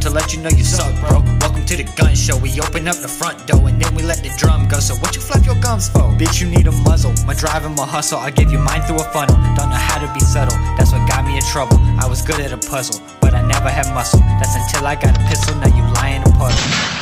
to 0.01 0.09
let 0.09 0.33
you 0.33 0.41
know 0.41 0.49
you 0.49 0.63
suck, 0.63 0.93
bro. 1.01 1.19
Welcome 1.41 1.65
to 1.65 1.75
the 1.75 1.83
gun 1.97 2.15
show. 2.15 2.37
We 2.37 2.59
open 2.61 2.87
up 2.87 2.95
the 2.97 3.07
front 3.07 3.45
door 3.47 3.67
and 3.67 3.81
then 3.81 3.93
we 3.95 4.03
let 4.03 4.23
the 4.23 4.31
drum 4.37 4.67
go. 4.67 4.79
So 4.79 4.95
what 4.95 5.15
you 5.15 5.21
flap 5.21 5.45
your 5.45 5.59
gums 5.59 5.89
for? 5.89 6.07
Bitch, 6.15 6.39
you 6.39 6.47
need 6.47 6.67
a 6.67 6.71
muzzle. 6.71 7.13
My 7.25 7.33
drive 7.33 7.65
and 7.65 7.75
my 7.75 7.85
hustle. 7.85 8.19
I 8.19 8.31
give 8.31 8.51
you 8.51 8.59
mine 8.59 8.81
through 8.83 9.01
a 9.01 9.07
funnel. 9.11 9.35
Don't 9.57 9.69
know 9.69 9.83
how 9.89 9.99
to 9.99 10.11
be 10.13 10.21
subtle. 10.21 10.55
That's 10.77 10.91
what 10.91 11.07
got 11.09 11.25
me 11.25 11.35
in 11.35 11.43
trouble. 11.43 11.77
I 11.99 12.07
was 12.07 12.21
good 12.21 12.39
at 12.39 12.53
a 12.53 12.57
puzzle, 12.69 13.01
but 13.19 13.33
I 13.33 13.41
never 13.45 13.69
had 13.69 13.91
muscle. 13.93 14.19
That's 14.39 14.55
until 14.55 14.87
I 14.87 14.95
got 14.95 15.17
a 15.17 15.21
pistol. 15.27 15.55
Now 15.55 15.75
you 15.75 15.83
a. 15.83 17.01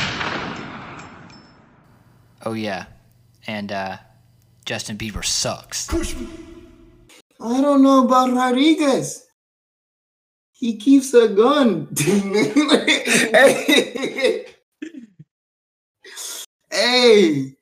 Oh 2.46 2.54
yeah, 2.54 2.86
and 3.46 3.70
uh, 3.70 3.96
Justin 4.64 4.96
Bieber 4.96 5.24
sucks. 5.24 5.88
I 7.40 7.60
don't 7.60 7.82
know 7.82 8.04
about 8.04 8.32
Rodriguez. 8.32 9.26
He 10.52 10.76
keeps 10.76 11.14
a 11.14 11.28
gun. 11.28 11.88
hey, 11.96 13.34
hey, 16.70 17.54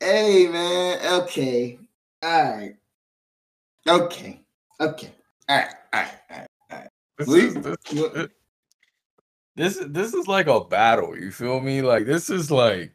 hey, 0.00 0.46
man. 0.48 1.20
Okay, 1.22 1.78
all 2.22 2.42
right, 2.56 2.76
okay, 3.88 4.40
okay, 4.80 5.12
all 5.48 5.56
right, 5.58 5.68
all 5.92 6.00
right, 6.00 6.18
all 6.30 6.36
right. 6.38 6.48
All 6.70 6.78
right. 6.78 6.88
This 7.18 7.28
We- 7.28 7.40
is 7.40 7.54
this, 7.54 7.76
this 9.56 9.76
is 9.76 9.92
this 9.92 10.14
is 10.14 10.28
like 10.28 10.46
a 10.46 10.60
battle, 10.64 11.16
you 11.18 11.30
feel 11.32 11.60
me? 11.60 11.82
Like 11.82 12.06
this 12.06 12.30
is 12.30 12.50
like 12.52 12.92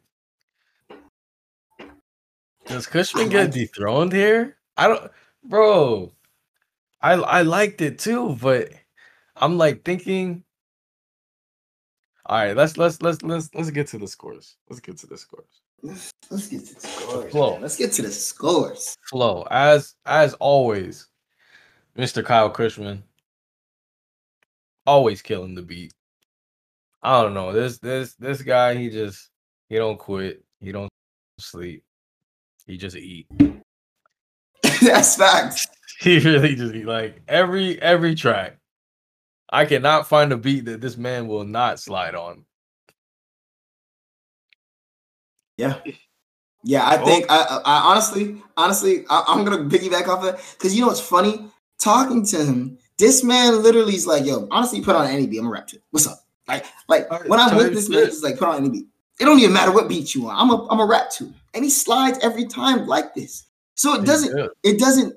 Does 2.70 2.86
Cushman 2.86 3.28
get 3.28 3.50
dethroned 3.50 4.12
here? 4.12 4.56
I 4.76 4.86
don't 4.86 5.10
bro. 5.42 6.12
I 7.02 7.14
I 7.14 7.42
liked 7.42 7.80
it 7.80 7.98
too, 7.98 8.36
but 8.40 8.70
I'm 9.34 9.58
like 9.58 9.84
thinking 9.84 10.44
all 12.30 12.38
right, 12.38 12.56
let's 12.56 12.76
let's 12.76 13.02
let's 13.02 13.22
let's 13.22 13.50
let's 13.56 13.70
get 13.70 13.88
to 13.88 13.98
the 13.98 14.06
scores. 14.06 14.56
Let's 14.68 14.78
get 14.78 14.96
to 14.98 15.08
the 15.08 15.18
scores. 15.18 15.62
Let's, 15.82 16.12
let's 16.30 16.46
get 16.46 16.64
to 16.64 16.74
the 16.76 16.80
scores. 16.80 17.32
Flow. 17.32 17.52
man. 17.54 17.62
Let's 17.62 17.76
get 17.76 17.92
to 17.94 18.02
the 18.02 18.12
scores. 18.12 18.96
Flow, 19.08 19.48
as 19.50 19.96
as 20.06 20.34
always, 20.34 21.08
Mr. 21.98 22.24
Kyle 22.24 22.48
Cushman, 22.48 23.02
always 24.86 25.22
killing 25.22 25.56
the 25.56 25.62
beat. 25.62 25.92
I 27.02 27.20
don't 27.20 27.34
know 27.34 27.52
this 27.52 27.78
this 27.78 28.14
this 28.14 28.42
guy. 28.42 28.76
He 28.76 28.90
just 28.90 29.30
he 29.68 29.74
don't 29.74 29.98
quit. 29.98 30.44
He 30.60 30.70
don't 30.70 30.90
sleep. 31.40 31.82
He 32.70 32.76
just 32.78 32.94
eat. 32.96 33.26
That's 34.82 35.16
facts. 35.16 35.66
He 36.00 36.18
really 36.20 36.54
just 36.54 36.74
eat 36.74 36.86
like 36.86 37.20
every 37.28 37.78
every 37.82 38.14
track. 38.14 38.56
I 39.52 39.66
cannot 39.66 40.08
find 40.08 40.32
a 40.32 40.36
beat 40.38 40.64
that 40.64 40.80
this 40.80 40.96
man 40.96 41.28
will 41.28 41.44
not 41.44 41.78
slide 41.78 42.14
on. 42.14 42.46
Yeah. 45.58 45.78
Yeah, 46.64 46.84
I 46.88 46.96
Oh. 47.02 47.04
think 47.04 47.26
I, 47.28 47.36
I, 47.36 47.56
I 47.66 47.80
honestly, 47.90 48.42
honestly, 48.56 49.04
I, 49.10 49.24
I'm 49.28 49.44
gonna 49.44 49.64
piggyback 49.64 50.08
off 50.08 50.20
of 50.20 50.24
that 50.36 50.40
because 50.58 50.74
you 50.74 50.80
know 50.80 50.86
what's 50.86 51.00
funny? 51.00 51.50
Talking 51.78 52.24
to 52.26 52.44
him, 52.46 52.78
this 52.96 53.22
man 53.22 53.62
literally 53.62 53.94
is 53.94 54.06
like, 54.06 54.24
"Yo, 54.24 54.48
honestly, 54.50 54.80
put 54.80 54.96
on 54.96 55.06
any 55.06 55.26
beat. 55.26 55.38
I'm 55.38 55.48
a 55.48 55.50
rap 55.50 55.66
to. 55.68 55.80
What's 55.90 56.06
up?" 56.06 56.20
Like, 56.48 56.64
like 56.88 57.10
when 57.28 57.38
I'm 57.40 57.56
with 57.58 57.74
this 57.74 57.90
man, 57.90 58.04
it's 58.04 58.22
like, 58.22 58.38
"Put 58.38 58.48
on 58.48 58.56
any 58.56 58.70
beat. 58.70 58.86
It 59.20 59.24
don't 59.26 59.38
even 59.38 59.52
matter 59.52 59.70
what 59.70 59.88
beat 59.88 60.14
you 60.14 60.28
on. 60.28 60.36
I'm 60.36 60.50
a, 60.50 60.66
I'm 60.68 60.80
a 60.80 60.86
rap 60.86 61.10
to." 61.18 61.32
And 61.54 61.62
he 61.62 61.70
slides 61.70 62.18
every 62.22 62.46
time 62.46 62.86
like 62.86 63.14
this. 63.14 63.44
So 63.74 63.94
it 63.94 64.04
doesn't, 64.06 64.36
Yeah. 64.36 64.46
it 64.62 64.78
doesn't, 64.78 65.14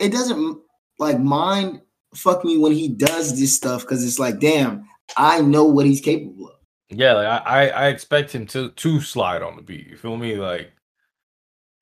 it 0.00 0.10
doesn't 0.12 0.60
like 0.98 1.18
mind 1.18 1.80
fuck 2.14 2.44
me 2.44 2.56
when 2.58 2.72
he 2.72 2.88
does 2.88 3.38
this 3.38 3.54
stuff 3.54 3.82
because 3.82 4.04
it's 4.04 4.18
like, 4.18 4.38
damn, 4.40 4.88
I 5.16 5.40
know 5.40 5.64
what 5.64 5.86
he's 5.86 6.00
capable 6.00 6.48
of. 6.48 6.54
Yeah, 6.90 7.12
like 7.14 7.26
I, 7.26 7.38
I, 7.38 7.66
I 7.68 7.88
expect 7.88 8.34
him 8.34 8.46
to 8.48 8.70
to 8.70 9.00
slide 9.00 9.42
on 9.42 9.56
the 9.56 9.62
beat. 9.62 9.86
You 9.88 9.96
feel 9.96 10.16
me? 10.16 10.36
Like 10.36 10.72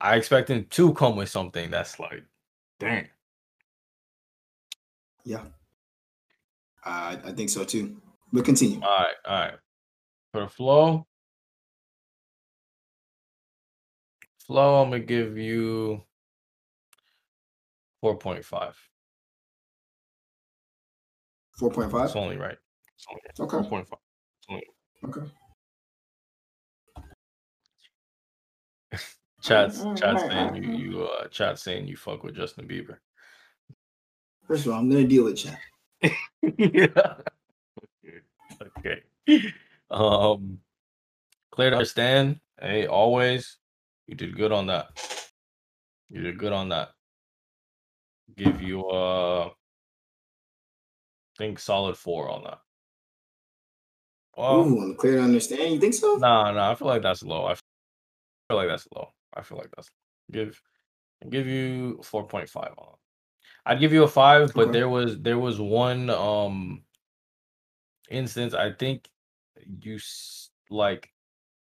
I 0.01 0.15
expect 0.15 0.49
him 0.49 0.65
to 0.71 0.93
come 0.93 1.15
with 1.15 1.29
something 1.29 1.71
that's 1.71 1.99
like, 1.99 2.23
dang. 2.79 3.07
Yeah, 5.23 5.43
I, 6.83 7.17
I 7.25 7.31
think 7.31 7.49
so 7.49 7.63
too. 7.63 7.97
But 8.33 8.45
continue. 8.45 8.81
All 8.81 8.89
right, 8.89 9.15
all 9.25 9.39
right. 9.39 9.53
For 10.33 10.41
the 10.41 10.49
flow, 10.49 11.07
flow, 14.47 14.81
I'm 14.81 14.89
gonna 14.89 15.03
give 15.03 15.37
you 15.37 16.03
four 18.01 18.17
point 18.17 18.45
five. 18.45 18.77
Four 21.57 21.71
point 21.71 21.91
five. 21.91 22.05
It's 22.05 22.15
only 22.15 22.37
right. 22.37 22.57
It's 22.95 23.05
only 23.09 23.21
right. 23.25 23.39
Okay. 23.39 23.57
Four 23.57 23.69
point 23.69 23.87
five. 23.87 23.99
Only 24.49 24.63
Okay. 25.05 25.21
Chat's 29.41 29.81
Alright, 29.81 29.99
chat's 29.99 30.21
saying 30.23 30.55
you 30.55 30.71
you 30.71 31.03
uh 31.03 31.27
chat 31.27 31.59
saying 31.59 31.87
you 31.87 31.95
fuck 31.95 32.23
with 32.23 32.35
Justin 32.35 32.67
Bieber. 32.67 32.97
First 34.47 34.65
of 34.65 34.73
all, 34.73 34.79
I'm 34.79 34.89
gonna 34.89 35.07
deal 35.07 35.25
with 35.25 35.37
chat. 35.37 35.59
yeah. 36.57 37.15
Okay. 38.61 39.03
Um 39.91 40.59
clear 41.51 41.69
to 41.69 41.75
understand. 41.77 42.39
Hey, 42.59 42.87
always 42.87 43.57
you 44.07 44.15
did 44.15 44.35
good 44.35 44.51
on 44.51 44.67
that. 44.67 44.87
You 46.09 46.21
did 46.21 46.37
good 46.39 46.53
on 46.53 46.69
that. 46.69 46.89
Give 48.35 48.61
you 48.61 48.85
uh 48.87 49.47
I 49.47 49.53
think 51.37 51.59
solid 51.59 51.97
four 51.97 52.29
on 52.29 52.43
that. 52.43 52.59
Well, 54.37 54.61
Ooh, 54.61 54.81
I'm 54.81 54.95
clear 54.95 55.17
to 55.17 55.23
understand. 55.23 55.73
You 55.73 55.79
think 55.79 55.93
so? 55.93 56.17
nah, 56.17 56.51
nah, 56.51 56.71
I 56.71 56.75
feel 56.75 56.87
like 56.87 57.01
that's 57.01 57.23
low. 57.23 57.45
I 57.45 57.55
feel 57.55 58.57
like 58.57 58.67
that's 58.67 58.87
low. 58.95 59.09
I 59.33 59.41
feel 59.41 59.57
like 59.57 59.71
that's 59.75 59.89
give 60.31 60.61
I'll 61.23 61.29
give 61.29 61.47
you 61.47 61.99
four 62.03 62.27
point 62.27 62.49
five 62.49 62.73
on. 62.77 62.95
I'd 63.65 63.79
give 63.79 63.93
you 63.93 64.03
a 64.03 64.07
five, 64.07 64.53
but 64.53 64.67
Okay. 64.67 64.71
there 64.71 64.89
was 64.89 65.19
there 65.19 65.39
was 65.39 65.59
one 65.59 66.09
um 66.09 66.83
instance. 68.09 68.53
I 68.53 68.71
think 68.71 69.09
you 69.81 69.99
like 70.69 71.11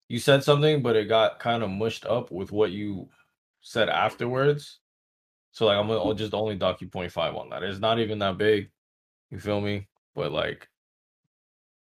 you 0.09 0.19
said 0.19 0.45
something, 0.45 0.83
but 0.83 0.97
it 0.97 1.07
got 1.09 1.39
kind 1.39 1.63
of 1.63 1.71
mushed 1.71 2.07
up 2.07 2.31
with 2.31 2.53
what 2.53 2.71
you 2.71 3.09
said 3.61 3.89
afterwards. 3.89 4.81
So 5.53 5.67
like 5.67 5.79
I'm 5.79 5.89
gonna 5.89 6.01
I'll 6.01 6.15
just 6.15 6.35
only 6.35 6.57
dock 6.57 6.81
you 6.81 6.89
0.5 6.89 7.37
on 7.37 7.51
that. 7.51 7.63
It's 7.63 7.81
not 7.81 7.99
even 7.99 8.19
that 8.21 8.39
big. 8.39 8.71
You 9.31 9.39
feel 9.39 9.61
me? 9.61 9.89
But 10.15 10.33
like 10.33 10.69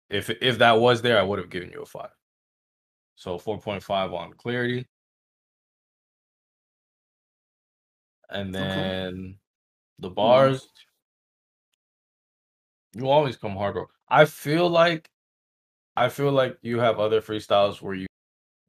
if 0.10 0.30
if 0.30 0.58
that 0.60 0.80
was 0.80 1.02
there, 1.02 1.20
I 1.20 1.24
would 1.24 1.40
have 1.40 1.50
given 1.50 1.72
you 1.72 1.82
a 1.82 1.86
five. 1.86 2.12
So 3.16 3.38
4.5 3.38 4.14
on 4.14 4.34
clarity. 4.34 4.88
And 8.30 8.56
Okay. 8.60 9.00
then 9.06 9.40
the 10.00 10.10
mm-hmm. 10.10 10.16
bars, 10.16 10.68
you 12.94 13.10
always 13.10 13.36
come 13.38 13.56
hard, 13.56 13.74
bro. 13.76 13.88
I 14.10 14.26
feel 14.26 14.70
like 14.70 15.10
I 16.00 16.08
feel 16.08 16.32
like 16.32 16.58
you 16.62 16.80
have 16.80 16.98
other 16.98 17.22
freestyles 17.22 17.82
where 17.82 17.94
you, 17.94 18.08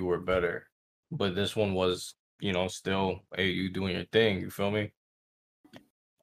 you 0.01 0.05
were 0.05 0.18
better, 0.18 0.66
but 1.12 1.37
this 1.37 1.55
one 1.55 1.74
was, 1.74 2.16
you 2.41 2.53
know, 2.53 2.66
still 2.66 3.20
hey, 3.37 3.51
you 3.51 3.70
doing 3.70 3.95
your 3.95 4.05
thing, 4.07 4.41
you 4.41 4.51
feel 4.51 4.72
me? 4.72 4.91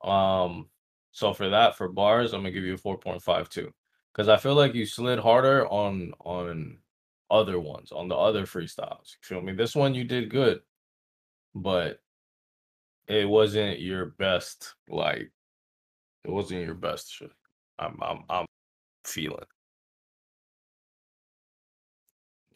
Um, 0.04 0.68
so 1.14 1.34
for 1.34 1.48
that, 1.48 1.78
for 1.78 1.88
bars, 1.88 2.34
I'm 2.34 2.42
gonna 2.42 2.52
give 2.52 2.66
you 2.66 2.74
a 2.74 2.78
4.5 2.78 3.48
too. 3.48 3.72
Because 4.12 4.28
I 4.28 4.36
feel 4.36 4.54
like 4.56 4.74
you 4.74 4.86
slid 4.86 5.18
harder 5.20 5.66
on 5.70 6.12
on 6.20 6.80
other 7.32 7.58
ones, 7.58 7.94
on 7.94 8.10
the 8.10 8.16
other 8.16 8.46
freestyles. 8.46 9.14
You 9.14 9.22
feel 9.22 9.42
me? 9.42 9.54
This 9.54 9.76
one 9.78 9.96
you 9.96 10.04
did 10.04 10.30
good, 10.30 10.60
but 11.56 12.02
it 13.08 13.30
wasn't 13.30 13.80
your 13.80 14.08
best, 14.08 14.76
like 14.90 15.32
it 16.26 16.32
wasn't 16.32 16.66
your 16.66 16.76
best 16.76 17.14
shit. 17.14 17.32
I'm 17.80 17.98
I'm 18.02 18.24
I'm 18.30 18.46
feeling. 19.06 19.46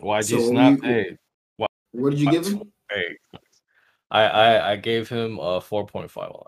YG 0.02 0.24
So 0.39 0.49
Snap, 0.52 0.74
you- 0.78 0.82
hey, 0.84 1.18
why- 1.58 1.68
What 1.91 2.10
did 2.12 2.20
you 2.20 2.32
give 2.32 2.45
him? 2.45 2.72
Hey, 2.89 3.18
I 4.10 4.22
I 4.24 4.72
I 4.72 4.76
gave 4.76 5.08
him 5.10 5.39
a 5.39 5.62
4.5. 5.62 6.47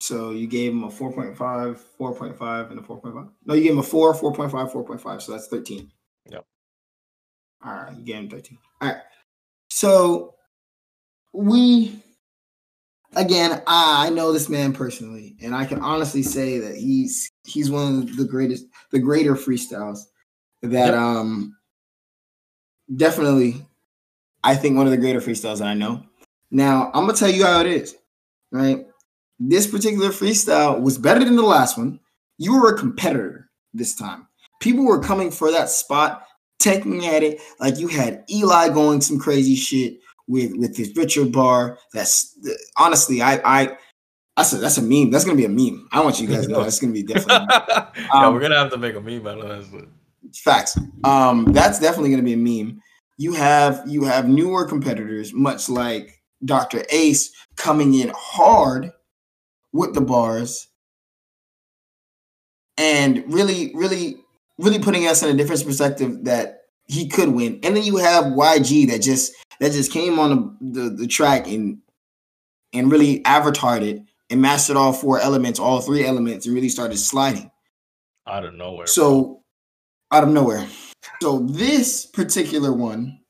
So 0.00 0.30
you 0.30 0.46
gave 0.46 0.72
him 0.72 0.84
a 0.84 0.90
4.5, 0.90 1.78
4.5, 1.98 2.70
and 2.70 2.80
a 2.80 2.82
4.5. 2.82 3.28
No, 3.44 3.54
you 3.54 3.62
gave 3.62 3.72
him 3.72 3.78
a 3.78 3.82
4, 3.82 4.14
4.5, 4.14 4.72
4.5. 4.72 5.22
So 5.22 5.32
that's 5.32 5.48
13. 5.48 5.90
Yep. 6.30 6.44
All 7.64 7.72
right, 7.72 7.94
you 7.96 8.02
gave 8.04 8.16
him 8.16 8.30
13. 8.30 8.58
All 8.80 8.88
right. 8.88 9.02
So 9.68 10.34
we 11.32 12.02
again, 13.16 13.62
I 13.66 14.08
know 14.10 14.32
this 14.32 14.48
man 14.48 14.72
personally, 14.72 15.36
and 15.42 15.54
I 15.54 15.64
can 15.66 15.80
honestly 15.80 16.22
say 16.22 16.58
that 16.58 16.76
he's 16.76 17.30
he's 17.44 17.70
one 17.70 18.02
of 18.02 18.16
the 18.16 18.24
greatest, 18.24 18.66
the 18.90 18.98
greater 18.98 19.34
freestyles 19.34 20.00
that 20.62 20.92
Yep. 20.92 20.94
um 20.94 21.56
definitely 22.96 23.66
I 24.42 24.54
think 24.54 24.76
one 24.76 24.86
of 24.86 24.90
the 24.90 24.98
greater 24.98 25.20
freestyles 25.20 25.58
that 25.58 25.68
I 25.68 25.74
know. 25.74 26.02
Now 26.50 26.90
I'm 26.94 27.06
gonna 27.06 27.14
tell 27.14 27.30
you 27.30 27.44
how 27.44 27.60
it 27.60 27.66
is, 27.66 27.96
right? 28.50 28.86
This 29.38 29.66
particular 29.66 30.08
freestyle 30.10 30.80
was 30.80 30.98
better 30.98 31.24
than 31.24 31.36
the 31.36 31.42
last 31.42 31.78
one. 31.78 32.00
You 32.38 32.60
were 32.60 32.74
a 32.74 32.78
competitor 32.78 33.50
this 33.72 33.94
time. 33.94 34.26
People 34.60 34.84
were 34.84 35.00
coming 35.00 35.30
for 35.30 35.50
that 35.50 35.70
spot, 35.70 36.24
taking 36.58 37.06
at 37.06 37.22
it 37.22 37.40
like 37.58 37.78
you 37.78 37.88
had 37.88 38.24
Eli 38.30 38.68
going 38.68 39.00
some 39.00 39.18
crazy 39.18 39.54
shit 39.54 39.98
with 40.26 40.52
with 40.56 40.76
his 40.76 40.94
Richard 40.96 41.32
bar. 41.32 41.78
That's 41.92 42.36
honestly, 42.76 43.22
I 43.22 43.40
I 43.44 43.76
that's 44.36 44.52
a 44.52 44.56
that's 44.56 44.78
a 44.78 44.82
meme. 44.82 45.10
That's 45.10 45.24
gonna 45.24 45.36
be 45.36 45.44
a 45.44 45.48
meme. 45.48 45.88
I 45.92 46.02
want 46.02 46.20
you 46.20 46.26
guys 46.26 46.46
to 46.46 46.52
know 46.52 46.62
that's 46.64 46.80
gonna 46.80 46.92
be 46.92 47.02
definitely 47.02 47.46
yeah, 47.50 48.08
Um, 48.12 48.34
we're 48.34 48.40
gonna 48.40 48.58
have 48.58 48.70
to 48.70 48.78
make 48.78 48.94
a 48.94 49.00
meme 49.00 49.26
out 49.26 49.38
of 49.38 49.70
this. 49.70 49.82
Facts. 50.34 50.78
Um, 51.04 51.46
that's 51.52 51.78
definitely 51.78 52.10
going 52.10 52.24
to 52.24 52.24
be 52.24 52.32
a 52.32 52.64
meme. 52.64 52.80
You 53.18 53.32
have 53.34 53.82
you 53.86 54.04
have 54.04 54.28
newer 54.28 54.64
competitors, 54.66 55.32
much 55.32 55.68
like 55.68 56.22
Dr. 56.44 56.84
Ace, 56.90 57.30
coming 57.56 57.94
in 57.94 58.12
hard 58.16 58.92
with 59.72 59.94
the 59.94 60.00
bars, 60.00 60.68
and 62.78 63.22
really, 63.32 63.72
really, 63.74 64.16
really 64.58 64.78
putting 64.78 65.06
us 65.06 65.22
in 65.22 65.28
a 65.28 65.36
different 65.36 65.64
perspective 65.64 66.24
that 66.24 66.62
he 66.86 67.08
could 67.08 67.28
win. 67.28 67.60
And 67.62 67.76
then 67.76 67.84
you 67.84 67.98
have 67.98 68.24
YG 68.24 68.88
that 68.90 69.02
just 69.02 69.32
that 69.60 69.72
just 69.72 69.92
came 69.92 70.18
on 70.18 70.56
the, 70.60 70.80
the, 70.80 70.90
the 70.90 71.06
track 71.06 71.46
and 71.46 71.78
and 72.72 72.90
really 72.90 73.20
avatared 73.24 73.82
it 73.82 74.02
and 74.30 74.40
mastered 74.40 74.76
all 74.76 74.92
four 74.92 75.20
elements, 75.20 75.58
all 75.58 75.80
three 75.80 76.06
elements, 76.06 76.46
and 76.46 76.54
really 76.54 76.68
started 76.68 76.98
sliding. 76.98 77.50
out 78.26 78.44
of 78.44 78.54
nowhere. 78.54 78.86
So 78.86 79.39
out 80.12 80.24
of 80.24 80.30
nowhere. 80.30 80.66
So 81.22 81.40
this 81.40 82.06
particular 82.06 82.72
one 82.72 83.20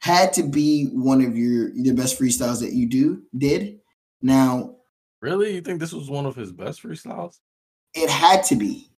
had 0.00 0.32
to 0.34 0.42
be 0.42 0.86
one 0.86 1.24
of 1.24 1.36
your 1.36 1.70
the 1.74 1.92
best 1.92 2.18
freestyles 2.18 2.60
that 2.60 2.72
you 2.72 2.88
do 2.88 3.22
did. 3.36 3.78
Now 4.20 4.76
really, 5.20 5.54
you 5.54 5.60
think 5.60 5.80
this 5.80 5.92
was 5.92 6.10
one 6.10 6.26
of 6.26 6.34
his 6.34 6.52
best 6.52 6.82
freestyles? 6.82 7.38
it 7.94 8.10
had 8.10 8.42
to 8.44 8.56
be 8.56 8.90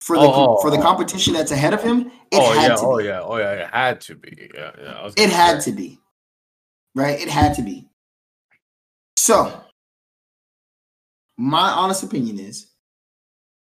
for 0.00 0.16
the 0.16 0.22
Oh, 0.22 0.60
for 0.60 0.70
the 0.70 0.78
oh, 0.78 0.82
competition 0.82 1.34
that's 1.34 1.50
ahead 1.50 1.74
of 1.74 1.82
him. 1.82 2.10
It 2.30 2.38
oh 2.40 2.52
had 2.52 2.70
yeah, 2.70 2.76
to 2.76 2.82
oh 2.82 2.98
be. 2.98 3.04
yeah, 3.04 3.20
oh 3.20 3.36
yeah, 3.36 3.52
it 3.52 3.70
had 3.70 4.00
to 4.02 4.14
be. 4.14 4.50
Yeah, 4.54 4.70
yeah. 4.78 5.10
It 5.16 5.30
had 5.30 5.62
say. 5.62 5.70
to 5.70 5.76
be. 5.76 5.98
Right? 6.94 7.20
It 7.20 7.28
had 7.28 7.54
to 7.54 7.62
be. 7.62 7.88
So, 9.16 9.60
my 11.36 11.70
honest 11.70 12.02
opinion 12.02 12.38
is 12.38 12.68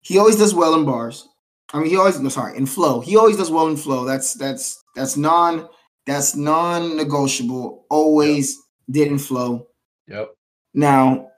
he 0.00 0.18
always 0.18 0.36
does 0.36 0.55
well 0.55 0.74
in 0.74 0.84
bars. 0.84 1.28
I 1.73 1.79
mean, 1.79 1.91
he 1.91 1.97
always 1.97 2.21
no 2.21 2.29
sorry, 2.29 2.57
in 2.57 2.67
flow. 2.67 3.01
He 3.01 3.17
always 3.17 3.37
does 3.37 3.51
well 3.51 3.69
in 3.69 3.77
flow. 3.77 4.05
That's 4.05 4.35
that's 4.35 4.83
that's 4.95 5.17
non 5.17 5.69
that's 6.07 6.35
non-negotiable. 6.35 7.87
Always 7.89 8.59
did 8.91 9.09
in 9.09 9.19
flow. 9.19 9.69
Yep. 10.09 10.35
Now, 10.75 11.29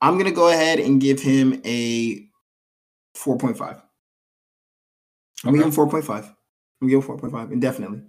I'm 0.00 0.16
gonna 0.18 0.32
go 0.32 0.48
ahead 0.48 0.80
and 0.80 1.00
give 1.00 1.20
him 1.20 1.60
a 1.64 2.26
4.5. 3.16 3.60
I'm 5.44 5.52
gonna 5.52 5.56
give 5.58 5.66
him 5.66 5.72
4.5. 5.72 6.10
I'm 6.10 6.88
gonna 6.88 6.92
give 6.92 7.04
4.5 7.04 7.52
indefinitely. 7.52 8.02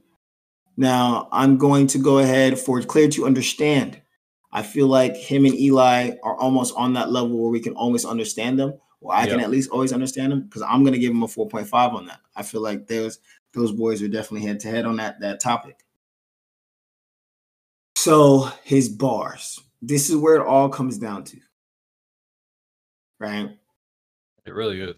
Now 0.78 1.28
I'm 1.32 1.58
going 1.58 1.88
to 1.88 1.98
go 1.98 2.20
ahead 2.20 2.58
for 2.58 2.82
clear 2.82 3.10
to 3.10 3.26
understand. 3.26 4.02
I 4.54 4.64
feel 4.64 4.88
like 4.88 5.16
him 5.16 5.46
and 5.46 5.54
Eli 5.56 6.12
are 6.24 6.36
almost 6.36 6.74
on 6.76 6.94
that 6.94 7.12
level 7.12 7.38
where 7.38 7.52
we 7.52 7.60
can 7.60 7.74
always 7.74 8.06
understand 8.06 8.60
them. 8.60 8.74
Well, 9.02 9.18
I 9.18 9.26
can 9.26 9.40
at 9.40 9.50
least 9.50 9.72
always 9.72 9.92
understand 9.92 10.32
them 10.32 10.42
because 10.42 10.62
I'm 10.62 10.84
gonna 10.84 11.00
give 11.00 11.12
him 11.12 11.24
a 11.24 11.28
4.5 11.28 11.94
on 11.94 12.06
that. 12.06 12.22
I 12.36 12.44
feel 12.44 12.62
like 12.62 12.86
there's 12.88 13.20
those 13.52 13.72
boys 13.72 14.02
are 14.02 14.08
definitely 14.08 14.48
head 14.48 14.60
to 14.62 14.70
head 14.70 14.86
on 14.86 14.96
that 14.98 15.20
that 15.20 15.40
topic. 15.40 15.84
So 17.96 18.50
his 18.64 18.90
bars. 18.90 19.60
This 19.82 20.12
is 20.12 20.16
where 20.16 20.36
it 20.36 20.46
all 20.46 20.70
comes 20.70 21.00
down 21.00 21.24
to. 21.26 21.38
Right? 23.20 23.58
It 24.46 24.54
really 24.54 24.82
is. 24.82 24.96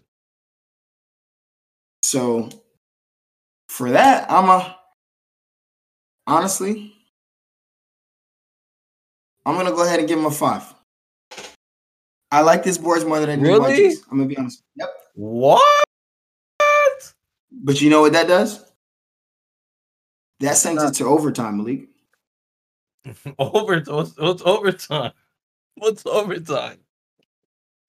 So 2.02 2.50
for 3.68 3.90
that, 3.90 4.30
I'm 4.30 4.50
a 4.50 4.76
honestly, 6.26 6.94
I'm 9.46 9.56
gonna 9.56 9.70
go 9.72 9.84
ahead 9.84 9.98
and 9.98 10.08
give 10.08 10.18
him 10.18 10.26
a 10.26 10.30
five. 10.30 10.74
I 12.34 12.40
like 12.40 12.64
this 12.64 12.78
boards 12.78 13.04
more 13.04 13.20
than 13.20 13.30
I 13.30 13.36
do 13.36 13.42
Really? 13.42 13.90
YGs. 13.90 14.02
I'm 14.10 14.18
gonna 14.18 14.28
be 14.28 14.36
honest. 14.36 14.64
Yep. 14.74 14.90
What? 15.14 15.62
But 17.52 17.80
you 17.80 17.88
know 17.90 18.00
what 18.00 18.12
that 18.14 18.26
does? 18.26 18.72
That 20.40 20.56
sends 20.56 20.82
it 20.82 20.94
to 20.94 21.04
overtime, 21.04 21.58
Malik. 21.58 21.86
Over 23.38 23.80
what's, 23.86 24.18
what's 24.18 24.42
overtime? 24.42 25.12
What's 25.76 26.04
overtime? 26.06 26.78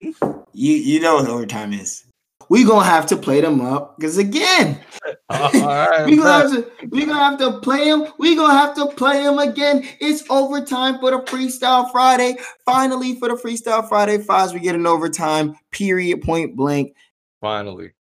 You 0.01 0.13
you 0.53 0.99
know 0.99 1.15
what 1.15 1.27
overtime 1.27 1.73
is. 1.73 2.04
We 2.49 2.63
gonna 2.63 2.85
have 2.85 3.05
to 3.07 3.17
play 3.17 3.41
them 3.41 3.61
up 3.61 3.97
because 3.97 4.17
again, 4.17 4.79
right, 5.31 6.05
we 6.05 6.17
gonna 6.17 6.29
have 6.29 6.51
to 6.51 6.71
we 6.89 7.05
gonna 7.05 7.19
have 7.19 7.39
to 7.39 7.59
play 7.59 7.85
them. 7.85 8.07
We 8.19 8.35
gonna 8.35 8.53
have 8.53 8.75
to 8.75 8.87
play 8.87 9.23
them 9.23 9.39
again. 9.39 9.87
It's 9.99 10.23
overtime 10.29 10.99
for 10.99 11.11
the 11.11 11.19
Freestyle 11.19 11.91
Friday. 11.91 12.37
Finally, 12.65 13.15
for 13.15 13.29
the 13.29 13.35
Freestyle 13.35 13.87
Friday 13.87 14.19
fives, 14.19 14.53
we 14.53 14.59
get 14.59 14.75
an 14.75 14.85
overtime. 14.85 15.55
Period. 15.71 16.21
Point 16.21 16.55
blank. 16.55 16.95
Finally, 17.41 17.91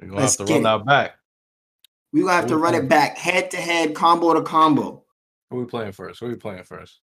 we're 0.00 0.08
gonna 0.08 0.20
Let's 0.20 0.38
have 0.38 0.46
to 0.46 0.52
run 0.52 0.60
it. 0.60 0.64
that 0.64 0.84
back. 0.86 1.18
We 2.12 2.20
gonna 2.22 2.32
have 2.32 2.46
to 2.46 2.56
run 2.56 2.74
it 2.74 2.88
back, 2.88 3.18
head 3.18 3.50
to 3.52 3.58
head, 3.58 3.94
combo 3.94 4.34
to 4.34 4.42
combo. 4.42 5.04
Who 5.50 5.56
we 5.56 5.64
playing 5.66 5.92
first? 5.92 6.20
Who 6.20 6.26
we 6.28 6.34
playing 6.36 6.64
first? 6.64 7.00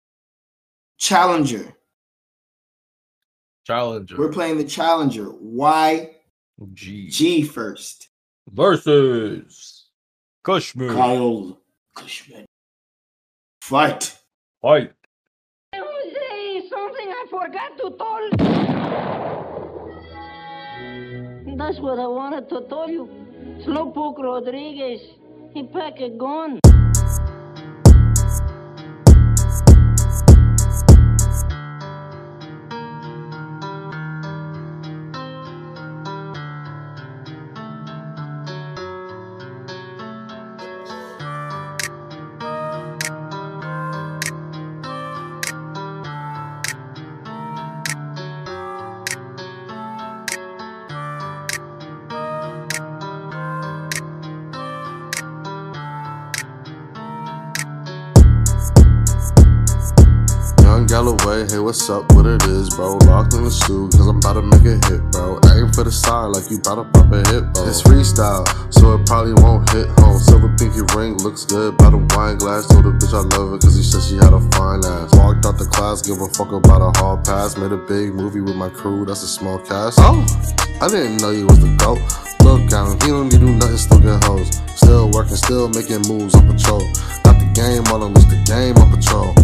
Challenger. 0.99 1.75
Challenger. 3.65 4.17
We're 4.17 4.33
playing 4.33 4.59
the 4.59 4.65
Challenger. 4.65 5.27
YG 5.27 6.15
G 6.75 7.09
G 7.09 7.43
first. 7.45 8.09
versus 8.53 9.91
Cushman. 10.43 10.95
Kyle 10.95 11.59
Cushman. 11.95 12.47
Fight. 13.63 14.19
Fight. 14.63 14.93
Jose, 15.75 16.69
something 16.69 17.09
I 17.09 17.27
forgot 17.31 17.77
to 17.79 17.91
tell. 17.99 18.31
That's 21.57 21.81
what 21.81 21.99
I 21.99 22.07
wanted 22.07 22.49
to 22.51 22.63
tell 22.69 22.89
you. 22.89 23.09
Slowpoke 23.67 24.19
Rodriguez, 24.19 25.01
he 25.53 25.65
packed 25.65 26.01
a 26.01 26.09
gun. 26.11 26.61
Hey, 61.59 61.65
what's 61.65 61.91
up? 61.91 62.07
What 62.13 62.27
it 62.27 62.43
is, 62.47 62.71
bro? 62.71 62.99
Locked 63.11 63.35
in 63.35 63.43
the 63.43 63.51
stew, 63.51 63.91
cause 63.91 64.07
I'm 64.07 64.23
about 64.23 64.35
to 64.35 64.43
make 64.43 64.63
a 64.63 64.79
hit, 64.87 65.03
bro. 65.11 65.43
Aim 65.51 65.73
for 65.75 65.83
the 65.83 65.91
side 65.91 66.31
like 66.31 66.47
you 66.51 66.63
about 66.63 66.79
to 66.79 66.85
pop 66.95 67.11
a 67.11 67.19
hit, 67.35 67.43
bro. 67.51 67.67
It's 67.67 67.83
freestyle, 67.83 68.47
so 68.71 68.95
it 68.95 69.03
probably 69.07 69.35
won't 69.43 69.67
hit 69.75 69.91
home. 69.99 70.19
Silver 70.23 70.55
pinky 70.55 70.87
ring 70.95 71.19
looks 71.19 71.45
good 71.45 71.77
by 71.77 71.91
the 71.91 71.99
wine 72.15 72.39
glass. 72.39 72.67
Told 72.71 72.87
the 72.87 72.95
bitch 72.95 73.11
I 73.11 73.27
love 73.35 73.55
it, 73.55 73.63
cause 73.63 73.75
he 73.75 73.83
said 73.83 74.07
she 74.07 74.17
had 74.23 74.31
a 74.31 74.39
fine 74.55 74.87
ass. 74.87 75.11
Walked 75.19 75.47
out 75.47 75.59
the 75.59 75.67
class, 75.67 75.99
give 75.99 76.23
a 76.23 76.31
fuck 76.31 76.55
about 76.55 76.79
a 76.79 76.95
hall 76.95 77.19
pass. 77.19 77.59
Made 77.59 77.75
a 77.75 77.81
big 77.91 78.15
movie 78.15 78.41
with 78.41 78.55
my 78.55 78.71
crew, 78.71 79.03
that's 79.05 79.27
a 79.27 79.31
small 79.31 79.59
cast. 79.59 79.99
Oh, 79.99 80.23
I 80.79 80.87
didn't 80.87 81.19
know 81.19 81.35
you 81.35 81.47
was 81.51 81.59
the 81.59 81.75
GOAT. 81.83 81.99
Look 82.47 82.71
at 82.71 82.87
him, 82.87 82.95
he 83.03 83.11
don't 83.11 83.35
need 83.35 83.43
to 83.43 83.51
do 83.51 83.51
nothing, 83.59 83.83
still 83.83 83.99
get 83.99 84.23
hoes. 84.23 84.63
Still 84.79 85.11
working, 85.11 85.35
still 85.35 85.67
making 85.75 86.07
moves 86.07 86.39
on 86.39 86.47
patrol. 86.47 86.87
Got 87.27 87.43
the 87.43 87.51
game 87.51 87.83
on 87.91 88.07
unleash 88.07 88.31
the 88.31 88.39
game 88.47 88.79
on 88.79 88.95
patrol. 88.95 89.35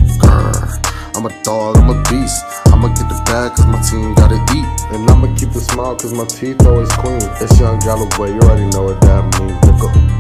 I'm 1.17 1.27
a 1.27 1.43
dog, 1.45 1.77
I'm 1.77 1.91
a 1.91 2.03
beast. 2.11 2.45
I'ma 2.67 2.89
get 2.89 3.09
the 3.09 3.23
bag 3.27 3.53
cause 3.55 3.67
my 3.67 3.81
team 3.83 4.15
gotta 4.15 4.35
eat. 4.53 4.67
And 4.93 5.09
I'ma 5.09 5.33
keep 5.37 5.53
the 5.53 5.61
smile 5.61 5.95
cause 5.95 6.13
my 6.13 6.25
teeth 6.25 6.67
always 6.67 6.91
clean. 6.91 7.23
It's 7.41 7.61
Young 7.61 7.79
Galloway, 7.79 8.35
you 8.35 8.41
already 8.41 8.67
know 8.67 8.83
what 8.83 9.01
that 9.03 9.23
means, 9.39 9.59
nigga. 9.63 10.15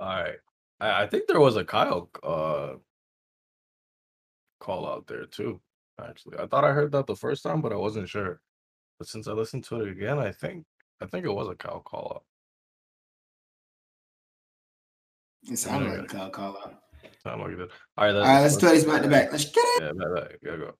All 0.00 0.08
right. 0.08 0.38
I, 0.80 1.02
I 1.04 1.06
think 1.06 1.28
there 1.28 1.40
was 1.40 1.56
a 1.56 1.64
Kyle 1.64 2.10
uh 2.24 2.74
call 4.60 4.88
out 4.88 5.06
there 5.06 5.26
too. 5.26 5.60
Actually, 6.00 6.38
I 6.38 6.46
thought 6.46 6.64
I 6.64 6.72
heard 6.72 6.92
that 6.92 7.06
the 7.06 7.16
first 7.16 7.44
time, 7.44 7.60
but 7.60 7.72
I 7.72 7.76
wasn't 7.76 8.08
sure. 8.08 8.40
But 8.98 9.08
since 9.08 9.28
I 9.28 9.32
listened 9.32 9.64
to 9.66 9.80
it 9.82 9.90
again, 9.90 10.18
I 10.18 10.32
think 10.32 10.64
I 11.00 11.06
think 11.06 11.24
it 11.24 11.32
was 11.32 11.48
a 11.48 11.54
Kyle 11.54 11.80
call 11.80 12.12
out. 12.16 12.24
It 15.44 15.58
sounded 15.58 15.90
like 15.90 16.00
a 16.00 16.06
Kyle 16.06 16.30
call 16.30 16.56
out. 16.58 16.74
Sound 17.22 17.42
like 17.42 17.52
it 17.52 17.56
did. 17.56 17.70
All 17.96 18.06
right, 18.06 18.14
All 18.14 18.22
right, 18.22 18.40
let's 18.42 18.56
do 18.56 18.68
these 18.70 18.84
back 18.84 19.02
to 19.02 19.08
back. 19.08 19.32
Let's 19.32 19.44
get 19.46 19.64
it. 19.64 19.82
Yeah, 19.82 19.92
back, 19.92 20.14
back. 20.30 20.40
Gotta 20.44 20.58
go. 20.58 20.74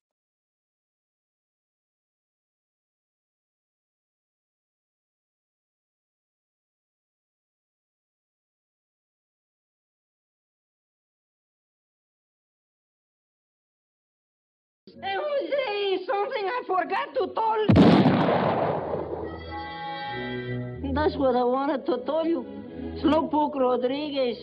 Eh, 15.03 15.17
oh, 15.17 15.47
hey, 15.47 15.97
Jose, 15.97 16.07
something 16.07 16.45
I 16.47 16.63
forgot 16.67 17.15
to 17.15 17.27
tell. 17.35 17.67
That's 20.95 21.17
what 21.17 21.37
I 21.37 21.45
wanted 21.45 21.87
to 21.87 21.99
tell 22.05 22.27
you. 22.27 22.68
Slowpoke 23.01 23.55
Rodriguez, 23.55 24.39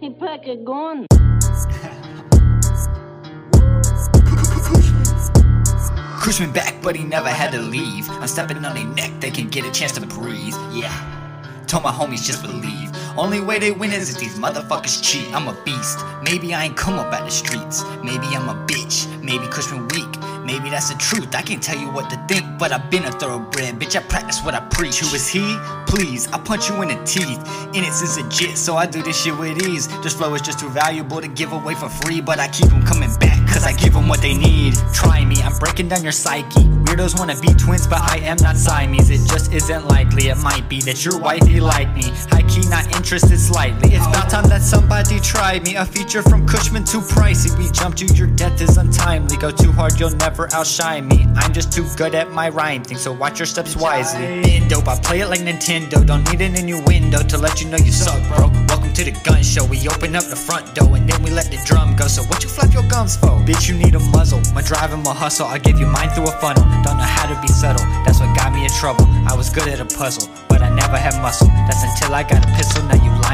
he 0.00 0.08
pack 0.08 0.46
a 0.46 0.56
gun. 0.56 1.06
Cushman 6.18 6.50
back, 6.52 6.74
but 6.82 6.96
he 6.96 7.04
never 7.04 7.28
had 7.28 7.52
to 7.52 7.60
leave. 7.60 8.08
I'm 8.08 8.26
stepping 8.26 8.64
on 8.64 8.74
their 8.74 8.86
neck, 8.86 9.20
they 9.20 9.30
can 9.30 9.48
get 9.48 9.66
a 9.66 9.70
chance 9.70 9.92
to 9.92 10.06
breathe. 10.06 10.54
Yeah. 10.72 10.92
Told 11.66 11.84
my 11.84 11.92
homies 11.92 12.24
just 12.24 12.40
believe. 12.42 12.90
Only 13.18 13.40
way 13.40 13.58
they 13.58 13.72
win 13.72 13.92
is 13.92 14.14
if 14.14 14.18
these 14.18 14.38
motherfuckers 14.38 15.02
cheat. 15.02 15.30
I'm 15.34 15.46
a 15.46 15.64
beast. 15.64 15.98
Maybe 16.22 16.54
I 16.54 16.64
ain't 16.64 16.76
come 16.78 16.94
up 16.94 17.12
out 17.12 17.26
the 17.26 17.30
streets. 17.30 17.84
Maybe 18.02 18.26
I'm 18.28 18.48
a 18.48 18.54
bitch. 18.66 19.06
Maybe 19.22 19.46
Cushman 19.48 19.86
weak. 19.88 20.17
Maybe 20.48 20.70
that's 20.70 20.88
the 20.88 20.98
truth. 20.98 21.34
I 21.34 21.42
can't 21.42 21.62
tell 21.62 21.78
you 21.78 21.90
what 21.90 22.08
to 22.08 22.16
think, 22.26 22.58
but 22.58 22.72
I've 22.72 22.90
been 22.90 23.04
a 23.04 23.12
thoroughbred. 23.12 23.78
Bitch, 23.78 23.96
I 23.96 24.02
practice 24.02 24.42
what 24.42 24.54
I 24.54 24.60
preach. 24.60 25.00
Who 25.00 25.14
is 25.14 25.28
he? 25.28 25.58
Please, 25.86 26.26
I 26.32 26.38
punch 26.38 26.70
you 26.70 26.80
in 26.80 26.88
the 26.88 27.04
teeth. 27.04 27.38
Innocence 27.74 28.16
is 28.16 28.24
legit, 28.24 28.56
so 28.56 28.74
I 28.74 28.86
do 28.86 29.02
this 29.02 29.22
shit 29.22 29.36
with 29.36 29.62
ease. 29.68 29.88
This 30.02 30.14
flow 30.14 30.32
is 30.32 30.40
just 30.40 30.58
too 30.58 30.70
valuable 30.70 31.20
to 31.20 31.28
give 31.28 31.52
away 31.52 31.74
for 31.74 31.90
free, 31.90 32.22
but 32.22 32.38
I 32.38 32.48
keep 32.48 32.70
them 32.70 32.82
coming 32.86 33.14
back, 33.16 33.46
cause 33.46 33.64
I 33.66 33.74
give 33.74 33.92
them 33.92 34.08
what 34.08 34.22
they 34.22 34.32
need. 34.32 34.72
Try 34.94 35.22
me, 35.22 35.36
I'm 35.42 35.56
breaking 35.58 35.88
down 35.88 36.02
your 36.02 36.12
psyche. 36.12 36.64
Weirdos 36.84 37.18
wanna 37.18 37.38
be 37.38 37.48
twins, 37.52 37.86
but 37.86 38.00
I 38.00 38.16
am 38.20 38.38
not 38.40 38.56
Siamese. 38.56 39.10
It 39.10 39.28
just 39.28 39.52
isn't 39.52 39.86
likely. 39.86 40.28
It 40.28 40.38
might 40.38 40.66
be 40.70 40.80
that 40.82 41.04
your 41.04 41.18
wifey 41.18 41.60
like 41.60 41.94
me. 41.94 42.04
High 42.32 42.48
key, 42.48 42.66
not 42.70 42.86
interested 42.96 43.38
slightly. 43.38 43.92
It's 43.94 44.06
about 44.06 44.30
time 44.30 44.48
that 44.48 44.62
somebody 44.62 45.20
tried 45.20 45.64
me. 45.64 45.76
A 45.76 45.84
feature 45.84 46.22
from 46.22 46.46
Cushman 46.46 46.84
too 46.84 47.00
pricey. 47.00 47.56
We 47.58 47.70
jumped 47.70 48.00
you, 48.00 48.08
your 48.14 48.28
death 48.28 48.62
is 48.62 48.78
untimely. 48.78 49.36
Go 49.36 49.50
too 49.50 49.72
hard, 49.72 50.00
you'll 50.00 50.16
never 50.16 50.37
outshine 50.52 51.08
me. 51.08 51.26
I'm 51.34 51.52
just 51.52 51.72
too 51.72 51.86
good 51.96 52.14
at 52.14 52.30
my 52.30 52.48
rhyme 52.48 52.84
thing, 52.84 52.98
so 52.98 53.10
watch 53.12 53.40
your 53.40 53.46
steps 53.46 53.74
wisely. 53.74 54.60
Dope, 54.68 54.86
I 54.86 54.96
play 55.00 55.20
it 55.20 55.26
like 55.26 55.40
Nintendo. 55.40 56.06
Don't 56.06 56.22
need 56.30 56.40
to 57.30 57.38
let 57.38 57.60
you 57.60 57.68
know 57.68 57.78
you 57.78 57.90
suck, 57.90 58.20
bro. 58.28 58.48
Welcome 58.68 58.92
to 58.92 59.04
the 59.04 59.10
gun 59.24 59.42
show. 59.42 59.64
We 59.64 59.88
open 59.88 60.14
up 60.14 60.24
the 60.24 60.36
front 60.36 60.74
door 60.74 60.94
and 60.96 61.08
then 61.08 61.22
we 61.22 61.30
let 61.30 61.50
the 61.50 61.58
drum 61.66 61.96
go. 61.96 62.06
So 62.06 62.22
what 62.24 62.44
you 62.44 62.48
flap 62.48 62.72
your 62.72 62.86
gums 62.88 63.16
for? 63.16 63.34
Bitch, 63.48 63.68
you 63.68 63.74
need 63.74 63.94
a 63.96 64.00
muzzle. 64.14 64.40
My 64.54 64.62
drive 64.62 64.92
and 64.92 65.02
my 65.02 65.14
hustle. 65.14 65.46
I 65.46 65.58
give 65.58 65.80
you 65.80 65.86
mine 65.86 66.10
through 66.10 66.28
a 66.28 66.32
funnel. 66.38 66.62
Don't 66.84 66.98
know 66.98 67.10
how 67.18 67.26
to 67.26 67.40
be 67.42 67.48
subtle. 67.48 67.84
That's 68.06 68.20
what 68.20 68.36
got 68.36 68.52
me 68.52 68.64
in 68.64 68.70
trouble. 68.70 69.06
I 69.26 69.34
was 69.34 69.50
good 69.50 69.66
at 69.66 69.80
a 69.80 69.86
puzzle, 69.96 70.30
but 70.48 70.62
I 70.62 70.68
never 70.70 70.96
had 70.96 71.20
muscle. 71.20 71.48
That's 71.66 71.82
until 71.82 72.14
I 72.14 72.22
got 72.22 72.44
a 72.44 72.48
pistol, 72.54 72.84
now 72.84 73.02
you 73.02 73.10
a. 73.10 73.28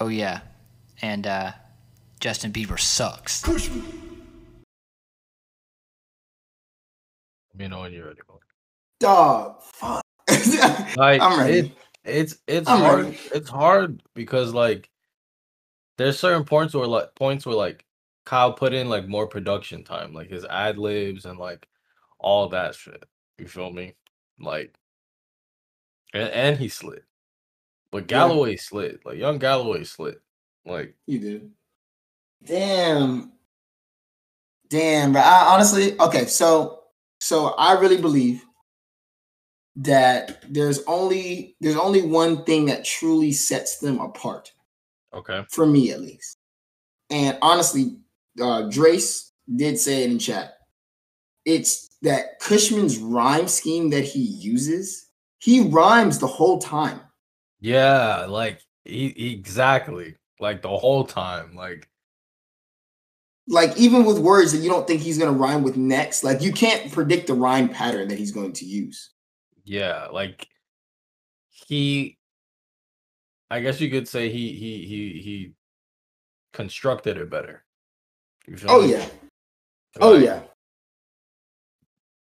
Oh 0.00 0.08
yeah, 0.08 0.40
and 1.02 1.26
uh, 1.26 1.52
Justin 2.24 2.52
Bieber 2.52 2.80
sucks. 2.80 3.46
Let 3.46 3.68
me 7.54 7.68
know 7.68 7.82
when 7.82 7.92
you're 7.92 8.06
ready. 8.06 8.20
Dog, 8.98 9.60
fuck. 9.60 10.02
Like 10.96 11.20
I'm 11.20 11.38
ready. 11.38 11.58
It, 11.58 11.72
it's 12.02 12.38
it's 12.46 12.66
I'm 12.66 12.80
hard. 12.80 13.04
ready. 13.04 13.18
It's 13.34 13.50
hard 13.50 14.02
because 14.14 14.54
like 14.54 14.88
there's 15.98 16.18
certain 16.18 16.44
points 16.44 16.72
where 16.72 16.86
like 16.86 17.14
points 17.14 17.44
where 17.44 17.56
like 17.56 17.84
Kyle 18.24 18.54
put 18.54 18.72
in 18.72 18.88
like 18.88 19.06
more 19.06 19.26
production 19.26 19.84
time, 19.84 20.14
like 20.14 20.30
his 20.30 20.46
ad 20.46 20.78
libs 20.78 21.26
and 21.26 21.38
like 21.38 21.68
all 22.18 22.48
that 22.48 22.74
shit. 22.74 23.04
You 23.36 23.46
feel 23.46 23.70
me? 23.70 23.96
Like 24.40 24.74
and, 26.14 26.30
and 26.30 26.56
he 26.56 26.68
slid. 26.68 27.02
But 27.90 28.04
Yeah. 28.04 28.06
Galloway 28.06 28.56
slid. 28.56 29.00
Like 29.04 29.18
young 29.18 29.36
Galloway 29.36 29.84
slid. 29.84 30.16
Like 30.64 30.94
he 31.04 31.18
did. 31.18 31.50
Damn. 32.44 33.32
Damn, 34.68 35.12
but 35.12 35.24
I 35.24 35.54
honestly, 35.54 35.98
okay, 36.00 36.24
so 36.26 36.80
so 37.20 37.48
I 37.58 37.78
really 37.78 38.00
believe 38.00 38.44
that 39.76 40.42
there's 40.52 40.82
only 40.86 41.56
there's 41.60 41.76
only 41.76 42.02
one 42.02 42.44
thing 42.44 42.66
that 42.66 42.84
truly 42.84 43.32
sets 43.32 43.78
them 43.78 44.00
apart, 44.00 44.52
okay. 45.12 45.44
for 45.50 45.66
me 45.66 45.90
at 45.90 46.00
least. 46.00 46.38
And 47.10 47.38
honestly, 47.42 47.98
uh 48.40 48.62
Drace 48.62 49.30
did 49.54 49.78
say 49.78 50.04
it 50.04 50.10
in 50.10 50.18
chat. 50.18 50.54
It's 51.44 51.90
that 52.02 52.40
Cushman's 52.40 52.98
rhyme 52.98 53.48
scheme 53.48 53.90
that 53.90 54.04
he 54.04 54.20
uses. 54.20 55.08
He 55.38 55.68
rhymes 55.68 56.18
the 56.18 56.26
whole 56.26 56.58
time. 56.58 57.00
Yeah, 57.60 58.26
like 58.26 58.60
he, 58.84 59.32
exactly. 59.32 60.16
Like 60.40 60.62
the 60.62 60.76
whole 60.76 61.04
time. 61.04 61.54
Like 61.54 61.88
like 63.48 63.76
even 63.76 64.04
with 64.04 64.18
words 64.18 64.52
that 64.52 64.58
you 64.58 64.70
don't 64.70 64.86
think 64.86 65.00
he's 65.02 65.18
going 65.18 65.32
to 65.32 65.38
rhyme 65.38 65.62
with 65.62 65.76
next 65.76 66.24
like 66.24 66.40
you 66.40 66.52
can't 66.52 66.90
predict 66.92 67.26
the 67.26 67.34
rhyme 67.34 67.68
pattern 67.68 68.08
that 68.08 68.18
he's 68.18 68.32
going 68.32 68.52
to 68.52 68.64
use 68.64 69.10
Yeah, 69.64 70.06
like 70.12 70.46
he 71.50 72.18
I 73.50 73.60
guess 73.60 73.80
you 73.80 73.90
could 73.90 74.08
say 74.08 74.30
he 74.30 74.52
he 74.52 74.86
he 74.86 75.20
he 75.22 75.52
constructed 76.52 77.18
it 77.18 77.30
better. 77.30 77.64
Oh 78.66 78.82
me? 78.82 78.92
yeah 78.92 79.06
oh 80.00 80.16
yeah 80.16 80.40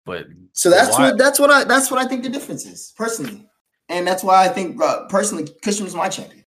But 0.05 0.27
so 0.53 0.69
that's 0.69 0.97
why- 0.97 1.09
what 1.09 1.17
that's 1.17 1.39
what 1.39 1.49
i 1.51 1.63
that's 1.63 1.91
what 1.91 1.99
i 1.99 2.05
think 2.07 2.23
the 2.23 2.29
difference 2.29 2.65
is 2.65 2.93
personally 2.97 3.47
and 3.89 4.05
that's 4.07 4.23
why 4.23 4.43
i 4.43 4.47
think 4.49 4.81
uh, 4.81 5.05
personally 5.07 5.47
cushman's 5.63 5.95
my 5.95 6.09
champion 6.09 6.43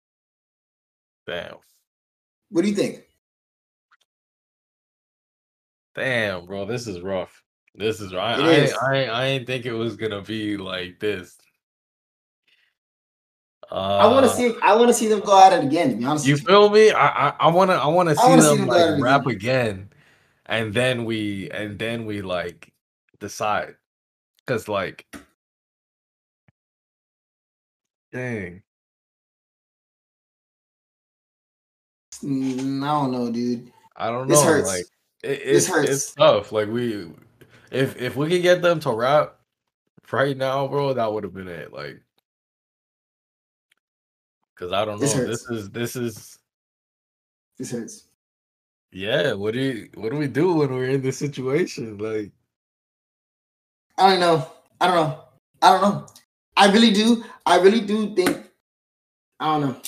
damn. 1.28 1.56
what 2.50 2.62
do 2.64 2.70
you 2.70 2.76
think 2.76 3.04
Damn, 6.00 6.46
bro, 6.46 6.64
this 6.64 6.88
is 6.88 7.02
rough. 7.02 7.44
This 7.76 8.00
is 8.00 8.14
It 8.14 8.18
I, 8.18 8.64
is. 8.64 8.74
I 8.74 9.04
I 9.04 9.26
ain't 9.26 9.46
think 9.46 9.66
it 9.66 9.74
was 9.74 9.98
gonna 9.98 10.22
be 10.22 10.56
like 10.56 10.98
this. 10.98 11.38
Uh, 13.70 13.76
i 13.76 14.08
want 14.08 14.26
to 14.26 14.32
see 14.32 14.56
i 14.64 14.74
want 14.76 14.88
to 14.88 14.94
see 14.94 15.08
them 15.08 15.20
go 15.20 15.40
at 15.40 15.54
it 15.54 15.64
again 15.64 15.92
to 15.92 15.96
be 15.98 16.06
honest 16.06 16.26
You 16.26 16.38
feel 16.38 16.70
me? 16.70 16.90
I 16.92 17.28
I, 17.30 17.34
I 17.38 17.48
wanna 17.50 17.74
I 17.74 17.86
see 17.88 17.90
wanna 17.90 18.16
see 18.16 18.26
them 18.26 18.58
them 18.58 18.68
like 18.68 19.04
rap 19.04 19.28
again, 19.28 19.90
and 20.46 20.74
then 20.74 21.04
we 21.04 21.52
and 21.52 21.78
then 21.78 22.06
we 22.06 22.22
like 22.22 22.72
decide, 23.20 23.76
cause 24.48 24.70
like, 24.70 25.06
dang, 28.14 28.64
Mm, 32.24 32.84
i 32.84 32.88
don't 32.88 33.12
know 33.12 33.30
dude 33.30 33.72
I 33.98 34.08
don't 34.10 34.28
This 34.30 34.40
know. 34.40 34.46
hurts. 34.46 34.68
Like 34.68 34.86
it, 35.24 35.42
it's 35.44 35.70
it's 35.70 36.14
tough. 36.14 36.52
Like 36.52 36.70
we, 36.70 37.12
if 37.72 38.00
if 38.02 38.16
we 38.16 38.30
could 38.30 38.42
get 38.42 38.62
them 38.62 38.80
to 38.82 38.92
rap 38.92 39.36
right 40.12 40.36
now, 40.36 40.68
bro, 40.68 40.94
that 40.94 41.12
would 41.12 41.24
have 41.24 41.34
been 41.34 41.48
it. 41.48 41.74
Like, 41.74 42.02
cause 44.56 44.72
I 44.72 44.86
don't 44.86 45.00
know. 45.00 45.06
This 45.06 45.14
This, 45.14 45.50
is 45.50 45.70
this 45.70 45.96
is 45.96 46.40
this 47.58 47.72
hurts 47.72 48.10
yeah. 48.92 49.34
What 49.34 49.54
do 49.54 49.60
you 49.60 49.90
what 49.96 50.12
do 50.12 50.18
we 50.18 50.28
do 50.28 50.54
when 50.54 50.74
we're 50.74 50.90
in 50.90 51.02
this 51.02 51.18
situation? 51.18 51.98
Like, 51.98 52.32
I 53.98 54.12
don't 54.12 54.20
know. 54.20 54.48
I 54.82 54.88
don't 54.88 54.96
know. 54.96 55.24
I 55.62 55.72
don't 55.72 55.82
know. 55.82 56.08
I 56.58 56.72
really 56.72 56.92
do. 56.92 57.24
I 57.46 57.60
really 57.60 57.82
do 57.82 58.16
think. 58.16 58.50
I 59.40 59.46
don't 59.46 59.62
know. 59.62 59.82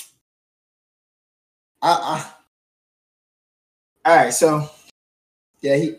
I, 1.82 1.90
I, 1.90 2.30
all 4.10 4.16
right. 4.16 4.32
So, 4.32 4.68
yeah, 5.62 5.76
he. 5.76 5.96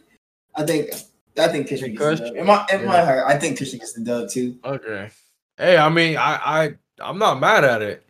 I 0.56 0.64
think. 0.64 0.92
I 1.36 1.48
think 1.48 1.68
Think 1.68 1.98
gets 1.98 1.98
the 1.98 2.16
dub. 2.16 2.36
In 2.36 2.46
my, 2.46 2.66
in 2.72 2.86
my 2.86 2.98
Yeah. 2.98 3.06
heart, 3.06 3.24
I 3.28 3.40
think 3.40 3.58
Christian 3.58 3.80
gets 3.80 3.94
the 3.94 4.02
dub 4.02 4.30
too. 4.30 4.56
okay, 4.64 5.10
hey, 5.58 5.78
I 5.78 5.90
mean, 5.90 6.16
I 6.16 6.36
I 6.44 6.74
I'm 7.00 7.18
not 7.18 7.40
mad 7.40 7.64
at 7.64 7.82
it. 7.82 8.06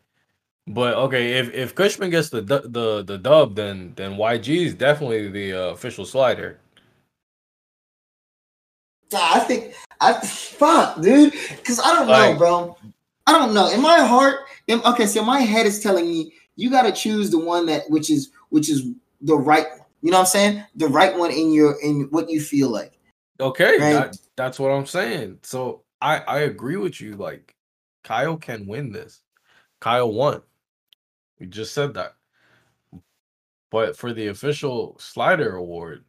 But 0.67 0.95
okay, 0.95 1.39
if 1.39 1.53
if 1.53 1.75
Cushman 1.75 2.09
gets 2.09 2.29
the 2.29 2.41
the 2.41 3.03
the 3.03 3.17
dub, 3.17 3.55
then 3.55 3.93
then 3.95 4.17
YG 4.17 4.65
is 4.65 4.73
definitely 4.73 5.29
the 5.29 5.53
uh, 5.53 5.71
official 5.71 6.05
slider. 6.05 6.59
I 9.13 9.39
think. 9.39 9.73
I 10.01 10.13
fuck, 10.13 11.01
dude. 11.01 11.33
Because 11.49 11.79
I 11.79 11.93
don't 11.93 12.07
know, 12.07 12.35
bro. 12.37 12.77
I 13.27 13.31
don't 13.39 13.53
know. 13.53 13.69
In 13.71 13.81
my 13.81 13.99
heart, 13.99 14.41
in, 14.67 14.81
okay. 14.81 15.05
So 15.05 15.23
my 15.23 15.39
head 15.39 15.65
is 15.65 15.81
telling 15.81 16.05
me 16.09 16.33
you 16.55 16.69
got 16.69 16.83
to 16.83 16.91
choose 16.91 17.29
the 17.29 17.39
one 17.39 17.65
that 17.67 17.89
which 17.89 18.09
is 18.09 18.31
which 18.49 18.69
is 18.69 18.87
the 19.21 19.35
right 19.35 19.69
one. 19.77 19.82
You 20.03 20.11
know 20.11 20.17
what 20.17 20.23
I'm 20.23 20.27
saying? 20.27 20.63
The 20.75 20.89
right 20.89 21.17
one 21.17 21.31
in 21.31 21.53
your 21.53 21.81
in 21.81 22.09
what 22.11 22.29
you 22.29 22.41
feel 22.41 22.69
like. 22.69 22.99
Okay, 23.39 23.79
Right. 23.79 23.93
that, 23.93 24.17
that's 24.35 24.59
what 24.59 24.69
I'm 24.69 24.85
saying. 24.85 25.39
So 25.43 25.83
I 26.01 26.17
I 26.19 26.39
agree 26.41 26.75
with 26.75 26.99
you. 26.99 27.15
Like 27.15 27.55
Kyle 28.03 28.35
can 28.35 28.67
win 28.67 28.91
this. 28.91 29.21
Kyle 29.79 30.11
won. 30.11 30.41
We 31.39 31.47
just 31.47 31.73
said 31.73 31.93
that. 31.93 32.15
But 33.71 33.95
for 33.95 34.11
the 34.11 34.27
official 34.27 34.97
slider 34.99 35.55
award, 35.55 36.03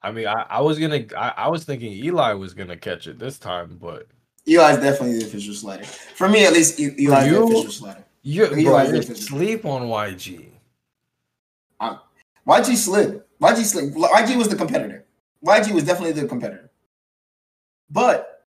I 0.00 0.12
mean, 0.12 0.28
I, 0.28 0.46
I 0.48 0.60
was 0.60 0.78
gonna, 0.78 1.04
I, 1.16 1.34
I 1.36 1.48
was 1.48 1.64
thinking 1.64 1.92
Eli 1.92 2.32
was 2.34 2.54
gonna 2.54 2.76
catch 2.76 3.08
it 3.08 3.18
this 3.18 3.38
time, 3.38 3.76
but 3.80 4.06
Eli's 4.46 4.76
definitely 4.78 5.18
the 5.18 5.26
official 5.26 5.54
slider. 5.54 5.84
For 5.84 6.28
me, 6.28 6.46
at 6.46 6.52
least, 6.52 6.78
Eli's 6.78 7.00
the 7.00 7.26
you? 7.26 7.44
official 7.44 7.72
slider. 7.72 8.04
you, 8.22 8.46
bro, 8.46 8.56
the 8.88 8.96
you 8.96 9.02
sleep 9.02 9.64
on 9.64 9.82
YG. 9.82 10.46
YG 12.50 12.76
slid. 12.76 13.22
YG 13.40 13.64
slid. 13.64 13.94
YG 13.94 14.36
was 14.36 14.48
the 14.48 14.56
competitor. 14.56 15.06
YG 15.46 15.72
was 15.72 15.84
definitely 15.84 16.20
the 16.20 16.26
competitor. 16.26 16.70
But 17.88 18.44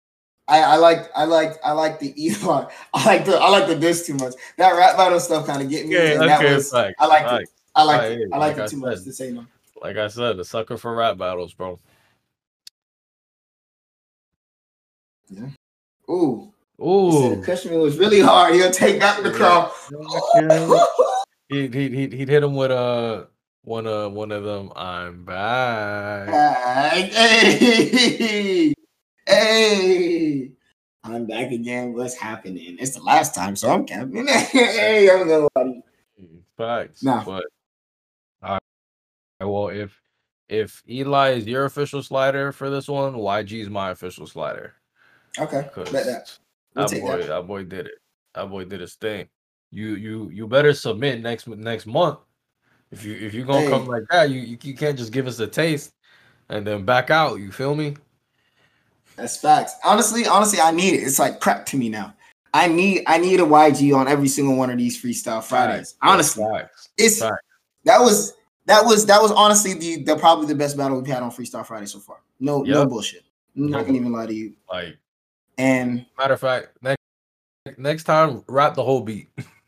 I, 0.48 0.60
I 0.62 0.76
like 0.76 1.10
I 1.14 1.24
like 1.24 1.52
I 1.62 1.72
like 1.72 2.00
the 2.00 2.14
Eli. 2.20 2.64
I 2.94 3.04
like 3.04 3.24
the 3.26 3.36
I 3.36 3.50
like 3.50 3.66
the 3.66 3.76
diss 3.76 4.06
too 4.06 4.14
much. 4.14 4.34
That 4.56 4.70
rap 4.70 4.96
battle 4.96 5.20
stuff 5.20 5.46
kind 5.46 5.62
of 5.62 5.68
get 5.68 5.86
me. 5.86 5.96
Okay, 5.96 6.16
that 6.16 6.40
okay, 6.40 6.54
was, 6.54 6.70
facts, 6.70 6.94
I 6.98 7.06
like 7.06 7.42
it. 7.42 7.48
I 7.74 7.82
like 7.84 8.02
it. 8.10 8.28
I 8.32 8.38
like 8.38 8.56
like 8.56 8.66
it 8.66 8.70
too 8.70 8.78
much 8.78 8.98
said. 8.98 9.04
to 9.04 9.12
say 9.12 9.30
no. 9.32 9.44
Like 9.82 9.96
I 9.96 10.08
said, 10.08 10.38
a 10.38 10.44
sucker 10.44 10.76
for 10.76 10.94
rap 10.94 11.18
battles, 11.18 11.54
bro. 11.54 11.78
Yeah. 15.28 15.48
Ooh. 16.10 16.52
Ooh, 16.82 17.34
said 17.34 17.44
Cushman 17.44 17.78
was 17.78 17.98
really 17.98 18.20
hard. 18.20 18.54
He'll 18.54 18.70
take 18.70 18.98
back 18.98 19.22
the 19.22 19.30
Yeah. 19.30 19.70
crown. 19.90 20.80
he 21.48 21.68
he 21.68 21.88
he 21.90 22.16
he'd 22.16 22.28
hit 22.28 22.42
him 22.42 22.54
with 22.56 22.70
uh 22.70 23.26
one 23.62 23.86
uh 23.86 24.08
one 24.08 24.32
of 24.32 24.44
them. 24.44 24.72
I'm 24.74 25.24
back. 25.24 26.28
hey, 27.12 28.74
hey, 29.26 30.50
I'm 31.04 31.26
back 31.26 31.52
again. 31.52 31.92
What's 31.92 32.14
happening? 32.14 32.76
It's 32.80 32.96
the 32.96 33.02
last 33.02 33.34
time, 33.34 33.56
so 33.56 33.70
I'm 33.70 33.84
capping. 33.86 34.26
hey, 34.52 35.10
I'm 35.10 35.28
nobody. 35.28 35.82
Facts. 36.56 37.02
Nah. 37.02 37.24
But 37.24 37.44
I 38.42 38.58
well 39.40 39.68
if 39.68 40.00
if 40.48 40.82
Eli 40.88 41.30
is 41.30 41.46
your 41.46 41.64
official 41.64 42.02
slider 42.02 42.52
for 42.52 42.70
this 42.70 42.88
one, 42.88 43.14
YG's 43.14 43.70
my 43.70 43.90
official 43.90 44.26
slider. 44.26 44.74
Okay, 45.38 45.68
bet 45.92 46.06
that. 46.06 46.38
We'll 46.74 46.88
that 46.88 47.00
boy 47.00 47.18
that. 47.18 47.28
that 47.28 47.46
boy 47.46 47.64
did 47.64 47.86
it. 47.86 47.98
That 48.34 48.50
boy 48.50 48.64
did 48.64 48.80
his 48.80 48.94
thing. 48.94 49.28
You 49.70 49.94
you 49.94 50.30
you 50.30 50.46
better 50.48 50.74
submit 50.74 51.20
next 51.20 51.46
next 51.46 51.86
month. 51.86 52.18
If 52.92 53.04
you 53.04 53.14
if 53.14 53.34
you 53.34 53.44
gonna 53.44 53.68
come 53.68 53.86
like 53.86 54.02
that, 54.10 54.30
you, 54.30 54.40
you 54.40 54.58
you 54.62 54.74
can't 54.74 54.98
just 54.98 55.12
give 55.12 55.26
us 55.26 55.38
a 55.38 55.46
taste 55.46 55.92
and 56.48 56.66
then 56.66 56.84
back 56.84 57.10
out. 57.10 57.38
You 57.38 57.52
feel 57.52 57.74
me? 57.74 57.96
That's 59.16 59.36
facts. 59.36 59.74
Honestly, 59.84 60.26
honestly, 60.26 60.60
I 60.60 60.70
need 60.72 60.94
it. 60.94 61.02
It's 61.04 61.18
like 61.18 61.40
crack 61.40 61.66
to 61.66 61.76
me 61.76 61.88
now. 61.88 62.14
I 62.52 62.66
need 62.66 63.04
I 63.06 63.18
need 63.18 63.38
a 63.38 63.44
YG 63.44 63.94
on 63.96 64.08
every 64.08 64.28
single 64.28 64.56
one 64.56 64.70
of 64.70 64.78
these 64.78 65.00
freestyle 65.00 65.42
Fridays. 65.42 65.92
Facts. 65.92 65.96
Honestly, 66.02 66.44
Facts. 66.44 66.88
it's 66.98 67.20
Facts. 67.20 67.44
that 67.84 68.00
was 68.00 68.34
that 68.66 68.84
was 68.84 69.06
that 69.06 69.22
was 69.22 69.30
honestly 69.30 69.74
the 69.74 70.02
the 70.02 70.16
probably 70.16 70.46
the 70.46 70.54
best 70.56 70.76
battle 70.76 70.96
we've 71.00 71.06
had 71.06 71.22
on 71.22 71.30
Freestyle 71.30 71.64
Friday 71.64 71.86
so 71.86 72.00
far. 72.00 72.18
No 72.40 72.62
no 72.62 72.86
bullshit. 72.86 73.22
I'm 73.56 73.70
not 73.70 73.86
gonna 73.86 73.98
even 73.98 74.12
lie 74.12 74.26
to 74.26 74.34
you. 74.34 74.54
Like, 74.68 74.96
And 75.58 76.06
matter 76.18 76.34
of 76.34 76.40
fact, 76.40 76.68
next 76.82 76.98
next 77.78 78.04
time, 78.04 78.42
rap 78.48 78.74
the 78.74 78.82
whole 78.82 79.02
beat. 79.02 79.30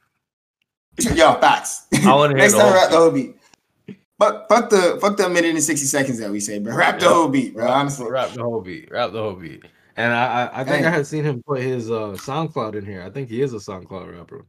yo, 1.14 1.34
facts. 1.40 1.86
I 2.05 2.14
want 2.14 2.30
to 2.32 2.36
hear 2.36 2.44
Next 2.44 2.53
the 2.55 2.59
time, 2.61 2.74
rap 2.74 2.90
the 2.90 2.96
whole 2.96 3.11
beat. 3.11 3.36
Fuck, 4.18 4.48
fuck 4.48 4.70
the 4.70 4.98
fuck 5.00 5.16
the 5.16 5.28
minute 5.28 5.50
and 5.50 5.62
sixty 5.62 5.86
seconds 5.86 6.18
that 6.18 6.30
we 6.30 6.38
say, 6.40 6.59
bro. 6.59 6.74
Rap 6.76 6.98
the 6.98 7.07
Yeah. 7.07 7.12
whole 7.12 7.28
beat, 7.28 7.55
bro. 7.55 7.68
Honestly, 7.68 8.09
rap 8.11 8.30
the 8.30 8.42
whole 8.42 8.61
beat. 8.61 8.90
Rap 8.90 9.12
the 9.12 9.22
whole 9.22 9.34
beat. 9.34 9.64
And 9.96 10.12
I, 10.12 10.44
I, 10.46 10.61
I 10.61 10.64
think. 10.64 10.86
I 10.86 10.90
had 10.90 11.07
seen 11.07 11.24
him 11.24 11.42
put 11.42 11.61
his 11.61 11.90
uh 11.90 12.12
SoundCloud 12.14 12.74
in 12.76 12.84
here. 12.86 13.03
I 13.03 13.11
think 13.11 13.28
he 13.28 13.42
is 13.42 13.53
a 13.53 13.57
SoundCloud 13.57 14.16
rapper. 14.16 14.44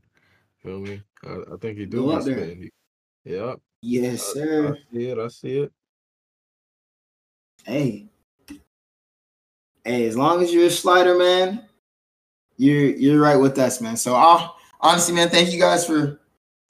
Feel 0.62 0.80
me? 0.80 1.01
I, 1.26 1.54
I 1.54 1.58
think 1.60 1.78
he 1.78 1.86
do 1.86 1.97
Go 2.04 2.10
be 2.10 2.16
out 2.16 2.26
there. 2.26 2.38
spitting. 2.38 2.70
Yep. 3.26 3.60
yes, 3.82 4.30
I, 4.30 4.34
sir. 4.34 4.74
I 4.74 4.93
see 4.95 5.06
it. 5.08 5.18
I 5.18 5.28
see 5.28 5.58
it. 5.60 5.72
Hey, 7.66 8.06
hey, 9.86 10.06
as 10.08 10.18
long 10.18 10.41
as 10.43 10.54
you're 10.54 10.66
a 10.68 10.70
slider, 10.70 11.18
man, 11.18 11.66
you're 12.58 12.89
you're 12.89 13.22
right 13.22 13.38
with 13.38 13.58
us, 13.58 13.80
man. 13.82 13.95
So, 13.97 14.16
uh, 14.16 14.49
honestly, 14.82 15.16
man, 15.16 15.30
thank 15.30 15.51
you 15.54 15.60
guys 15.60 15.86
for 15.86 16.20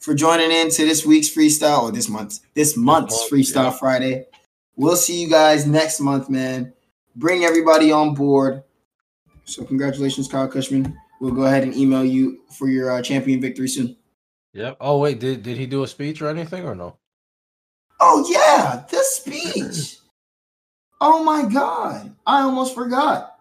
for 0.03 0.13
joining 0.13 0.51
in 0.51 0.69
to 0.69 0.85
this 0.85 1.05
week's 1.05 1.29
freestyle 1.29 1.83
or 1.83 1.91
this 1.91 2.09
month's 2.09 2.41
this 2.55 2.75
month's 2.75 3.29
freestyle 3.29 3.71
yeah. 3.71 3.77
Friday. 3.77 4.25
We'll 4.75 4.97
see 4.97 5.21
you 5.21 5.29
guys 5.29 5.65
next 5.65 6.01
month, 6.01 6.29
man. 6.29 6.73
Bring 7.15 7.45
everybody 7.45 7.89
on 7.89 8.13
board. 8.13 8.63
So, 9.45 9.63
congratulations, 9.63 10.27
Kyle 10.27 10.47
Cushman. 10.47 10.97
We'll 11.21 11.33
go 11.33 11.43
ahead 11.43 11.63
and 11.63 11.73
email 11.73 12.03
you 12.03 12.41
for 12.51 12.67
your 12.67 12.91
uh, 12.91 13.01
champion 13.01 13.39
victory 13.39 13.69
soon. 13.69 13.95
Yep. 14.51 14.77
Oh 14.81 14.99
wait, 14.99 15.19
did 15.19 15.41
did 15.41 15.57
he 15.57 15.65
do 15.65 15.83
a 15.83 15.87
speech 15.87 16.21
or 16.21 16.27
anything 16.27 16.65
or 16.65 16.75
no? 16.75 16.97
Oh 18.01 18.27
yeah, 18.29 18.83
the 18.89 19.03
speech. 19.03 19.99
oh 21.01 21.23
my 21.23 21.45
god, 21.45 22.13
I 22.27 22.41
almost 22.41 22.75
forgot. 22.75 23.39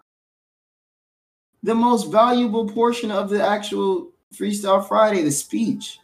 The 1.64 1.74
most 1.74 2.12
valuable 2.12 2.68
portion 2.68 3.10
of 3.10 3.30
the 3.30 3.44
actual 3.44 4.12
Freestyle 4.32 4.86
Friday, 4.86 5.22
the 5.22 5.30
speech. 5.32 5.98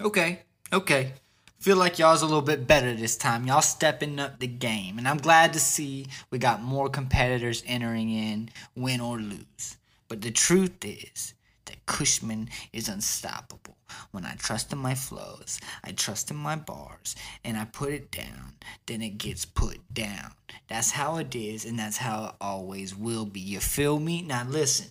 Okay, 0.00 0.40
okay. 0.72 1.12
Feel 1.60 1.76
like 1.76 1.98
y'all's 1.98 2.22
a 2.22 2.26
little 2.26 2.42
bit 2.42 2.66
better 2.66 2.92
this 2.94 3.16
time. 3.16 3.46
Y'all 3.46 3.62
stepping 3.62 4.18
up 4.18 4.38
the 4.38 4.46
game. 4.46 4.98
And 4.98 5.08
I'm 5.08 5.18
glad 5.18 5.52
to 5.52 5.60
see 5.60 6.08
we 6.30 6.38
got 6.38 6.62
more 6.62 6.88
competitors 6.90 7.62
entering 7.66 8.10
in, 8.10 8.50
win 8.76 9.00
or 9.00 9.18
lose. 9.18 9.76
But 10.08 10.20
the 10.20 10.30
truth 10.30 10.84
is 10.84 11.34
that 11.66 11.86
Cushman 11.86 12.50
is 12.72 12.88
unstoppable. 12.88 13.76
When 14.10 14.24
I 14.24 14.34
trust 14.34 14.72
in 14.72 14.78
my 14.78 14.94
flows, 14.94 15.60
I 15.84 15.92
trust 15.92 16.30
in 16.30 16.36
my 16.36 16.56
bars, 16.56 17.14
and 17.44 17.56
I 17.56 17.64
put 17.64 17.92
it 17.92 18.10
down, 18.10 18.54
then 18.86 19.00
it 19.00 19.18
gets 19.18 19.44
put 19.44 19.78
down. 19.94 20.32
That's 20.68 20.90
how 20.90 21.16
it 21.18 21.34
is, 21.34 21.64
and 21.64 21.78
that's 21.78 21.98
how 21.98 22.26
it 22.26 22.34
always 22.40 22.96
will 22.96 23.24
be. 23.24 23.40
You 23.40 23.60
feel 23.60 24.00
me? 24.00 24.22
Now 24.22 24.44
listen. 24.48 24.90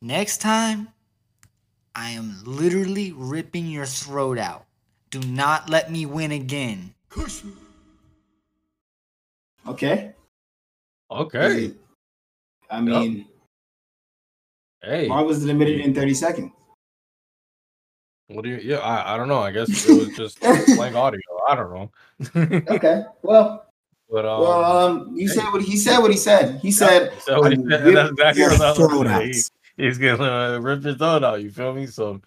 Next 0.00 0.40
time, 0.40 0.88
I 1.94 2.10
am 2.10 2.40
literally 2.44 3.12
ripping 3.12 3.66
your 3.66 3.86
throat 3.86 4.38
out. 4.38 4.64
Do 5.10 5.20
not 5.20 5.68
let 5.68 5.90
me 5.90 6.06
win 6.06 6.32
again. 6.32 6.94
Okay. 9.66 10.12
Okay. 11.10 11.72
I 12.70 12.80
mean, 12.80 13.26
Hey. 14.82 15.08
why 15.08 15.20
was 15.20 15.44
it 15.44 15.50
a 15.50 15.54
minute 15.54 15.80
and 15.82 15.94
30 15.94 16.14
seconds? 16.14 16.52
What 18.28 18.44
do 18.44 18.50
you? 18.50 18.56
Yeah, 18.56 18.78
I, 18.78 19.14
I 19.14 19.16
don't 19.18 19.28
know. 19.28 19.40
I 19.40 19.50
guess 19.50 19.86
it 19.86 19.92
was 19.92 20.16
just 20.16 20.40
blank 20.74 20.96
audio. 20.96 21.20
I 21.48 21.54
don't 21.54 21.72
know. 21.74 21.90
Okay. 22.74 23.02
Well, 23.22 23.66
But 24.08 24.24
um, 24.24 24.40
well, 24.40 24.64
um, 24.64 25.12
you 25.14 25.28
said 25.28 25.44
what 25.52 25.60
he 25.62 25.76
said. 25.76 25.98
What 25.98 26.10
he 26.10 26.16
said. 26.16 26.60
He 26.60 26.72
said. 26.72 27.12
so 27.20 27.40
what 27.40 27.52
he 27.52 27.62
said, 27.68 27.84
that's 27.94 28.10
exactly 28.12 28.42
what 28.42 29.06
I 29.06 29.18
was 29.26 29.50
throat 29.76 29.98
gonna 29.98 30.14
out." 30.14 30.58
He's 30.58 30.58
gonna 30.58 30.60
rip 30.60 30.82
his 30.84 30.96
throat 30.96 31.24
out. 31.24 31.42
You 31.42 31.50
feel 31.50 31.74
me? 31.74 31.86
So, 31.86 32.20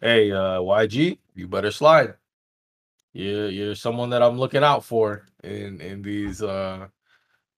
hey, 0.00 0.32
uh, 0.32 0.60
YG, 0.60 1.18
you 1.34 1.48
better 1.48 1.70
slide. 1.70 2.14
You're 3.14 3.48
you're 3.48 3.74
someone 3.76 4.10
that 4.10 4.22
I'm 4.22 4.38
looking 4.38 4.64
out 4.64 4.84
for 4.84 5.26
in 5.44 5.80
in 5.80 6.02
these 6.02 6.42
uh 6.42 6.88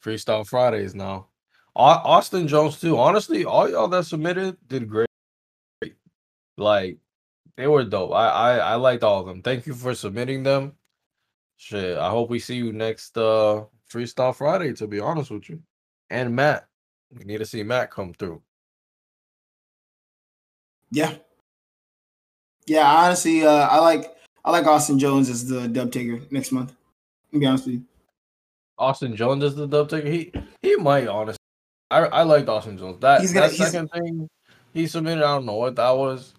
freestyle 0.05 0.47
Fridays 0.47 0.95
now. 0.95 1.28
Austin 1.74 2.49
Jones 2.49 2.80
too. 2.80 2.99
Honestly, 2.99 3.45
all 3.45 3.68
y'all 3.68 3.89
that 3.89 4.07
submitted 4.07 4.57
did 4.68 4.89
great. 4.89 5.09
Like 6.59 6.99
they 7.57 7.66
were 7.66 7.84
dope. 7.84 8.12
I 8.12 8.28
I, 8.28 8.57
I 8.59 8.74
liked 8.76 9.05
all 9.05 9.20
of 9.20 9.26
them. 9.26 9.43
Thank 9.43 9.66
you 9.66 9.74
for 9.74 9.95
submitting 9.95 10.43
them. 10.43 10.74
Shit, 11.57 11.99
I 11.99 12.11
hope 12.11 12.30
we 12.30 12.39
see 12.39 12.57
you 12.57 12.72
next 12.72 13.16
uh 13.18 13.64
freestyle 13.91 14.34
Friday. 14.34 14.72
To 14.74 14.87
be 14.87 15.01
honest 15.01 15.30
with 15.30 15.49
you, 15.49 15.62
and 16.11 16.37
Matt, 16.37 16.68
we 17.11 17.24
need 17.24 17.39
to 17.39 17.47
see 17.47 17.62
Matt 17.62 17.91
come 17.91 18.14
through. 18.14 18.43
Yeah. 20.91 21.14
Yeah, 22.66 22.87
honestly, 22.91 23.45
uh, 23.45 23.51
I 23.68 23.78
like 23.78 24.16
I 24.45 24.51
like 24.51 24.66
Austin 24.66 24.99
Jones 24.99 25.28
as 25.28 25.47
the 25.49 25.68
dub 25.68 25.93
taker 25.93 26.20
next 26.30 26.53
month. 26.53 26.74
To 27.32 27.39
be 27.39 27.47
honest 27.47 27.66
with 27.66 27.74
you. 27.76 27.84
Austin 28.78 29.16
Jones 29.16 29.43
is 29.45 29.55
the 29.55 29.66
dub 29.66 29.89
taker. 29.89 30.09
He 30.09 30.32
he 30.62 30.76
might 30.76 31.07
honestly. 31.09 31.39
I 31.91 31.99
I 32.07 32.22
liked 32.22 32.49
Austin 32.49 32.76
Jones. 32.78 33.01
That 33.01 33.20
He's 33.20 33.32
gonna- 33.32 33.47
that 33.49 33.55
he's- 33.55 33.70
second 33.70 33.89
thing 33.91 34.28
he 34.74 34.87
submitted, 34.87 35.22
I 35.24 35.34
don't 35.34 35.47
know 35.47 35.55
what 35.55 35.76
that 35.76 35.91
was, 35.91 36.34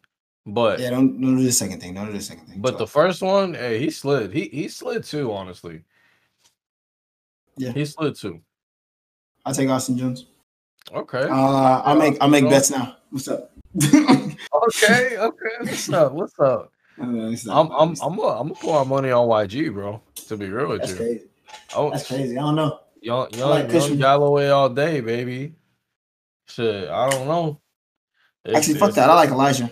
but 0.46 0.80
Yeah, 0.80 0.90
don't 0.92 1.20
don't 1.20 1.38
do 1.38 1.44
the 1.44 1.52
second 1.52 1.80
thing. 1.80 1.94
Don't 1.94 2.08
do 2.08 2.14
the 2.14 2.22
second 2.22 2.46
thing. 2.48 2.62
but 2.62 2.78
the 2.78 2.88
first 2.88 3.22
one, 3.22 3.54
hey, 3.54 3.80
he 3.80 3.90
slid. 3.90 4.34
He 4.34 4.50
he 4.50 4.68
slid 4.68 5.04
too. 5.06 5.32
Honestly, 5.32 5.84
Yeah. 7.58 7.72
he 7.72 7.86
slid 7.86 8.16
too. 8.16 8.42
I'll 9.46 9.54
take 9.54 9.70
Austin 9.70 9.98
Jones. 9.98 10.26
Okay. 10.94 11.24
Uh, 11.24 11.82
I'll 11.84 11.98
make 11.98 12.18
I'll 12.22 12.30
make 12.30 12.50
bets 12.50 12.72
now. 12.72 12.98
What's 13.10 13.28
up? 13.28 13.52
okay. 13.84 15.18
Okay. 15.18 15.50
What's 15.62 15.92
up? 15.92 16.12
What's 16.14 16.40
up? 16.40 16.72
Uh, 17.00 17.30
it's 17.32 17.48
I'm 17.48 17.70
I'm 17.72 17.90
I'm 18.02 18.16
gonna 18.16 18.40
I'm 18.40 18.48
gonna 18.48 18.54
put 18.56 18.74
my 18.74 18.84
money 18.84 19.12
on 19.12 19.28
YG, 19.28 19.74
bro. 19.74 20.02
To 20.28 20.38
be 20.38 20.50
real 20.50 20.70
with 20.70 20.80
That's 20.82 20.92
you. 20.92 20.98
crazy. 20.98 21.24
Oh, 21.76 21.92
That's 21.92 22.08
crazy. 22.08 22.38
I 22.38 22.42
don't 22.42 22.56
know. 22.56 22.80
young 23.02 23.28
young, 23.34 23.50
like 23.50 23.72
young. 23.72 23.98
Galloway 23.98 24.48
all 24.50 24.70
day, 24.70 25.02
baby. 25.02 25.54
Shit, 26.48 26.90
I 26.90 27.10
don't 27.10 27.28
know. 27.28 27.60
It's- 28.46 28.58
Actually, 28.64 28.80
fuck 28.80 28.94
that. 28.96 29.10
I 29.10 29.14
like 29.14 29.30
Elijah. 29.30 29.72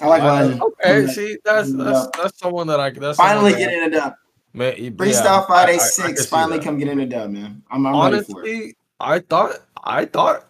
I 0.00 0.06
like 0.06 0.22
Elijah. 0.22 0.62
Okay, 0.62 1.04
back. 1.06 1.14
see, 1.14 1.36
that's 1.44 1.72
that's 1.74 2.08
that's 2.16 2.38
someone 2.38 2.66
that 2.68 2.80
I 2.80 2.90
that's 2.90 3.18
finally 3.18 3.52
that- 3.52 3.58
getting 3.58 3.82
a 3.82 3.90
dub. 3.90 4.14
Man, 4.54 4.74
Freestyle 4.96 5.42
I- 5.42 5.46
Friday 5.46 5.72
I- 5.72 5.76
I 5.76 5.78
six. 5.78 6.08
can 6.08 6.16
see 6.16 6.26
finally 6.26 6.58
come 6.58 6.78
get 6.78 6.88
in 6.88 6.98
a 7.00 7.06
dub, 7.06 7.30
man. 7.30 7.62
I'm, 7.70 7.86
I'm 7.86 8.12
ready 8.12 8.24
for 8.24 8.44
it. 8.44 8.48
Honestly, 8.48 8.76
I 9.00 9.20
thought 9.20 9.56
I 9.84 10.04
thought 10.06 10.48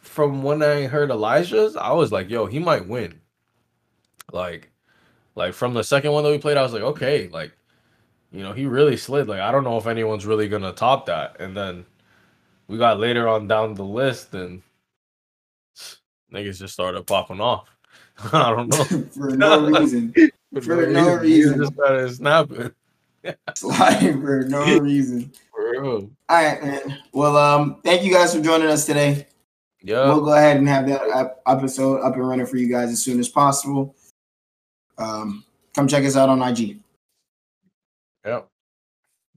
from 0.00 0.42
when 0.42 0.62
I 0.62 0.86
heard 0.86 1.10
Elijah's, 1.10 1.76
I 1.76 1.92
was 1.92 2.12
like, 2.12 2.30
yo, 2.30 2.46
he 2.46 2.58
might 2.58 2.88
win. 2.88 3.20
Like, 4.32 4.70
like 5.34 5.54
from 5.54 5.74
the 5.74 5.84
second 5.84 6.12
one 6.12 6.24
that 6.24 6.30
we 6.30 6.38
played, 6.38 6.56
I 6.56 6.62
was 6.62 6.72
like, 6.72 6.82
okay, 6.82 7.28
like, 7.28 7.52
you 8.32 8.42
know, 8.42 8.52
he 8.52 8.66
really 8.66 8.96
slid. 8.96 9.28
Like, 9.28 9.40
I 9.40 9.52
don't 9.52 9.64
know 9.64 9.78
if 9.78 9.86
anyone's 9.86 10.26
really 10.26 10.48
gonna 10.48 10.72
top 10.72 11.06
that. 11.06 11.40
And 11.40 11.56
then 11.56 11.86
we 12.68 12.78
got 12.78 13.00
later 13.00 13.28
on 13.28 13.48
down 13.48 13.74
the 13.74 13.84
list, 13.84 14.34
and 14.34 14.62
niggas 16.32 16.58
just 16.58 16.74
started 16.74 17.06
popping 17.06 17.40
off. 17.40 17.68
I 18.32 18.50
don't 18.50 18.68
know. 18.70 18.84
for 19.14 19.30
no 19.36 19.66
reason. 19.66 20.14
For 20.62 20.86
no 20.86 21.18
Niggas 21.18 21.20
reason. 21.20 21.58
just 21.58 21.74
started 21.74 22.14
snapping. 22.14 22.72
Sliding 23.54 24.22
for 24.22 24.44
no 24.44 24.78
reason. 24.78 25.32
For 25.68 25.82
real. 25.82 26.10
All 26.30 26.42
right, 26.42 26.62
man. 26.62 26.98
Well, 27.12 27.36
um, 27.36 27.80
thank 27.84 28.02
you 28.02 28.10
guys 28.10 28.34
for 28.34 28.40
joining 28.40 28.68
us 28.68 28.86
today. 28.86 29.26
Yeah. 29.82 30.06
We'll 30.06 30.24
go 30.24 30.32
ahead 30.32 30.56
and 30.56 30.66
have 30.66 30.86
that 30.88 31.42
episode 31.46 32.00
up 32.00 32.14
and 32.14 32.26
running 32.26 32.46
for 32.46 32.56
you 32.56 32.70
guys 32.70 32.88
as 32.88 33.02
soon 33.02 33.20
as 33.20 33.28
possible. 33.28 33.94
Um, 34.96 35.44
come 35.74 35.86
check 35.86 36.04
us 36.04 36.16
out 36.16 36.30
on 36.30 36.42
IG. 36.42 36.78
Yep. 38.24 38.48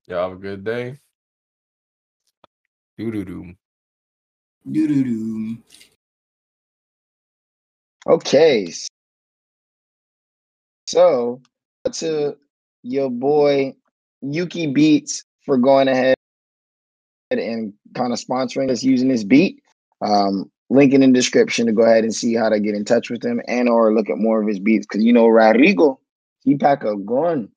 Y'all 0.07 0.29
have 0.29 0.37
a 0.37 0.41
good 0.41 0.63
day. 0.63 0.97
Doo 2.97 3.11
doo 3.11 3.25
doo. 3.25 3.53
Doo 4.71 4.87
doo 4.87 5.03
doo. 5.03 5.57
Okay. 8.07 8.73
So 10.87 11.41
to 11.91 12.37
your 12.83 13.09
boy 13.09 13.75
Yuki 14.21 14.67
Beats 14.67 15.25
for 15.45 15.57
going 15.57 15.87
ahead 15.87 16.07
and 16.07 16.20
kind 17.95 18.13
of 18.13 18.19
sponsoring 18.19 18.69
us 18.69 18.83
using 18.83 19.07
this 19.07 19.23
beat. 19.23 19.61
Um, 20.01 20.51
link 20.69 20.93
in 20.93 21.01
the 21.01 21.07
description 21.11 21.65
to 21.67 21.73
go 21.73 21.83
ahead 21.83 22.03
and 22.03 22.15
see 22.15 22.33
how 22.33 22.49
to 22.49 22.59
get 22.59 22.75
in 22.75 22.85
touch 22.85 23.09
with 23.09 23.23
him 23.23 23.41
and 23.47 23.67
or 23.67 23.93
look 23.93 24.09
at 24.09 24.17
more 24.17 24.41
of 24.41 24.47
his 24.47 24.59
beats 24.59 24.85
because 24.87 25.03
you 25.03 25.13
know 25.13 25.27
Rodrigo, 25.27 25.99
he 26.43 26.55
pack 26.55 26.83
a 26.83 26.95
gun. 26.95 27.49